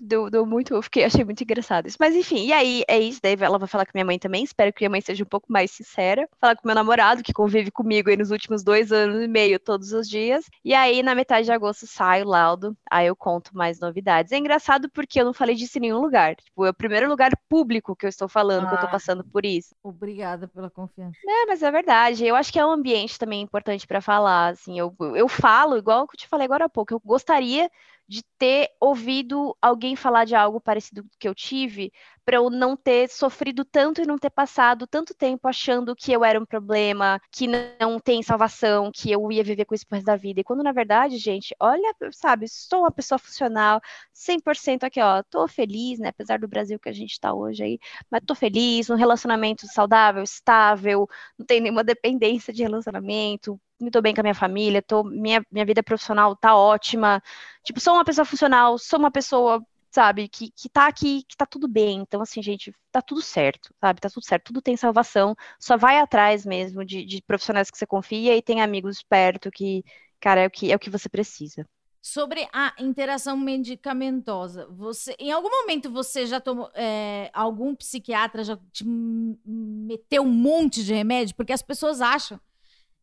deu, 0.00 0.30
deu, 0.30 0.46
muito, 0.46 0.74
eu 0.74 0.82
fiquei, 0.82 1.04
achei 1.04 1.24
muito 1.24 1.42
engraçado 1.42 1.86
isso. 1.86 1.96
Mas 2.00 2.14
enfim, 2.14 2.46
e 2.46 2.52
aí 2.52 2.84
é 2.88 2.98
isso, 2.98 3.20
daí 3.22 3.36
ela 3.38 3.58
vai 3.58 3.68
falar 3.68 3.84
com 3.84 3.92
minha 3.94 4.04
mãe 4.04 4.18
também, 4.18 4.44
espero 4.44 4.72
que 4.72 4.82
minha 4.82 4.90
mãe 4.90 5.00
seja 5.00 5.22
um 5.22 5.26
pouco 5.26 5.52
mais 5.52 5.70
sincera. 5.70 6.28
Falar 6.40 6.56
com 6.56 6.66
meu 6.66 6.74
namorado, 6.74 7.22
que 7.22 7.32
convive 7.32 7.70
comigo 7.70 8.10
aí 8.10 8.16
nos 8.16 8.30
últimos 8.30 8.62
dois 8.62 8.92
anos 8.92 9.22
e 9.22 9.28
meio, 9.28 9.58
todos 9.58 9.92
os 9.92 10.08
dias. 10.08 10.44
E 10.64 10.74
aí, 10.74 11.02
na 11.02 11.14
metade 11.14 11.46
de 11.46 11.52
agosto, 11.52 11.86
sai 11.86 12.22
o 12.22 12.28
laudo, 12.28 12.76
aí 12.90 13.06
eu 13.06 13.16
conto 13.16 13.56
mais 13.56 13.80
novidades. 13.80 14.32
É 14.32 14.38
engraçado 14.38 14.88
porque 14.90 15.20
eu 15.20 15.24
não 15.24 15.34
falei 15.34 15.54
disso 15.54 15.78
em 15.78 15.82
nenhum 15.82 16.00
lugar. 16.00 16.36
Tipo, 16.36 16.64
é 16.64 16.70
o 16.70 16.74
primeiro 16.74 17.08
lugar 17.08 17.30
público 17.48 17.96
que 17.96 18.06
eu 18.06 18.10
estou 18.10 18.28
falando, 18.28 18.66
ah, 18.66 18.68
que 18.68 18.74
eu 18.74 18.80
tô 18.80 18.86
ah. 18.86 18.90
passando 18.90 19.24
por 19.24 19.44
isso. 19.44 19.74
Obrigada 19.82 20.48
pela 20.48 20.70
confiança. 20.70 21.16
É, 21.26 21.46
mas 21.46 21.62
é 21.62 21.70
verdade. 21.70 22.26
Eu 22.26 22.36
acho 22.36 22.52
que 22.52 22.58
é 22.58 22.66
um 22.66 22.70
ambiente 22.70 23.18
também 23.18 23.42
importante 23.42 23.86
para 23.86 24.00
falar, 24.00 24.48
assim. 24.48 24.78
Eu, 24.78 24.94
eu 25.14 25.28
falo, 25.28 25.76
igual 25.76 26.06
que 26.06 26.14
eu 26.16 26.18
te 26.18 26.28
falei 26.28 26.44
agora 26.44 26.66
há 26.66 26.68
pouco, 26.68 26.94
eu 26.94 27.00
gostaria 27.04 27.70
de 28.08 28.22
ter 28.38 28.70
ouvido 28.80 29.56
alguém 29.62 29.96
falar 29.96 30.24
de 30.24 30.34
algo 30.34 30.60
parecido 30.60 31.04
que 31.18 31.28
eu 31.28 31.34
tive, 31.34 31.92
para 32.24 32.36
eu 32.36 32.50
não 32.50 32.76
ter 32.76 33.08
sofrido 33.08 33.64
tanto 33.64 34.00
e 34.00 34.06
não 34.06 34.18
ter 34.18 34.30
passado 34.30 34.86
tanto 34.86 35.14
tempo 35.14 35.46
achando 35.48 35.94
que 35.94 36.12
eu 36.12 36.24
era 36.24 36.40
um 36.40 36.46
problema, 36.46 37.20
que 37.30 37.46
não 37.46 37.98
tem 38.00 38.22
salvação, 38.22 38.90
que 38.92 39.10
eu 39.10 39.30
ia 39.30 39.44
viver 39.44 39.64
com 39.64 39.74
isso 39.74 39.86
pro 39.86 39.96
resto 39.96 40.06
da 40.06 40.16
vida. 40.16 40.40
E 40.40 40.44
quando 40.44 40.62
na 40.62 40.72
verdade, 40.72 41.18
gente, 41.18 41.54
olha, 41.60 41.94
sabe, 42.12 42.48
sou 42.48 42.80
uma 42.80 42.90
pessoa 42.90 43.18
funcional, 43.18 43.80
100% 44.12 44.84
aqui, 44.84 45.00
ó, 45.00 45.22
tô 45.22 45.46
feliz, 45.48 45.98
né, 45.98 46.08
apesar 46.08 46.38
do 46.38 46.48
Brasil 46.48 46.78
que 46.78 46.88
a 46.88 46.92
gente 46.92 47.18
tá 47.20 47.34
hoje 47.34 47.62
aí, 47.62 47.78
mas 48.10 48.22
tô 48.26 48.34
feliz, 48.34 48.90
um 48.90 48.96
relacionamento 48.96 49.66
saudável, 49.66 50.22
estável, 50.22 51.08
não 51.38 51.46
tem 51.46 51.60
nenhuma 51.60 51.84
dependência 51.84 52.52
de 52.52 52.62
relacionamento, 52.62 53.60
me 53.80 53.90
dou 53.90 54.02
bem 54.02 54.14
com 54.14 54.20
a 54.20 54.22
minha 54.22 54.34
família, 54.34 54.82
tô, 54.82 55.02
minha, 55.04 55.44
minha 55.50 55.64
vida 55.64 55.82
profissional 55.82 56.34
tá 56.36 56.56
ótima. 56.56 57.22
Tipo, 57.62 57.80
sou 57.80 57.94
uma 57.94 58.04
pessoa 58.04 58.24
funcional, 58.24 58.78
sou 58.78 58.98
uma 58.98 59.10
pessoa, 59.10 59.64
sabe, 59.94 60.28
que, 60.28 60.50
que 60.50 60.68
tá 60.68 60.88
aqui, 60.88 61.22
que 61.28 61.36
tá 61.36 61.46
tudo 61.46 61.68
bem. 61.68 62.00
Então, 62.00 62.20
assim, 62.20 62.42
gente, 62.42 62.74
tá 62.90 63.00
tudo 63.00 63.22
certo, 63.22 63.72
sabe? 63.80 64.00
Tá 64.00 64.10
tudo 64.10 64.24
certo, 64.24 64.46
tudo 64.46 64.60
tem 64.60 64.76
salvação. 64.76 65.36
Só 65.58 65.76
vai 65.76 65.98
atrás 65.98 66.44
mesmo 66.44 66.84
de, 66.84 67.04
de 67.04 67.22
profissionais 67.22 67.70
que 67.70 67.78
você 67.78 67.86
confia 67.86 68.36
e 68.36 68.42
tem 68.42 68.60
amigos 68.60 69.02
perto 69.02 69.52
que, 69.52 69.84
cara, 70.20 70.42
é 70.42 70.46
o 70.48 70.50
que, 70.50 70.72
é 70.72 70.74
o 70.74 70.78
que 70.80 70.90
você 70.90 71.08
precisa. 71.08 71.64
Sobre 72.02 72.46
a 72.52 72.74
interação 72.80 73.36
medicamentosa, 73.36 74.66
você, 74.68 75.14
em 75.18 75.30
algum 75.30 75.48
momento 75.48 75.88
você 75.90 76.26
já 76.26 76.40
tomou, 76.40 76.68
é, 76.74 77.30
algum 77.32 77.74
psiquiatra 77.74 78.42
já 78.42 78.58
te 78.72 78.84
meteu 78.84 80.24
um 80.24 80.30
monte 80.30 80.84
de 80.84 80.92
remédio? 80.92 81.36
Porque 81.36 81.52
as 81.52 81.62
pessoas 81.62 82.00
acham 82.02 82.38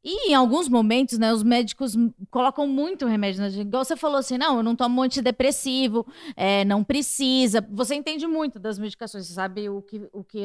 e 0.04 0.32
em 0.32 0.34
alguns 0.34 0.68
momentos, 0.68 1.20
né, 1.20 1.32
os 1.32 1.43
médicos 1.43 1.95
colocam 2.32 2.66
muito 2.66 3.06
remédio 3.06 3.41
na 3.41 3.49
gente. 3.49 3.68
Igual 3.68 3.86
você 3.86 3.95
falou 3.95 4.18
assim, 4.18 4.36
não, 4.36 4.58
eu 4.58 4.64
não 4.64 4.76
tomo 4.76 5.02
antidepressivo, 5.04 6.08
é, 6.36 6.66
não 6.66 6.84
precisa. 6.84 7.66
Você 7.72 7.93
entende 7.93 8.26
muito 8.26 8.60
das 8.60 8.80
medicações, 8.80 9.28
você 9.28 9.34
sabe 9.34 9.70
o 9.70 9.82
que. 9.82 10.10
O 10.12 10.24
que 10.24 10.39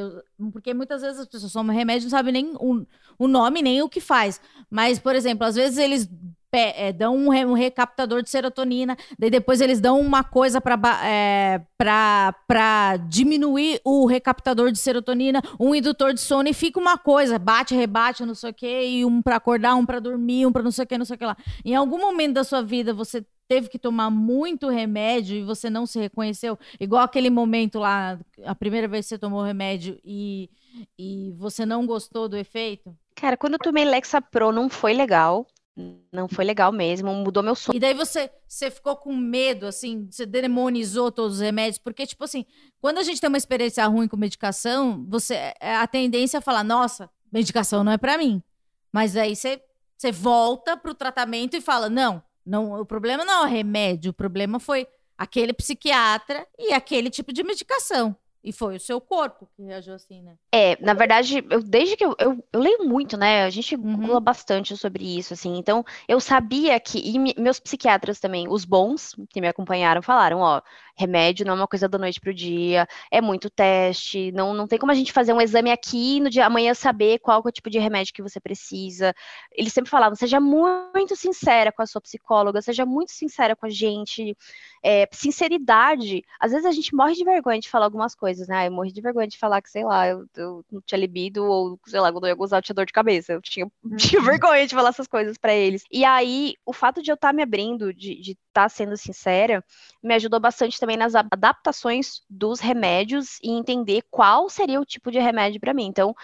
porque 0.53 0.75
muitas 0.75 1.01
vezes 1.01 1.21
as 1.21 1.27
pessoas 1.27 1.53
tomam 1.53 1.75
remédio 1.75 2.05
e 2.05 2.07
não 2.07 2.11
sabem 2.11 2.33
nem 2.33 2.55
o, 2.57 2.87
o 3.19 3.27
nome, 3.27 3.63
nem 3.63 3.81
o 3.81 3.89
que 3.89 4.01
faz. 4.01 4.41
Mas, 4.71 4.99
por 4.99 5.15
exemplo, 5.15 5.47
às 5.47 5.55
vezes 5.55 5.79
eles 5.79 6.09
é, 6.53 6.92
dão 6.92 7.16
um, 7.16 7.30
um, 7.30 7.53
recaptador 7.53 8.22
de 8.22 8.30
serotonina, 8.30 8.97
daí 9.18 9.30
depois 9.30 9.61
eles 9.61 9.80
dão 9.80 10.01
uma 10.01 10.24
coisa 10.24 10.61
para 10.61 11.01
é, 11.05 11.61
diminuir 13.09 13.80
o 13.84 14.07
recaptador 14.07 14.72
de 14.72 14.78
serotonina, 14.78 15.42
um 15.61 15.74
indutor 15.74 16.14
de 16.14 16.20
sono, 16.20 16.49
e 16.49 16.55
fica 16.55 16.80
uma 16.80 16.97
coisa, 16.97 17.38
bate, 17.38 17.74
rebate, 17.74 18.24
não 18.24 18.34
sei 18.34 18.51
o 18.51 18.55
quê, 18.55 18.86
e 18.86 19.05
um 19.05 19.20
para 19.20 19.36
acordar, 19.36 19.74
um 19.74 19.84
para 19.84 20.01
dormir, 20.01 20.47
um 20.47 20.53
para 20.53 20.62
não 20.62 20.70
sei 20.70 20.84
o 20.84 20.86
quê, 20.86 20.97
não 20.97 21.05
sei 21.05 21.16
o 21.16 21.18
que 21.18 21.26
lá. 21.26 21.36
Em 21.64 21.74
algum 21.74 21.99
momento 21.99 22.34
da 22.34 22.44
sua 22.44 22.62
vida 22.62 22.94
você 22.94 23.24
teve 23.49 23.68
que 23.68 23.78
tomar 23.78 24.11
muito 24.11 24.68
remédio 24.68 25.36
e 25.36 25.42
você 25.42 25.70
não 25.70 25.86
se 25.86 25.99
reconheceu, 25.99 26.59
igual 26.80 27.03
aquele 27.03 27.30
momento 27.30 27.78
lá, 27.78 28.18
a 28.44 28.55
primeira 28.55 28.88
vez 28.88 29.07
que 29.07 29.11
você 29.11 29.18
tomou 29.18 29.42
remédio 29.42 29.99
e, 30.05 30.51
e 30.99 31.32
você 31.36 31.64
não 31.64 31.86
gostou 31.86 32.28
do 32.28 32.36
efeito? 32.36 32.97
Cara, 33.14 33.36
quando 33.36 33.55
eu 33.55 33.59
tomei 33.59 33.84
Lexapro 33.84 34.53
não 34.53 34.68
foi 34.68 34.92
legal. 34.92 35.47
Não 36.11 36.27
foi 36.27 36.45
legal 36.45 36.72
mesmo, 36.72 37.12
mudou 37.12 37.43
meu 37.43 37.55
sono. 37.55 37.77
E 37.77 37.81
daí 37.81 37.93
você, 37.93 38.31
você 38.49 38.70
ficou 38.70 38.97
com 38.97 39.14
medo, 39.14 39.66
assim, 39.66 40.09
você 40.11 40.24
demonizou 40.24 41.12
todos 41.12 41.37
os 41.37 41.43
remédios, 41.43 41.77
porque, 41.77 42.07
tipo 42.07 42.24
assim, 42.24 42.47
quando 42.81 42.97
a 42.97 43.03
gente 43.03 43.20
tem 43.20 43.29
uma 43.29 43.37
experiência 43.37 43.87
ruim 43.87 44.09
com 44.09 44.16
medicação, 44.16 45.05
você 45.07 45.53
é, 45.61 45.77
a 45.77 45.87
tendência 45.87 46.39
é 46.39 46.41
falar, 46.41 46.64
nossa, 46.64 47.11
medicação 47.31 47.85
não 47.85 47.93
é 47.93 47.99
para 47.99 48.16
mim. 48.16 48.43
Mas 48.91 49.16
aí 49.16 49.37
você, 49.37 49.61
você 49.99 50.11
volta 50.11 50.79
pro 50.79 50.95
tratamento 50.95 51.55
e 51.55 51.61
fala, 51.61 51.91
não, 51.91 52.22
não, 52.45 52.81
o 52.81 52.87
problema 52.87 53.22
não 53.22 53.43
é 53.43 53.47
o 53.47 53.51
remédio, 53.51 54.12
o 54.12 54.14
problema 54.14 54.59
foi 54.59 54.87
aquele 55.18 55.53
psiquiatra 55.53 56.47
e 56.59 56.72
aquele 56.72 57.11
tipo 57.11 57.35
de 57.35 57.43
medicação. 57.43 58.16
E 58.47 58.53
foi 58.53 58.76
o 58.76 58.80
seu 58.80 59.01
corpo 59.01 59.49
que 59.57 59.62
reagiu 59.64 59.92
assim, 59.92 60.22
né? 60.22 60.36
É, 60.53 60.80
na 60.80 60.94
verdade, 60.94 61.44
eu, 61.51 61.61
desde 61.61 61.97
que 61.97 62.05
eu, 62.05 62.14
eu, 62.16 62.44
eu 62.53 62.61
leio 62.61 62.84
muito, 62.84 63.16
né? 63.16 63.42
A 63.42 63.51
gente 63.51 63.74
uhum. 63.74 64.20
Bastante 64.20 64.76
sobre 64.76 65.05
isso, 65.18 65.34
assim. 65.34 65.59
Então, 65.59 65.84
eu 66.07 66.20
sabia 66.20 66.78
que. 66.78 66.99
E 66.99 67.18
meus 67.40 67.59
psiquiatras 67.59 68.20
também, 68.20 68.47
os 68.49 68.64
bons 68.64 69.16
que 69.30 69.40
me 69.40 69.49
acompanharam, 69.49 70.01
falaram: 70.01 70.38
ó, 70.38 70.62
remédio 70.97 71.44
não 71.44 71.55
é 71.55 71.57
uma 71.57 71.66
coisa 71.66 71.88
da 71.88 71.99
noite 71.99 72.20
pro 72.20 72.32
dia, 72.32 72.86
é 73.11 73.20
muito 73.20 73.51
teste, 73.51 74.30
não, 74.32 74.55
não 74.55 74.66
tem 74.66 74.78
como 74.78 74.92
a 74.92 74.94
gente 74.94 75.12
fazer 75.12 75.32
um 75.32 75.40
exame 75.40 75.70
aqui 75.70 76.20
no 76.20 76.30
dia 76.30 76.47
amanhã 76.47 76.72
saber 76.72 77.18
qual 77.18 77.42
é 77.44 77.49
o 77.49 77.53
tipo 77.53 77.68
de 77.68 77.78
remédio 77.78 78.14
que 78.14 78.22
você 78.22 78.38
precisa. 78.38 79.12
Eles 79.53 79.72
sempre 79.72 79.90
falavam: 79.90 80.14
seja 80.14 80.38
muito 80.38 81.16
sincera 81.16 81.72
com 81.72 81.82
a 81.82 81.86
sua 81.86 82.01
psicóloga, 82.01 82.62
seja 82.62 82.86
muito 82.86 83.11
sincera 83.11 83.57
com 83.57 83.66
a 83.66 83.70
gente. 83.70 84.36
É, 84.82 85.09
sinceridade. 85.11 86.22
Às 86.38 86.53
vezes 86.53 86.64
a 86.64 86.70
gente 86.70 86.94
morre 86.94 87.14
de 87.14 87.24
vergonha 87.24 87.59
de 87.59 87.68
falar 87.68 87.86
algumas 87.86 88.14
coisas 88.14 88.36
coisas, 88.37 88.49
né? 88.49 88.66
Eu 88.66 88.72
morri 88.72 88.93
de 88.93 89.01
vergonha 89.01 89.26
de 89.26 89.39
falar 89.39 89.62
que, 89.62 89.70
sei 89.70 89.84
lá, 89.84 90.07
eu, 90.07 90.26
eu 90.37 90.64
não 90.70 90.80
tinha 90.82 90.99
libido, 90.99 91.45
ou, 91.45 91.80
sei 91.87 92.01
lá, 92.01 92.12
quando 92.12 92.24
eu 92.24 92.28
ia 92.28 92.34
gozar, 92.34 92.59
eu 92.59 92.62
tinha 92.62 92.74
dor 92.74 92.87
de 92.87 92.93
cabeça. 92.93 93.32
Eu 93.32 93.41
tinha, 93.41 93.66
tinha 93.97 94.20
uhum. 94.20 94.26
vergonha 94.26 94.66
de 94.66 94.74
falar 94.74 94.91
essas 94.91 95.07
coisas 95.07 95.39
para 95.39 95.55
eles. 95.55 95.84
E 95.91 96.05
aí, 96.05 96.55
o 96.64 96.72
fato 96.72 97.03
de 97.03 97.11
eu 97.11 97.14
estar 97.14 97.28
tá 97.28 97.32
me 97.32 97.43
abrindo, 97.43 97.93
de 97.93 98.20
estar 98.20 98.37
tá 98.57 98.71
sendo 98.71 98.97
sincera, 98.97 99.63
me 100.03 100.15
ajudou 100.15 100.41
bastante 100.41 100.81
também 100.81 100.97
nas 100.97 101.15
adaptações 101.15 102.23
dos 102.31 102.59
remédios 102.59 103.39
e 103.43 103.51
entender 103.51 104.03
qual 104.11 104.49
seria 104.49 104.81
o 104.81 104.85
tipo 104.85 105.11
de 105.11 105.19
remédio 105.19 105.61
para 105.61 105.75
mim. 105.75 105.85
Então, 105.85 106.15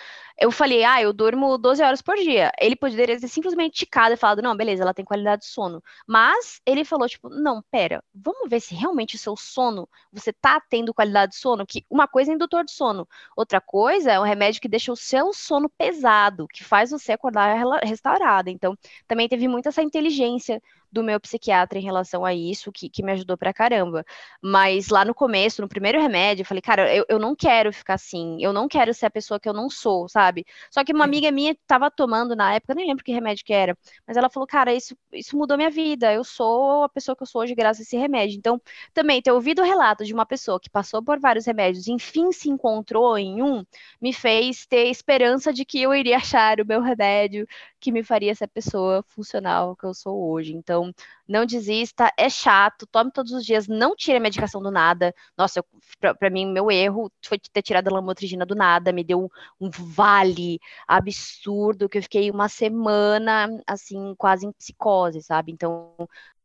eu 0.41 0.51
falei, 0.51 0.83
ah, 0.83 1.03
eu 1.03 1.13
durmo 1.13 1.59
12 1.59 1.83
horas 1.83 2.01
por 2.01 2.17
dia. 2.17 2.51
Ele 2.59 2.75
poderia 2.75 3.21
ter 3.21 3.29
simplesmente 3.29 3.81
ticado 3.81 4.15
e 4.15 4.17
falado, 4.17 4.41
não, 4.41 4.57
beleza, 4.57 4.83
ela 4.83 4.95
tem 4.95 5.05
qualidade 5.05 5.43
de 5.43 5.49
sono. 5.49 5.83
Mas 6.07 6.59
ele 6.65 6.87
falou, 6.87 7.07
tipo, 7.07 7.29
não, 7.29 7.63
pera, 7.71 8.03
vamos 8.15 8.49
ver 8.49 8.61
se 8.61 8.75
realmente 8.75 9.17
o 9.17 9.19
seu 9.19 9.37
sono, 9.37 9.87
você 10.11 10.33
tá 10.33 10.59
tendo 10.71 10.95
qualidade 10.95 11.33
de 11.33 11.39
sono, 11.39 11.67
que 11.67 11.85
uma 11.91 12.09
coisa 12.09 12.33
é 12.33 12.35
indutor 12.35 12.65
de 12.65 12.73
sono, 12.73 13.07
outra 13.37 13.61
coisa 13.61 14.11
é 14.11 14.19
um 14.19 14.25
remédio 14.25 14.63
que 14.63 14.69
deixa 14.69 14.91
o 14.91 14.97
seu 14.97 15.35
sono 15.35 15.69
pesado, 15.69 16.47
que 16.49 16.65
faz 16.65 16.91
você 16.91 17.13
acordar 17.13 17.55
restaurada. 17.83 18.51
Então, 18.51 18.75
também 19.07 19.29
teve 19.29 19.47
muita 19.47 19.69
essa 19.69 19.83
inteligência 19.83 20.63
do 20.93 21.03
meu 21.03 21.19
psiquiatra 21.19 21.79
em 21.79 21.83
relação 21.83 22.25
a 22.25 22.35
isso, 22.35 22.71
que, 22.71 22.89
que 22.89 23.03
me 23.03 23.13
ajudou 23.13 23.37
pra 23.37 23.53
caramba. 23.53 24.05
Mas 24.43 24.89
lá 24.89 25.05
no 25.05 25.15
começo, 25.15 25.63
no 25.63 25.69
primeiro 25.69 26.01
remédio, 26.01 26.43
eu 26.43 26.47
falei, 26.47 26.61
cara, 26.61 26.95
eu, 26.95 27.05
eu 27.09 27.19
não 27.19 27.35
quero 27.35 27.73
ficar 27.73 27.95
assim, 27.95 28.37
eu 28.41 28.53
não 28.53 28.69
quero 28.69 28.93
ser 28.93 29.07
a 29.07 29.11
pessoa 29.11 29.41
que 29.41 29.49
eu 29.49 29.53
não 29.53 29.71
sou, 29.71 30.09
sabe? 30.09 30.45
Só 30.71 30.85
que 30.85 30.93
uma 30.93 31.05
amiga 31.05 31.31
minha 31.31 31.57
tava 31.67 31.91
tomando 31.91 32.37
na 32.37 32.55
época, 32.55 32.73
eu 32.73 32.77
nem 32.77 32.87
lembro 32.87 33.05
que 33.05 33.13
remédio 33.13 33.45
que 33.45 33.53
era, 33.53 33.77
mas 34.07 34.17
ela 34.17 34.29
falou, 34.29 34.47
cara, 34.47 34.75
isso, 34.75 34.97
isso 35.13 35.37
mudou 35.37 35.57
minha 35.57 35.71
vida, 35.71 36.13
eu 36.13 36.25
sou 36.25 36.85
a 36.85 36.89
pessoa 36.89 37.17
que 37.17 37.23
eu 37.23 37.27
sou 37.27 37.43
hoje 37.43 37.55
graças 37.55 37.81
a 37.81 37.83
esse 37.85 37.97
remédio. 37.97 38.37
Então, 38.39 38.61
também 38.93 39.23
ter 39.23 39.33
ouvido 39.33 39.63
o 39.63 39.65
relato 39.65 40.05
de 40.05 40.13
uma 40.13 40.27
pessoa 40.27 40.61
que 40.61 40.69
passou 40.71 41.03
por 41.03 41.19
vários 41.19 41.47
remédios, 41.47 41.89
enfim 41.89 42.33
se 42.33 42.49
encontrou 42.51 43.17
em 43.19 43.43
um, 43.43 43.65
me 44.01 44.13
fez 44.13 44.67
ter 44.67 44.89
esperança 44.89 45.53
de 45.53 45.65
que 45.65 45.81
eu 45.81 45.95
iria 45.95 46.17
achar 46.23 46.61
o 46.61 46.67
meu 46.67 46.81
remédio 46.81 47.47
que 47.83 47.91
me 47.91 48.05
faria 48.05 48.33
ser 48.33 48.45
a 48.45 48.49
pessoa 48.49 49.05
funcional 49.09 49.75
que 49.75 49.85
eu 49.85 49.93
sou 49.93 50.31
hoje. 50.31 50.55
Então, 50.55 50.95
não 51.27 51.45
desista, 51.45 52.13
é 52.17 52.31
chato, 52.31 52.87
tome 52.87 53.11
todos 53.11 53.33
os 53.33 53.45
dias, 53.45 53.67
não 53.67 53.97
tire 53.97 54.19
a 54.19 54.21
medicação 54.21 54.63
do 54.63 54.71
nada. 54.71 55.13
Nossa, 55.37 55.65
para 55.99 56.31
mim, 56.31 56.47
meu 56.47 56.71
erro 56.71 57.11
foi 57.21 57.39
ter 57.39 57.63
tirado 57.63 57.89
a 57.89 57.93
lamotrigina 57.93 58.47
do 58.47 58.55
nada, 58.55 58.93
me 58.93 59.03
deu 59.03 59.25
um, 59.25 59.67
um 59.67 59.69
vale 59.69 60.61
absurdo, 60.87 61.89
que 61.89 61.99
eu 61.99 62.03
fiquei 62.03 62.31
uma 62.31 62.49
semana, 62.49 63.49
assim, 63.67 64.15
quase 64.17 64.47
em 64.47 64.53
psicose, 64.53 65.21
sabe? 65.21 65.51
Então... 65.51 65.93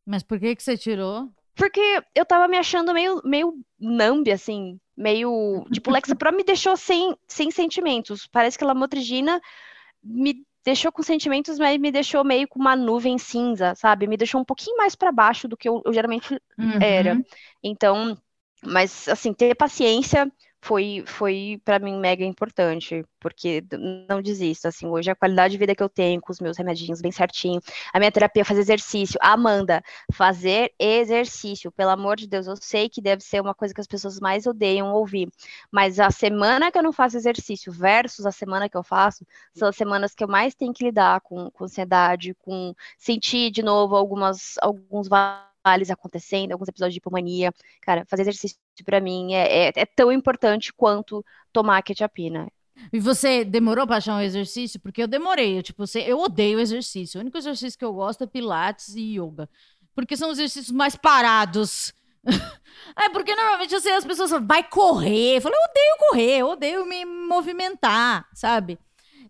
Mas 0.04 0.24
por 0.24 0.40
que 0.40 0.56
que 0.56 0.64
você 0.64 0.76
tirou? 0.76 1.30
Porque 1.54 2.02
eu 2.16 2.26
tava 2.26 2.48
me 2.48 2.58
achando 2.58 2.94
meio, 2.94 3.22
meio 3.24 3.54
nambe, 3.80 4.32
assim, 4.32 4.80
meio. 4.96 5.66
Tipo, 5.72 5.92
Lexapro 5.92 6.36
me 6.36 6.44
deixou 6.44 6.76
sem, 6.76 7.16
sem 7.28 7.52
sentimentos. 7.52 8.26
Parece 8.28 8.58
que 8.58 8.64
a 8.64 8.68
lamotrigina 8.68 9.40
me 10.04 10.47
deixou 10.68 10.92
com 10.92 11.02
sentimentos, 11.02 11.58
mas 11.58 11.80
me 11.80 11.90
deixou 11.90 12.26
meio 12.26 12.46
com 12.46 12.60
uma 12.60 12.76
nuvem 12.76 13.18
cinza, 13.18 13.74
sabe? 13.74 14.06
Me 14.06 14.18
deixou 14.18 14.42
um 14.42 14.44
pouquinho 14.44 14.76
mais 14.76 14.96
para 14.96 15.14
baixo 15.14 15.48
do 15.48 15.56
que 15.56 15.70
eu, 15.70 15.82
eu 15.86 15.94
geralmente 15.94 16.34
uhum. 16.60 16.82
era. 16.82 17.24
Então, 17.64 18.18
mas 18.62 19.08
assim, 19.08 19.32
ter 19.32 19.56
paciência 19.56 20.30
foi, 20.68 21.02
foi 21.08 21.62
para 21.64 21.80
mim 21.80 21.98
mega 21.98 22.26
importante, 22.26 23.06
porque 23.22 23.64
não 24.10 24.22
desisto, 24.22 24.68
assim, 24.68 24.86
hoje 24.86 25.10
a 25.10 25.16
qualidade 25.16 25.54
de 25.54 25.58
vida 25.58 25.74
que 25.74 25.82
eu 25.82 25.88
tenho 25.88 26.20
com 26.20 26.30
os 26.30 26.42
meus 26.42 26.58
remedinhos 26.58 27.02
bem 27.02 27.12
certinho, 27.12 27.62
a 27.94 28.00
minha 28.00 28.12
terapia 28.12 28.44
fazer 28.44 28.60
exercício, 28.60 29.18
Amanda, 29.24 29.82
fazer 30.12 30.74
exercício, 30.78 31.72
pelo 31.72 31.92
amor 31.92 32.18
de 32.18 32.28
Deus, 32.28 32.48
eu 32.48 32.58
sei 32.58 32.90
que 32.90 33.02
deve 33.02 33.24
ser 33.24 33.42
uma 33.42 33.56
coisa 33.56 33.74
que 33.74 33.80
as 33.80 33.88
pessoas 33.88 34.20
mais 34.20 34.46
odeiam 34.46 34.94
ouvir, 34.94 35.30
mas 35.72 36.02
a 36.02 36.12
semana 36.12 36.70
que 36.70 36.78
eu 36.78 36.84
não 36.84 36.92
faço 36.92 37.16
exercício 37.16 37.72
versus 37.72 38.26
a 38.26 38.32
semana 38.32 38.68
que 38.68 38.76
eu 38.76 38.84
faço, 38.84 39.26
são 39.54 39.70
as 39.70 39.76
semanas 39.78 40.14
que 40.14 40.24
eu 40.24 40.28
mais 40.28 40.54
tenho 40.54 40.74
que 40.74 40.84
lidar 40.84 41.22
com, 41.22 41.50
com 41.50 41.64
ansiedade, 41.64 42.36
com 42.40 42.76
sentir 42.98 43.52
de 43.52 43.64
novo 43.64 43.96
algumas, 43.96 44.56
alguns 44.62 45.08
males 45.68 45.90
acontecendo, 45.90 46.54
alguns 46.54 46.70
episódios 46.70 46.94
de 46.94 47.00
hipomania. 47.00 47.54
Cara, 47.82 48.06
fazer 48.08 48.22
exercício 48.22 48.58
para 48.86 49.02
mim 49.02 49.34
é, 49.34 49.68
é, 49.68 49.74
é, 49.76 49.86
tão 49.86 50.12
importante 50.12 50.72
quanto 50.74 51.24
tomar 51.52 51.84
quetiapina. 51.84 52.48
E 52.94 53.00
você 53.00 53.44
demorou 53.44 53.86
para 53.86 53.98
achar 53.98 54.16
um 54.16 54.22
exercício? 54.22 54.80
Porque 54.80 55.04
eu 55.04 55.08
demorei. 55.08 55.58
Eu, 55.58 55.64
tipo, 55.64 55.84
eu 56.06 56.20
odeio 56.20 56.60
exercício. 56.60 57.18
O 57.18 57.22
único 57.22 57.38
exercício 57.38 57.78
que 57.78 57.84
eu 57.84 57.94
gosto 57.94 58.24
é 58.24 58.28
pilates 58.28 58.96
e 58.96 59.20
yoga. 59.20 59.50
Porque 59.94 60.16
são 60.16 60.32
exercícios 60.32 60.72
mais 60.72 60.96
parados. 60.96 61.94
é 62.96 63.10
porque 63.10 63.36
normalmente 63.36 63.80
sei, 63.82 63.94
as 63.94 64.06
pessoas 64.06 64.30
falam, 64.30 64.48
vai 64.48 64.64
correr. 64.64 65.38
Eu 65.38 65.42
falo, 65.42 65.56
eu 65.56 65.70
odeio 65.70 65.98
correr, 66.00 66.38
eu 66.38 66.48
odeio 66.50 66.86
me 66.86 67.04
movimentar, 67.04 68.26
sabe? 68.34 68.80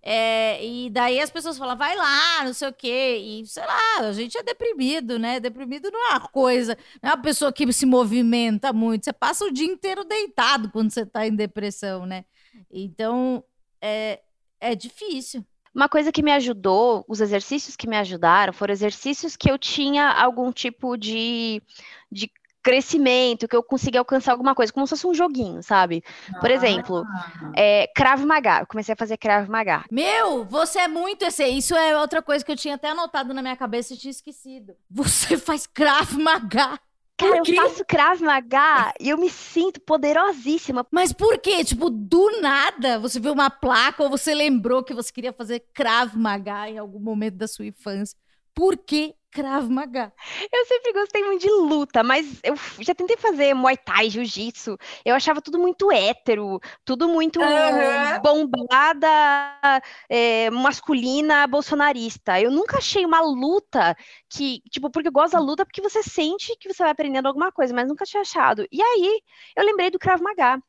É, 0.10 0.66
e 0.66 0.90
daí 0.90 1.20
as 1.20 1.30
pessoas 1.30 1.58
falam, 1.58 1.76
vai 1.76 1.94
lá, 1.94 2.46
não 2.46 2.54
sei 2.54 2.70
o 2.70 2.74
quê. 2.74 3.18
E 3.18 3.46
sei 3.46 3.66
lá, 3.66 4.08
a 4.08 4.14
gente 4.14 4.38
é 4.38 4.42
deprimido, 4.42 5.20
né? 5.20 5.38
Deprimido 5.38 5.92
não 5.92 6.00
é 6.08 6.10
uma 6.12 6.30
coisa, 6.30 6.78
não 7.04 7.10
é 7.10 7.14
uma 7.14 7.22
pessoa 7.22 7.52
que 7.52 7.70
se 7.74 7.86
movimenta 7.86 8.72
muito. 8.72 9.04
Você 9.04 9.12
passa 9.12 9.44
o 9.44 9.52
dia 9.52 9.68
inteiro 9.68 10.06
deitado 10.06 10.72
quando 10.72 10.92
você 10.94 11.06
tá 11.06 11.28
em 11.28 11.36
depressão, 11.36 12.06
né? 12.06 12.24
Então 12.72 13.44
é, 13.82 14.22
é 14.62 14.76
difícil. 14.76 15.46
Uma 15.76 15.90
coisa 15.90 16.10
que 16.10 16.24
me 16.24 16.32
ajudou, 16.32 17.04
os 17.06 17.20
exercícios 17.20 17.76
que 17.76 17.86
me 17.86 17.98
ajudaram, 17.98 18.54
foram 18.54 18.72
exercícios 18.72 19.36
que 19.36 19.52
eu 19.52 19.58
tinha 19.58 20.10
algum 20.10 20.54
tipo 20.54 20.96
de, 20.96 21.62
de 22.10 22.32
crescimento, 22.68 23.48
que 23.48 23.56
eu 23.56 23.64
consegui 23.64 23.98
alcançar 23.98 24.34
alguma 24.34 24.54
coisa, 24.54 24.74
como 24.74 24.86
se 24.86 24.90
fosse 24.90 25.08
um 25.08 25.14
joguinho, 25.14 25.64
sabe? 25.64 26.04
Por 26.42 26.52
exemplo, 26.52 27.02
ah. 27.08 27.52
é, 27.56 27.88
Krav 27.96 28.26
Maga. 28.26 28.60
Eu 28.60 28.68
comecei 28.68 28.92
a 28.92 28.98
fazer 28.98 29.16
Krav 29.16 29.48
Maga. 29.48 29.86
Meu, 29.90 30.44
você 30.44 30.80
é 30.80 30.88
muito 30.90 31.24
esse. 31.24 31.46
Isso 31.48 31.74
é 31.74 31.98
outra 31.98 32.22
coisa 32.22 32.44
que 32.44 32.52
eu 32.52 32.58
tinha 32.58 32.76
até 32.76 32.90
anotado 32.90 33.34
na 33.34 33.42
minha 33.42 33.56
cabeça 33.56 33.94
e 33.94 33.98
tinha 33.98 34.12
esquecido. 34.12 34.76
Você 34.92 35.38
faz 35.38 35.66
Krav 35.66 36.12
Maga. 36.18 36.78
Cara, 37.16 37.38
eu 37.38 37.56
faço 37.56 37.86
Krav 37.86 38.22
Maga 38.22 38.94
e 39.00 39.10
eu 39.10 39.18
me 39.18 39.30
sinto 39.30 39.80
poderosíssima. 39.80 40.86
Mas 40.92 41.14
por 41.14 41.38
quê? 41.40 41.64
Tipo, 41.64 41.90
do 41.90 42.42
nada 42.42 43.00
você 43.00 43.20
viu 43.20 43.34
uma 43.34 43.50
placa 43.50 44.04
ou 44.04 44.10
você 44.10 44.36
lembrou 44.36 44.84
que 44.84 44.94
você 44.94 45.12
queria 45.12 45.34
fazer 45.34 45.64
Krav 45.74 46.16
Maga 46.16 46.70
em 46.70 46.78
algum 46.78 47.00
momento 47.00 47.36
da 47.36 47.48
sua 47.48 47.66
infância? 47.66 48.16
Por 48.54 48.78
que 48.78 49.16
Krav 49.32 49.70
Maga. 49.70 50.12
Eu 50.52 50.66
sempre 50.66 50.94
gostei 50.94 51.24
muito 51.24 51.42
de 51.42 51.50
luta, 51.50 52.04
mas 52.04 52.40
eu 52.44 52.56
já 52.80 52.96
tentei 52.96 53.18
fazer 53.18 53.54
Muay 53.54 53.78
Thai, 53.78 54.10
Jiu-Jitsu. 54.10 54.78
Eu 55.06 55.16
achava 55.16 55.42
tudo 55.42 55.60
muito 55.60 55.92
hétero, 55.92 56.60
tudo 56.84 57.08
muito 57.08 57.40
uhum. 57.40 58.22
bombada, 58.22 59.82
é, 60.10 60.50
masculina, 60.50 61.46
bolsonarista. 61.48 62.40
Eu 62.42 62.50
nunca 62.52 62.78
achei 62.78 63.06
uma 63.06 63.22
luta 63.22 63.96
que, 64.30 64.62
tipo, 64.70 64.90
porque 64.90 65.10
eu 65.10 65.14
gosto 65.14 65.34
da 65.34 65.40
luta 65.40 65.66
porque 65.66 65.82
você 65.82 66.02
sente 66.02 66.56
que 66.58 66.72
você 66.72 66.84
vai 66.84 66.92
aprendendo 66.92 67.28
alguma 67.28 67.52
coisa, 67.52 67.74
mas 67.74 67.88
nunca 67.88 68.06
tinha 68.06 68.22
achado. 68.22 68.66
E 68.72 68.82
aí, 68.82 69.22
eu 69.56 69.66
lembrei 69.66 69.90
do 69.90 70.00
Krav 70.00 70.22
Maga. 70.22 70.62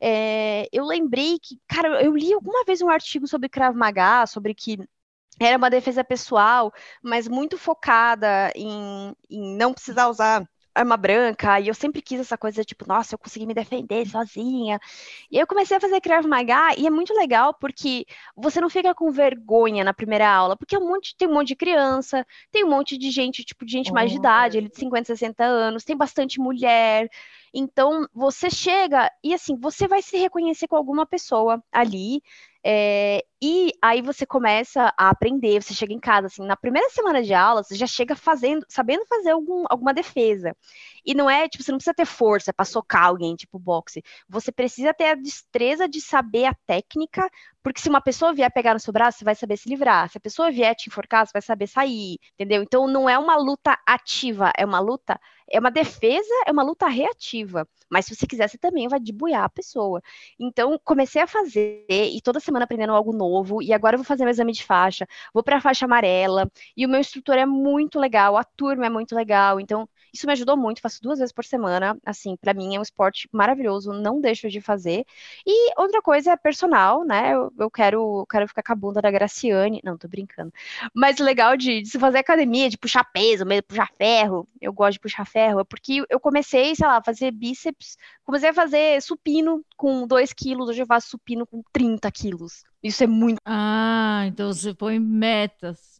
É, 0.00 0.68
eu 0.72 0.84
lembrei 0.84 1.38
que, 1.38 1.58
cara, 1.68 2.02
eu 2.02 2.16
li 2.16 2.32
alguma 2.32 2.64
vez 2.64 2.82
um 2.82 2.90
artigo 2.90 3.26
sobre 3.26 3.48
Krav 3.48 3.76
Maga, 3.76 4.26
sobre 4.26 4.54
que 4.54 4.78
era 5.40 5.56
uma 5.56 5.70
defesa 5.70 6.04
pessoal, 6.04 6.72
mas 7.02 7.28
muito 7.28 7.58
focada 7.58 8.52
em, 8.54 9.14
em 9.30 9.56
não 9.56 9.72
precisar 9.72 10.08
usar 10.08 10.48
arma 10.74 10.96
branca, 10.96 11.60
e 11.60 11.68
eu 11.68 11.74
sempre 11.74 12.02
quis 12.02 12.18
essa 12.18 12.36
coisa, 12.36 12.64
tipo, 12.64 12.84
nossa, 12.86 13.14
eu 13.14 13.18
consegui 13.18 13.46
me 13.46 13.54
defender 13.54 14.06
sozinha. 14.08 14.80
E 15.30 15.38
eu 15.38 15.46
comecei 15.46 15.76
a 15.76 15.80
fazer 15.80 16.00
Krav 16.00 16.26
Maga, 16.26 16.74
e 16.76 16.86
é 16.86 16.90
muito 16.90 17.14
legal 17.14 17.54
porque 17.54 18.04
você 18.36 18.60
não 18.60 18.68
fica 18.68 18.92
com 18.92 19.10
vergonha 19.12 19.84
na 19.84 19.94
primeira 19.94 20.28
aula, 20.28 20.56
porque 20.56 20.74
é 20.74 20.78
um 20.78 20.88
monte, 20.88 21.14
tem 21.16 21.28
um 21.28 21.34
monte 21.34 21.48
de 21.48 21.56
criança, 21.56 22.26
tem 22.50 22.64
um 22.64 22.70
monte 22.70 22.98
de 22.98 23.10
gente, 23.10 23.44
tipo, 23.44 23.64
de 23.64 23.72
gente 23.72 23.92
mais 23.92 24.10
de 24.10 24.16
idade, 24.16 24.58
ele 24.58 24.68
de 24.68 24.76
50, 24.76 25.06
60 25.06 25.44
anos, 25.44 25.84
tem 25.84 25.96
bastante 25.96 26.40
mulher. 26.40 27.08
Então, 27.52 28.06
você 28.12 28.50
chega 28.50 29.08
e, 29.22 29.32
assim, 29.32 29.56
você 29.56 29.86
vai 29.86 30.02
se 30.02 30.16
reconhecer 30.16 30.66
com 30.66 30.74
alguma 30.74 31.06
pessoa 31.06 31.62
ali, 31.70 32.20
é, 32.64 33.24
e 33.42 33.72
aí 33.82 34.00
você 34.00 34.24
começa 34.24 34.92
a 34.96 35.10
aprender, 35.10 35.62
você 35.62 35.74
chega 35.74 35.92
em 35.92 36.00
casa, 36.00 36.28
assim, 36.28 36.46
na 36.46 36.56
primeira 36.56 36.88
semana 36.90 37.22
de 37.22 37.34
aula, 37.34 37.62
você 37.62 37.76
já 37.76 37.86
chega 37.86 38.16
fazendo, 38.16 38.64
sabendo 38.68 39.04
fazer 39.06 39.30
algum, 39.30 39.64
alguma 39.68 39.92
defesa. 39.92 40.56
E 41.04 41.14
não 41.14 41.28
é, 41.28 41.48
tipo, 41.48 41.62
você 41.62 41.70
não 41.70 41.78
precisa 41.78 41.94
ter 41.94 42.06
força 42.06 42.52
para 42.52 42.64
socar 42.64 43.06
alguém, 43.06 43.36
tipo 43.36 43.58
boxe. 43.58 44.02
Você 44.28 44.50
precisa 44.52 44.94
ter 44.94 45.06
a 45.06 45.14
destreza 45.14 45.88
de 45.88 46.00
saber 46.00 46.46
a 46.46 46.54
técnica, 46.66 47.28
porque 47.62 47.80
se 47.80 47.88
uma 47.88 48.00
pessoa 48.00 48.34
vier 48.34 48.50
pegar 48.52 48.74
no 48.74 48.80
seu 48.80 48.92
braço, 48.92 49.18
você 49.18 49.24
vai 49.24 49.34
saber 49.34 49.56
se 49.56 49.68
livrar. 49.68 50.10
Se 50.10 50.18
a 50.18 50.20
pessoa 50.20 50.50
vier 50.50 50.74
te 50.74 50.88
enforcar, 50.88 51.26
você 51.26 51.32
vai 51.32 51.42
saber 51.42 51.66
sair, 51.66 52.18
entendeu? 52.34 52.62
Então 52.62 52.86
não 52.86 53.08
é 53.08 53.18
uma 53.18 53.36
luta 53.36 53.78
ativa, 53.86 54.52
é 54.56 54.64
uma 54.64 54.80
luta, 54.80 55.18
é 55.50 55.58
uma 55.58 55.70
defesa, 55.70 56.34
é 56.46 56.52
uma 56.52 56.62
luta 56.62 56.86
reativa. 56.88 57.66
Mas 57.90 58.06
se 58.06 58.14
você 58.14 58.26
quiser, 58.26 58.48
você 58.48 58.58
também 58.58 58.88
vai 58.88 58.98
debuiar 59.00 59.44
a 59.44 59.48
pessoa. 59.48 60.02
Então, 60.38 60.78
comecei 60.82 61.22
a 61.22 61.26
fazer, 61.26 61.86
e 61.88 62.20
toda 62.22 62.40
semana 62.40 62.64
aprendendo 62.64 62.92
algo 62.92 63.12
novo, 63.12 63.62
e 63.62 63.72
agora 63.72 63.94
eu 63.94 63.98
vou 63.98 64.04
fazer 64.04 64.24
meu 64.24 64.30
exame 64.30 64.52
de 64.52 64.64
faixa, 64.64 65.06
vou 65.32 65.42
para 65.42 65.58
a 65.58 65.60
faixa 65.60 65.84
amarela, 65.84 66.50
e 66.76 66.84
o 66.86 66.88
meu 66.88 67.00
instrutor 67.00 67.36
é 67.36 67.46
muito 67.46 67.98
legal, 67.98 68.36
a 68.36 68.44
turma 68.44 68.86
é 68.86 68.90
muito 68.90 69.14
legal, 69.14 69.60
então 69.60 69.88
isso 70.12 70.26
me 70.26 70.32
ajudou 70.32 70.56
muito, 70.56 70.80
faço 70.94 71.02
duas 71.02 71.18
vezes 71.18 71.32
por 71.32 71.44
semana, 71.44 71.96
assim, 72.04 72.36
para 72.36 72.54
mim 72.54 72.74
é 72.74 72.78
um 72.78 72.82
esporte 72.82 73.28
maravilhoso, 73.32 73.92
não 73.92 74.20
deixo 74.20 74.48
de 74.48 74.60
fazer. 74.60 75.04
E 75.46 75.72
outra 75.80 76.00
coisa 76.00 76.32
é 76.32 76.36
personal, 76.36 77.04
né? 77.04 77.34
Eu, 77.34 77.52
eu 77.58 77.70
quero, 77.70 78.26
quero 78.30 78.46
ficar 78.46 78.62
com 78.62 78.72
a 78.72 78.76
bunda 78.76 79.02
da 79.02 79.10
Graciane, 79.10 79.80
não, 79.84 79.98
tô 79.98 80.08
brincando. 80.08 80.52
Mas 80.94 81.18
legal 81.18 81.56
de, 81.56 81.82
de 81.82 81.88
se 81.88 81.98
fazer 81.98 82.18
academia, 82.18 82.70
de 82.70 82.78
puxar 82.78 83.04
peso, 83.04 83.44
mesmo 83.44 83.64
puxar 83.64 83.88
ferro, 83.96 84.48
eu 84.60 84.72
gosto 84.72 84.94
de 84.94 85.00
puxar 85.00 85.24
ferro, 85.26 85.60
é 85.60 85.64
porque 85.64 86.04
eu 86.08 86.20
comecei, 86.20 86.74
sei 86.74 86.86
lá, 86.86 86.98
a 86.98 87.04
fazer 87.04 87.30
bíceps, 87.30 87.96
comecei 88.24 88.50
a 88.50 88.54
fazer 88.54 89.00
supino 89.02 89.64
com 89.76 90.06
2 90.06 90.32
quilos, 90.32 90.68
hoje 90.68 90.82
eu 90.82 90.86
faço 90.86 91.08
supino 91.08 91.46
com 91.46 91.62
30 91.72 92.10
quilos. 92.10 92.64
Isso 92.82 93.02
é 93.02 93.06
muito. 93.06 93.38
Ah, 93.44 94.24
então 94.26 94.52
você 94.52 94.74
põe 94.74 94.98
metas. 94.98 95.94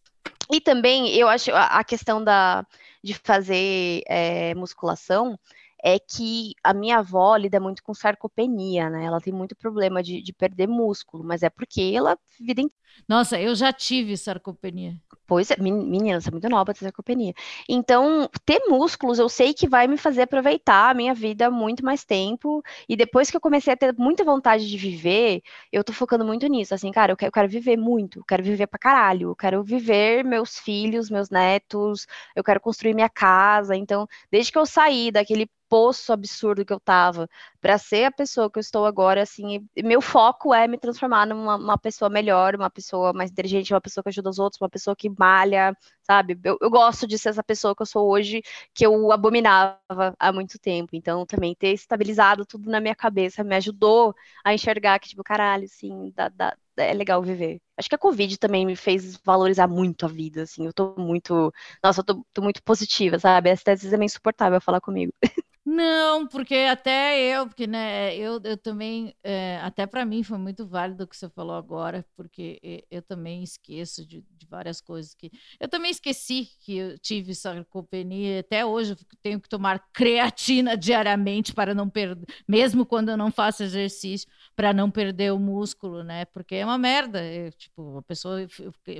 E 0.52 0.60
também 0.60 1.08
eu 1.16 1.26
acho 1.26 1.50
a 1.54 1.82
questão 1.82 2.22
da, 2.22 2.66
de 3.04 3.14
fazer 3.14 4.02
é, 4.08 4.54
musculação 4.54 5.38
é 5.82 5.98
que 5.98 6.54
a 6.64 6.72
minha 6.72 6.98
avó 6.98 7.36
lida 7.36 7.60
muito 7.60 7.82
com 7.82 7.92
sarcopenia, 7.92 8.88
né? 8.88 9.04
Ela 9.04 9.20
tem 9.20 9.32
muito 9.34 9.54
problema 9.54 10.02
de, 10.02 10.22
de 10.22 10.32
perder 10.32 10.66
músculo, 10.66 11.22
mas 11.22 11.42
é 11.42 11.50
porque 11.50 11.92
ela 11.94 12.18
vida 12.40 12.62
Nossa, 13.06 13.38
eu 13.38 13.54
já 13.54 13.70
tive 13.72 14.16
sarcopenia. 14.16 14.98
Pois 15.26 15.50
é, 15.50 15.56
menina, 15.58 16.20
você 16.20 16.28
é 16.28 16.32
muito 16.32 16.48
nova 16.50 16.74
ter 16.74 16.80
sarcopenia. 16.80 17.32
Então, 17.66 18.28
ter 18.44 18.60
músculos 18.68 19.18
eu 19.18 19.26
sei 19.28 19.54
que 19.54 19.66
vai 19.66 19.86
me 19.86 19.96
fazer 19.96 20.22
aproveitar 20.22 20.90
a 20.90 20.94
minha 20.94 21.14
vida 21.14 21.50
muito 21.50 21.82
mais 21.82 22.04
tempo. 22.04 22.62
E 22.86 22.94
depois 22.94 23.30
que 23.30 23.36
eu 23.36 23.40
comecei 23.40 23.72
a 23.72 23.76
ter 23.76 23.94
muita 23.96 24.22
vontade 24.22 24.68
de 24.68 24.76
viver, 24.76 25.42
eu 25.72 25.82
tô 25.82 25.94
focando 25.94 26.26
muito 26.26 26.46
nisso. 26.46 26.74
Assim, 26.74 26.92
cara, 26.92 27.12
eu 27.12 27.16
quero, 27.16 27.28
eu 27.28 27.32
quero 27.32 27.48
viver 27.48 27.76
muito, 27.78 28.18
eu 28.20 28.24
quero 28.24 28.42
viver 28.42 28.66
pra 28.66 28.78
caralho, 28.78 29.30
eu 29.30 29.36
quero 29.36 29.62
viver 29.64 30.22
meus 30.24 30.58
filhos, 30.58 31.08
meus 31.08 31.30
netos, 31.30 32.06
eu 32.36 32.44
quero 32.44 32.60
construir 32.60 32.92
minha 32.94 33.08
casa. 33.08 33.74
Então, 33.74 34.06
desde 34.30 34.52
que 34.52 34.58
eu 34.58 34.66
saí 34.66 35.10
daquele 35.10 35.48
poço 35.74 36.12
absurdo 36.12 36.64
que 36.64 36.72
eu 36.72 36.78
tava 36.78 37.28
para 37.60 37.76
ser 37.78 38.04
a 38.04 38.12
pessoa 38.12 38.48
que 38.48 38.58
eu 38.58 38.60
estou 38.60 38.86
agora, 38.86 39.22
assim, 39.22 39.68
meu 39.82 40.00
foco 40.00 40.54
é 40.54 40.68
me 40.68 40.78
transformar 40.78 41.26
numa 41.26 41.76
pessoa 41.76 42.08
melhor, 42.08 42.54
uma 42.54 42.70
pessoa 42.70 43.12
mais 43.12 43.32
inteligente, 43.32 43.74
uma 43.74 43.80
pessoa 43.80 44.00
que 44.04 44.08
ajuda 44.08 44.30
os 44.30 44.38
outros, 44.38 44.60
uma 44.62 44.68
pessoa 44.70 44.94
que 44.94 45.10
malha, 45.10 45.76
sabe? 46.04 46.38
Eu, 46.44 46.58
eu 46.60 46.70
gosto 46.70 47.06
de 47.06 47.18
ser 47.18 47.30
essa 47.30 47.42
pessoa 47.42 47.74
que 47.74 47.82
eu 47.82 47.86
sou 47.86 48.08
hoje, 48.10 48.42
que 48.74 48.86
eu 48.86 49.10
abominava 49.12 49.78
há 50.18 50.32
muito 50.32 50.58
tempo. 50.58 50.90
Então, 50.94 51.26
também 51.26 51.54
ter 51.54 51.72
estabilizado 51.72 52.44
tudo 52.46 52.70
na 52.70 52.80
minha 52.80 52.94
cabeça 52.94 53.44
me 53.44 53.56
ajudou 53.56 54.14
a 54.44 54.54
enxergar 54.54 54.98
que, 54.98 55.08
tipo, 55.08 55.22
caralho, 55.24 55.64
assim, 55.64 56.12
dá, 56.14 56.28
dá, 56.28 56.56
é 56.76 56.92
legal 56.92 57.22
viver. 57.22 57.60
Acho 57.76 57.88
que 57.88 57.94
a 57.94 57.98
Covid 57.98 58.38
também 58.38 58.66
me 58.66 58.76
fez 58.76 59.16
valorizar 59.24 59.66
muito 59.68 60.06
a 60.06 60.08
vida, 60.08 60.42
assim. 60.42 60.66
Eu 60.66 60.72
tô 60.72 60.94
muito. 60.98 61.52
Nossa, 61.82 62.00
eu 62.00 62.04
tô, 62.04 62.26
tô 62.32 62.42
muito 62.42 62.62
positiva, 62.62 63.18
sabe? 63.18 63.50
Às 63.50 63.62
vezes 63.62 63.92
é 63.92 63.96
meio 63.96 64.06
insuportável 64.06 64.60
falar 64.60 64.80
comigo. 64.80 65.12
Não, 65.66 66.26
porque 66.26 66.54
até 66.54 67.18
eu, 67.18 67.46
porque 67.46 67.66
né, 67.66 68.14
eu, 68.16 68.38
eu 68.44 68.56
também, 68.56 69.16
é, 69.24 69.56
até 69.62 69.86
para 69.86 70.04
mim 70.04 70.22
foi 70.22 70.36
muito 70.36 70.66
válido 70.66 71.04
o 71.04 71.06
que 71.06 71.16
você 71.16 71.26
falou 71.30 71.56
agora, 71.56 72.04
porque 72.14 72.84
eu 72.90 73.00
também 73.00 73.42
esqueço 73.42 74.06
de, 74.06 74.20
de, 74.30 74.46
várias 74.46 74.82
coisas 74.82 75.14
que. 75.14 75.30
Eu 75.58 75.66
também 75.66 75.90
esqueci 75.94 76.48
que 76.60 76.76
eu 76.76 76.98
tive 76.98 77.34
sarcopenia, 77.34 78.40
até 78.40 78.64
hoje 78.64 78.92
eu 78.92 78.96
tenho 79.22 79.40
que 79.40 79.48
tomar 79.48 79.78
creatina 79.92 80.76
diariamente 80.78 81.52
para 81.54 81.74
não 81.74 81.88
perder, 81.88 82.26
mesmo 82.46 82.84
quando 82.84 83.10
eu 83.10 83.16
não 83.16 83.30
faço 83.30 83.62
exercício, 83.62 84.28
para 84.54 84.72
não 84.72 84.90
perder 84.90 85.32
o 85.32 85.38
músculo, 85.38 86.04
né? 86.04 86.24
Porque 86.26 86.56
é 86.56 86.64
uma 86.64 86.78
merda. 86.78 87.24
Eu, 87.24 87.52
tipo, 87.52 87.98
a 87.98 88.02
pessoa, 88.02 88.46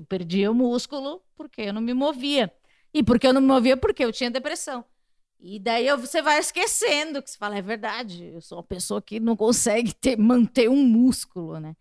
perdia 0.09 0.51
o 0.51 0.55
músculo 0.55 1.23
porque 1.37 1.63
eu 1.63 1.73
não 1.73 1.81
me 1.81 1.95
movia. 1.95 2.53
E 2.93 3.03
porque 3.03 3.27
eu 3.27 3.33
não 3.33 3.41
me 3.41 3.49
movia 3.49 3.77
porque 3.77 4.05
eu 4.05 4.13
tinha 4.13 4.31
depressão. 4.31 4.85
E 5.41 5.59
daí 5.59 5.95
você 5.97 6.23
vai 6.23 6.39
esquecendo 6.39 7.23
que 7.23 7.31
você 7.31 7.37
fala, 7.37 7.59
é 7.59 7.63
verdade, 7.63 8.25
eu 8.33 8.41
sou 8.41 8.59
uma 8.59 8.65
pessoa 8.65 9.03
que 9.03 9.21
não 9.21 9.37
consegue 9.37 9.93
ter, 9.95 10.17
manter 10.17 10.71
um 10.71 10.83
músculo, 10.83 11.61
né? 11.61 11.77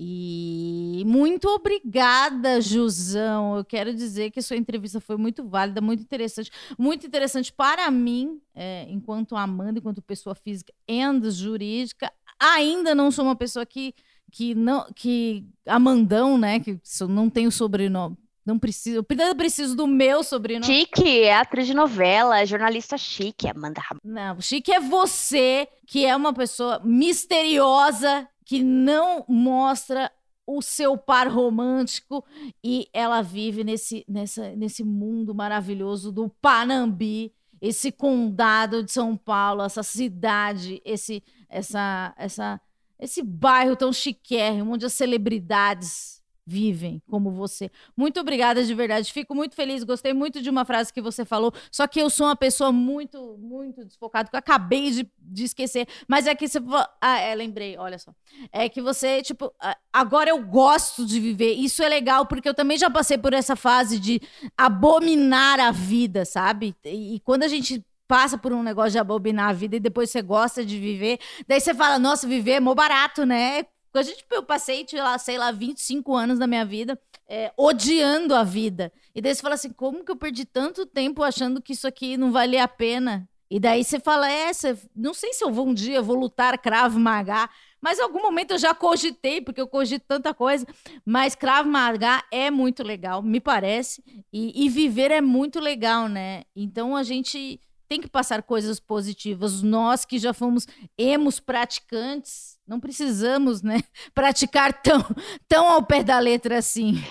E 0.00 1.02
muito 1.06 1.48
obrigada, 1.48 2.60
Jusão. 2.60 3.56
Eu 3.56 3.64
quero 3.64 3.92
dizer 3.92 4.30
que 4.30 4.40
sua 4.40 4.56
entrevista 4.56 5.00
foi 5.00 5.16
muito 5.16 5.44
válida, 5.48 5.80
muito 5.80 6.00
interessante. 6.02 6.52
Muito 6.78 7.04
interessante 7.04 7.52
para 7.52 7.90
mim, 7.90 8.40
é, 8.54 8.86
enquanto 8.88 9.34
Amanda, 9.34 9.80
enquanto 9.80 10.00
pessoa 10.00 10.36
física 10.36 10.72
e 10.86 11.30
jurídica. 11.30 12.12
Ainda 12.38 12.94
não 12.94 13.10
sou 13.10 13.24
uma 13.24 13.34
pessoa 13.34 13.66
que, 13.66 13.92
que 14.30 14.54
não. 14.54 14.86
que 14.94 15.44
Amandão, 15.66 16.38
né? 16.38 16.60
Que 16.60 16.78
não 17.08 17.28
tem 17.28 17.48
o 17.48 17.52
sobrenome 17.52 18.16
não 18.48 18.58
preciso. 18.58 18.96
Eu 18.96 19.34
preciso 19.36 19.76
do 19.76 19.86
meu 19.86 20.24
sobrinho. 20.24 20.64
Chique, 20.64 21.20
é 21.20 21.36
atriz 21.36 21.66
de 21.66 21.74
novela, 21.74 22.40
é 22.40 22.46
jornalista 22.46 22.96
chique, 22.96 23.46
Amanda. 23.46 23.82
Não, 24.02 24.40
chique 24.40 24.72
é 24.72 24.80
você, 24.80 25.68
que 25.86 26.06
é 26.06 26.16
uma 26.16 26.32
pessoa 26.32 26.80
misteriosa, 26.82 28.26
que 28.46 28.62
não 28.62 29.22
mostra 29.28 30.10
o 30.46 30.62
seu 30.62 30.96
par 30.96 31.28
romântico 31.28 32.24
e 32.64 32.88
ela 32.94 33.20
vive 33.20 33.62
nesse, 33.62 34.02
nessa, 34.08 34.56
nesse 34.56 34.82
mundo 34.82 35.34
maravilhoso 35.34 36.10
do 36.10 36.30
Panambi, 36.40 37.34
esse 37.60 37.92
condado 37.92 38.82
de 38.82 38.90
São 38.90 39.14
Paulo, 39.14 39.62
essa 39.62 39.82
cidade, 39.82 40.80
esse, 40.86 41.22
essa, 41.50 42.14
essa, 42.16 42.58
esse 42.98 43.22
bairro 43.22 43.76
tão 43.76 43.92
chiquérrimo, 43.92 44.72
onde 44.72 44.86
as 44.86 44.94
celebridades 44.94 46.17
vivem 46.48 47.02
como 47.06 47.30
você. 47.30 47.70
Muito 47.94 48.18
obrigada 48.18 48.64
de 48.64 48.74
verdade. 48.74 49.12
Fico 49.12 49.34
muito 49.34 49.54
feliz. 49.54 49.84
Gostei 49.84 50.14
muito 50.14 50.40
de 50.40 50.48
uma 50.48 50.64
frase 50.64 50.90
que 50.90 51.02
você 51.02 51.24
falou. 51.24 51.52
Só 51.70 51.86
que 51.86 52.00
eu 52.00 52.08
sou 52.08 52.26
uma 52.26 52.36
pessoa 52.36 52.72
muito, 52.72 53.36
muito 53.38 53.84
desfocada, 53.84 54.30
que 54.30 54.34
eu 54.34 54.38
acabei 54.38 54.90
de, 54.90 55.10
de 55.20 55.44
esquecer. 55.44 55.86
Mas 56.08 56.26
é 56.26 56.34
que 56.34 56.48
você. 56.48 56.58
Ah, 57.00 57.18
é, 57.18 57.34
lembrei, 57.34 57.76
olha 57.76 57.98
só. 57.98 58.14
É 58.50 58.66
que 58.68 58.80
você, 58.80 59.20
tipo, 59.20 59.52
agora 59.92 60.30
eu 60.30 60.42
gosto 60.42 61.04
de 61.04 61.20
viver. 61.20 61.52
Isso 61.52 61.82
é 61.82 61.88
legal, 61.88 62.24
porque 62.24 62.48
eu 62.48 62.54
também 62.54 62.78
já 62.78 62.88
passei 62.88 63.18
por 63.18 63.34
essa 63.34 63.54
fase 63.54 63.98
de 63.98 64.20
abominar 64.56 65.60
a 65.60 65.70
vida, 65.70 66.24
sabe? 66.24 66.74
E, 66.82 67.16
e 67.16 67.20
quando 67.20 67.42
a 67.42 67.48
gente 67.48 67.84
passa 68.06 68.38
por 68.38 68.54
um 68.54 68.62
negócio 68.62 68.92
de 68.92 68.98
abominar 68.98 69.50
a 69.50 69.52
vida 69.52 69.76
e 69.76 69.80
depois 69.80 70.08
você 70.08 70.22
gosta 70.22 70.64
de 70.64 70.80
viver, 70.80 71.18
daí 71.46 71.60
você 71.60 71.74
fala, 71.74 71.98
nossa, 71.98 72.26
viver 72.26 72.52
é 72.52 72.60
mó 72.60 72.74
barato, 72.74 73.26
né? 73.26 73.66
Porque 73.90 73.98
a 73.98 74.02
gente, 74.02 74.24
eu 74.30 74.42
passei, 74.42 74.86
lá, 74.92 75.18
sei 75.18 75.38
lá, 75.38 75.50
25 75.50 76.14
anos 76.14 76.38
da 76.38 76.46
minha 76.46 76.64
vida 76.64 76.98
é, 77.28 77.52
odiando 77.56 78.34
a 78.34 78.44
vida. 78.44 78.92
E 79.14 79.20
daí 79.20 79.34
você 79.34 79.42
fala 79.42 79.54
assim: 79.54 79.70
como 79.70 80.04
que 80.04 80.10
eu 80.10 80.16
perdi 80.16 80.44
tanto 80.44 80.86
tempo 80.86 81.22
achando 81.22 81.60
que 81.60 81.72
isso 81.72 81.86
aqui 81.86 82.16
não 82.16 82.30
valia 82.32 82.64
a 82.64 82.68
pena? 82.68 83.28
E 83.50 83.58
daí 83.58 83.82
você 83.82 83.98
fala: 83.98 84.30
é, 84.30 84.52
você, 84.52 84.76
não 84.94 85.14
sei 85.14 85.32
se 85.32 85.44
eu 85.44 85.50
vou 85.50 85.66
um 85.68 85.74
dia, 85.74 86.02
vou 86.02 86.16
lutar 86.16 86.58
Krav 86.58 86.96
Maga. 86.96 87.48
Mas 87.80 87.98
em 87.98 88.02
algum 88.02 88.20
momento 88.20 88.52
eu 88.52 88.58
já 88.58 88.74
cogitei, 88.74 89.40
porque 89.40 89.60
eu 89.60 89.68
cogito 89.68 90.04
tanta 90.06 90.34
coisa. 90.34 90.66
Mas 91.04 91.34
Krav 91.34 91.66
Maga 91.66 92.24
é 92.30 92.50
muito 92.50 92.82
legal, 92.82 93.22
me 93.22 93.40
parece. 93.40 94.02
E, 94.32 94.64
e 94.64 94.68
viver 94.68 95.10
é 95.10 95.20
muito 95.20 95.60
legal, 95.60 96.08
né? 96.08 96.42
Então 96.56 96.96
a 96.96 97.02
gente 97.02 97.60
tem 97.88 98.00
que 98.00 98.08
passar 98.08 98.42
coisas 98.42 98.80
positivas. 98.80 99.62
Nós 99.62 100.04
que 100.04 100.18
já 100.18 100.34
fomos 100.34 100.66
emos 100.96 101.40
praticantes, 101.40 102.57
não 102.68 102.78
precisamos, 102.78 103.62
né, 103.62 103.80
praticar 104.14 104.72
tão, 104.82 105.04
tão 105.48 105.66
ao 105.68 105.82
pé 105.82 106.04
da 106.04 106.18
letra 106.18 106.58
assim. 106.58 107.02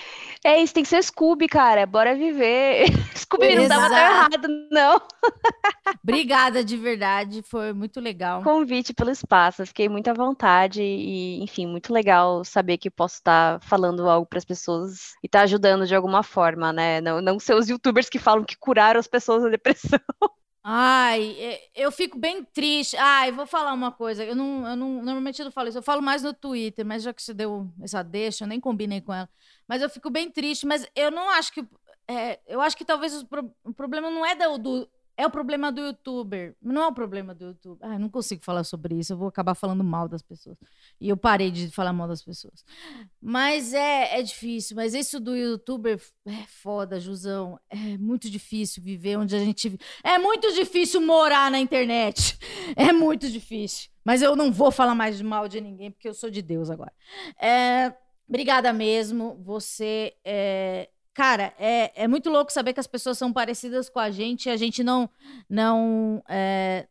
É 0.44 0.62
isso, 0.62 0.72
tem 0.72 0.84
que 0.84 0.88
ser 0.88 1.02
Scooby, 1.02 1.48
cara. 1.48 1.84
Bora 1.84 2.14
viver. 2.14 2.86
Scooby 3.16 3.56
não 3.56 3.66
dava 3.68 3.88
tão 3.88 3.98
errado, 3.98 4.48
não. 4.70 5.02
Obrigada 6.02 6.62
de 6.62 6.76
verdade, 6.76 7.42
foi 7.42 7.72
muito 7.72 8.00
legal. 8.00 8.42
Convite 8.42 8.94
pelo 8.94 9.10
espaço, 9.10 9.66
fiquei 9.66 9.88
muito 9.88 10.08
à 10.08 10.14
vontade 10.14 10.80
e, 10.80 11.42
enfim, 11.42 11.66
muito 11.66 11.92
legal 11.92 12.44
saber 12.44 12.78
que 12.78 12.88
posso 12.88 13.16
estar 13.16 13.60
falando 13.62 14.08
algo 14.08 14.26
para 14.26 14.38
as 14.38 14.44
pessoas 14.44 15.14
e 15.22 15.26
estar 15.26 15.40
ajudando 15.42 15.86
de 15.86 15.94
alguma 15.94 16.22
forma, 16.22 16.72
né? 16.72 17.00
Não, 17.00 17.20
não 17.20 17.38
ser 17.38 17.54
os 17.54 17.68
youtubers 17.68 18.08
que 18.08 18.18
falam 18.18 18.44
que 18.44 18.56
curaram 18.56 19.00
as 19.00 19.08
pessoas 19.08 19.42
da 19.42 19.48
depressão. 19.48 19.98
Ai, 20.70 21.30
é, 21.40 21.70
eu 21.74 21.90
fico 21.90 22.18
bem 22.18 22.44
triste. 22.44 22.94
Ai, 22.96 23.32
vou 23.32 23.46
falar 23.46 23.72
uma 23.72 23.90
coisa. 23.90 24.22
Eu 24.22 24.36
não, 24.36 24.66
eu 24.68 24.76
não, 24.76 24.88
normalmente 25.02 25.40
eu 25.40 25.44
não 25.46 25.52
falo 25.52 25.68
isso. 25.68 25.78
Eu 25.78 25.82
falo 25.82 26.02
mais 26.02 26.22
no 26.22 26.34
Twitter, 26.34 26.84
mas 26.84 27.02
já 27.02 27.12
que 27.14 27.22
você 27.22 27.32
deu 27.32 27.72
essa 27.82 28.02
deixa, 28.02 28.44
eu 28.44 28.48
nem 28.48 28.60
combinei 28.60 29.00
com 29.00 29.14
ela. 29.14 29.28
Mas 29.66 29.80
eu 29.80 29.88
fico 29.88 30.10
bem 30.10 30.30
triste. 30.30 30.66
Mas 30.66 30.86
eu 30.94 31.10
não 31.10 31.30
acho 31.30 31.52
que. 31.52 31.66
É, 32.06 32.38
eu 32.46 32.60
acho 32.60 32.76
que 32.76 32.84
talvez 32.84 33.14
o, 33.22 33.26
pro, 33.26 33.50
o 33.64 33.72
problema 33.72 34.10
não 34.10 34.24
é 34.26 34.34
do, 34.34 34.58
do, 34.58 34.88
é 35.18 35.26
o 35.26 35.30
problema 35.30 35.72
do 35.72 35.80
youtuber. 35.80 36.54
Não 36.62 36.84
é 36.84 36.86
o 36.86 36.92
problema 36.92 37.34
do 37.34 37.46
youtuber. 37.46 37.90
Ah, 37.90 37.98
não 37.98 38.08
consigo 38.08 38.44
falar 38.44 38.62
sobre 38.62 38.94
isso. 38.94 39.12
Eu 39.12 39.16
vou 39.16 39.26
acabar 39.26 39.56
falando 39.56 39.82
mal 39.82 40.08
das 40.08 40.22
pessoas. 40.22 40.56
E 41.00 41.08
eu 41.08 41.16
parei 41.16 41.50
de 41.50 41.72
falar 41.72 41.92
mal 41.92 42.06
das 42.06 42.22
pessoas. 42.22 42.64
Mas 43.20 43.74
é, 43.74 44.20
é 44.20 44.22
difícil. 44.22 44.76
Mas 44.76 44.94
isso 44.94 45.18
do 45.18 45.36
youtuber 45.36 46.00
é 46.24 46.46
foda, 46.46 47.00
Jusão. 47.00 47.58
É 47.68 47.98
muito 47.98 48.30
difícil 48.30 48.80
viver 48.80 49.18
onde 49.18 49.34
a 49.34 49.40
gente. 49.40 49.76
É 50.04 50.18
muito 50.18 50.54
difícil 50.54 51.00
morar 51.00 51.50
na 51.50 51.58
internet. 51.58 52.38
É 52.76 52.92
muito 52.92 53.30
difícil. 53.30 53.88
Mas 54.04 54.20
eu 54.20 54.36
não 54.36 54.52
vou 54.52 54.70
falar 54.70 54.94
mais 54.94 55.20
mal 55.22 55.48
de 55.48 55.60
ninguém, 55.60 55.90
porque 55.90 56.08
eu 56.08 56.14
sou 56.14 56.30
de 56.30 56.42
Deus 56.42 56.70
agora. 56.70 56.92
É, 57.40 57.92
obrigada 58.28 58.72
mesmo. 58.72 59.36
Você 59.42 60.14
é, 60.24 60.90
Cara, 61.18 61.52
é, 61.58 62.04
é 62.04 62.06
muito 62.06 62.30
louco 62.30 62.52
saber 62.52 62.72
que 62.72 62.78
as 62.78 62.86
pessoas 62.86 63.18
são 63.18 63.32
parecidas 63.32 63.88
com 63.88 63.98
a 63.98 64.08
gente 64.08 64.48
a 64.48 64.56
gente 64.56 64.84
não. 64.84 65.10
não 65.50 66.22
é, 66.28 66.86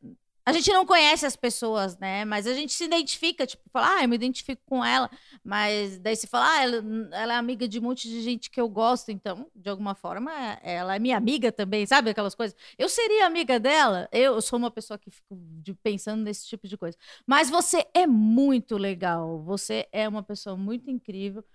a 0.45 0.51
gente 0.51 0.69
não 0.69 0.85
conhece 0.85 1.25
as 1.25 1.37
pessoas, 1.37 1.97
né? 1.97 2.25
Mas 2.25 2.45
a 2.45 2.53
gente 2.53 2.73
se 2.73 2.83
identifica, 2.83 3.47
tipo, 3.47 3.63
fala, 3.71 3.95
ah, 3.95 4.03
eu 4.03 4.09
me 4.09 4.15
identifico 4.15 4.61
com 4.65 4.83
ela. 4.83 5.09
Mas 5.41 5.97
daí 5.99 6.13
se 6.17 6.27
fala, 6.27 6.45
ah, 6.45 6.61
ela, 6.61 7.09
ela, 7.13 7.33
é 7.35 7.37
amiga 7.37 7.69
de 7.69 7.79
um 7.79 7.83
monte 7.83 8.09
de 8.09 8.21
gente 8.21 8.49
que 8.49 8.59
eu 8.59 8.67
gosto, 8.67 9.11
então, 9.11 9.47
de 9.55 9.69
alguma 9.69 9.95
forma, 9.95 10.29
ela 10.61 10.97
é 10.97 10.99
minha 10.99 11.15
amiga 11.15 11.49
também, 11.49 11.85
sabe? 11.85 12.09
Aquelas 12.09 12.35
coisas. 12.35 12.53
Eu 12.77 12.89
seria 12.89 13.25
amiga 13.25 13.57
dela, 13.57 14.09
eu 14.11 14.41
sou 14.41 14.59
uma 14.59 14.69
pessoa 14.69 14.97
que 14.97 15.09
fico 15.09 15.37
pensando 15.81 16.21
nesse 16.21 16.45
tipo 16.45 16.67
de 16.67 16.75
coisa. 16.75 16.97
Mas 17.25 17.49
você 17.49 17.85
é 17.93 18.05
muito 18.05 18.75
legal, 18.75 19.41
você 19.41 19.87
é 19.89 20.05
uma 20.05 20.21
pessoa 20.21 20.57
muito 20.57 20.91
incrível. 20.91 21.45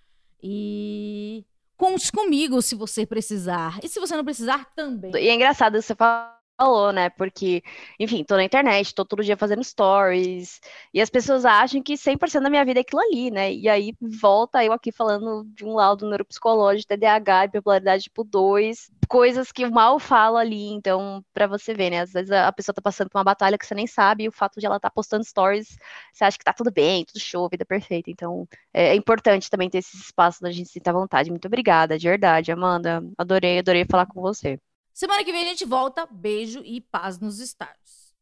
E 0.43 1.45
Conte 1.83 2.13
comigo 2.13 2.63
se 2.63 2.77
você 2.77 3.05
precisar. 3.05 3.81
E 3.83 3.89
se 3.89 3.99
você 3.99 4.17
não 4.17 4.25
precisar, 4.25 4.73
também. 4.77 5.11
E 5.17 5.29
é 5.29 5.35
engraçado, 5.35 5.83
você 5.83 5.97
fala 5.97 6.42
falou, 6.63 6.93
né? 6.93 7.11
Porque, 7.11 7.63
enfim, 7.99 8.25
tô 8.25 8.37
na 8.37 8.45
internet, 8.45 8.95
tô 8.95 9.05
todo 9.05 9.25
dia 9.25 9.37
fazendo 9.37 9.65
stories, 9.65 10.61
e 10.95 11.01
as 11.01 11.11
pessoas 11.11 11.45
acham 11.45 11.83
que 11.83 11.97
100% 11.97 12.45
da 12.45 12.51
minha 12.51 12.65
vida 12.65 12.81
é 12.81 12.83
aquilo 12.83 13.01
ali, 13.03 13.31
né? 13.31 13.53
E 13.53 13.69
aí 13.69 13.95
volta 14.01 14.65
eu 14.65 14.73
aqui 14.73 14.93
falando 14.93 15.45
de 15.55 15.65
um 15.65 15.75
laudo 15.75 16.09
neuropsicológico, 16.09 16.89
TDAH, 16.89 17.49
bipolaridade 17.49 18.05
tipo 18.05 18.23
2, 18.25 18.91
coisas 19.09 19.51
que 19.53 19.69
mal 19.69 19.99
falo 19.99 20.37
ali, 20.37 20.69
então, 20.73 21.25
para 21.35 21.47
você 21.47 21.75
ver, 21.75 21.91
né? 21.91 22.01
Às 22.01 22.13
vezes 22.13 22.31
a 22.31 22.53
pessoa 22.53 22.75
tá 22.75 22.83
passando 22.83 23.11
por 23.11 23.19
uma 23.19 23.25
batalha 23.25 23.59
que 23.59 23.67
você 23.67 23.75
nem 23.75 23.87
sabe, 23.87 24.25
e 24.25 24.29
o 24.29 24.33
fato 24.33 24.61
de 24.61 24.67
ela 24.67 24.79
tá 24.81 24.91
postando 24.91 25.25
stories, 25.25 25.77
você 26.13 26.25
acha 26.25 26.39
que 26.39 26.45
tá 26.45 26.53
tudo 26.53 26.71
bem, 26.71 27.05
tudo 27.05 27.21
show, 27.21 27.49
vida 27.49 27.65
perfeita. 27.65 28.11
Então, 28.11 28.47
é, 28.73 28.89
é 28.91 28.95
importante 28.95 29.51
também 29.51 29.69
ter 29.69 29.79
esse 29.79 29.97
espaço 29.97 30.41
da 30.41 30.51
gente 30.51 30.67
se 30.69 30.75
sentir 30.75 30.91
à 30.91 30.93
vontade. 30.93 31.31
Muito 31.31 31.47
obrigada, 31.47 31.99
de 31.99 32.09
verdade, 32.09 32.53
Amanda. 32.53 33.03
Adorei, 33.19 33.59
adorei 33.59 33.85
falar 33.85 34.07
com 34.07 34.21
você. 34.21 34.59
Semana 34.93 35.25
que 35.25 35.33
vem 35.33 35.45
a 35.45 35.49
gente 35.49 35.65
volta. 35.65 36.07
Beijo 36.11 36.63
e 36.65 36.81
paz 36.81 37.19
nos 37.19 37.39
estádios. 37.41 38.13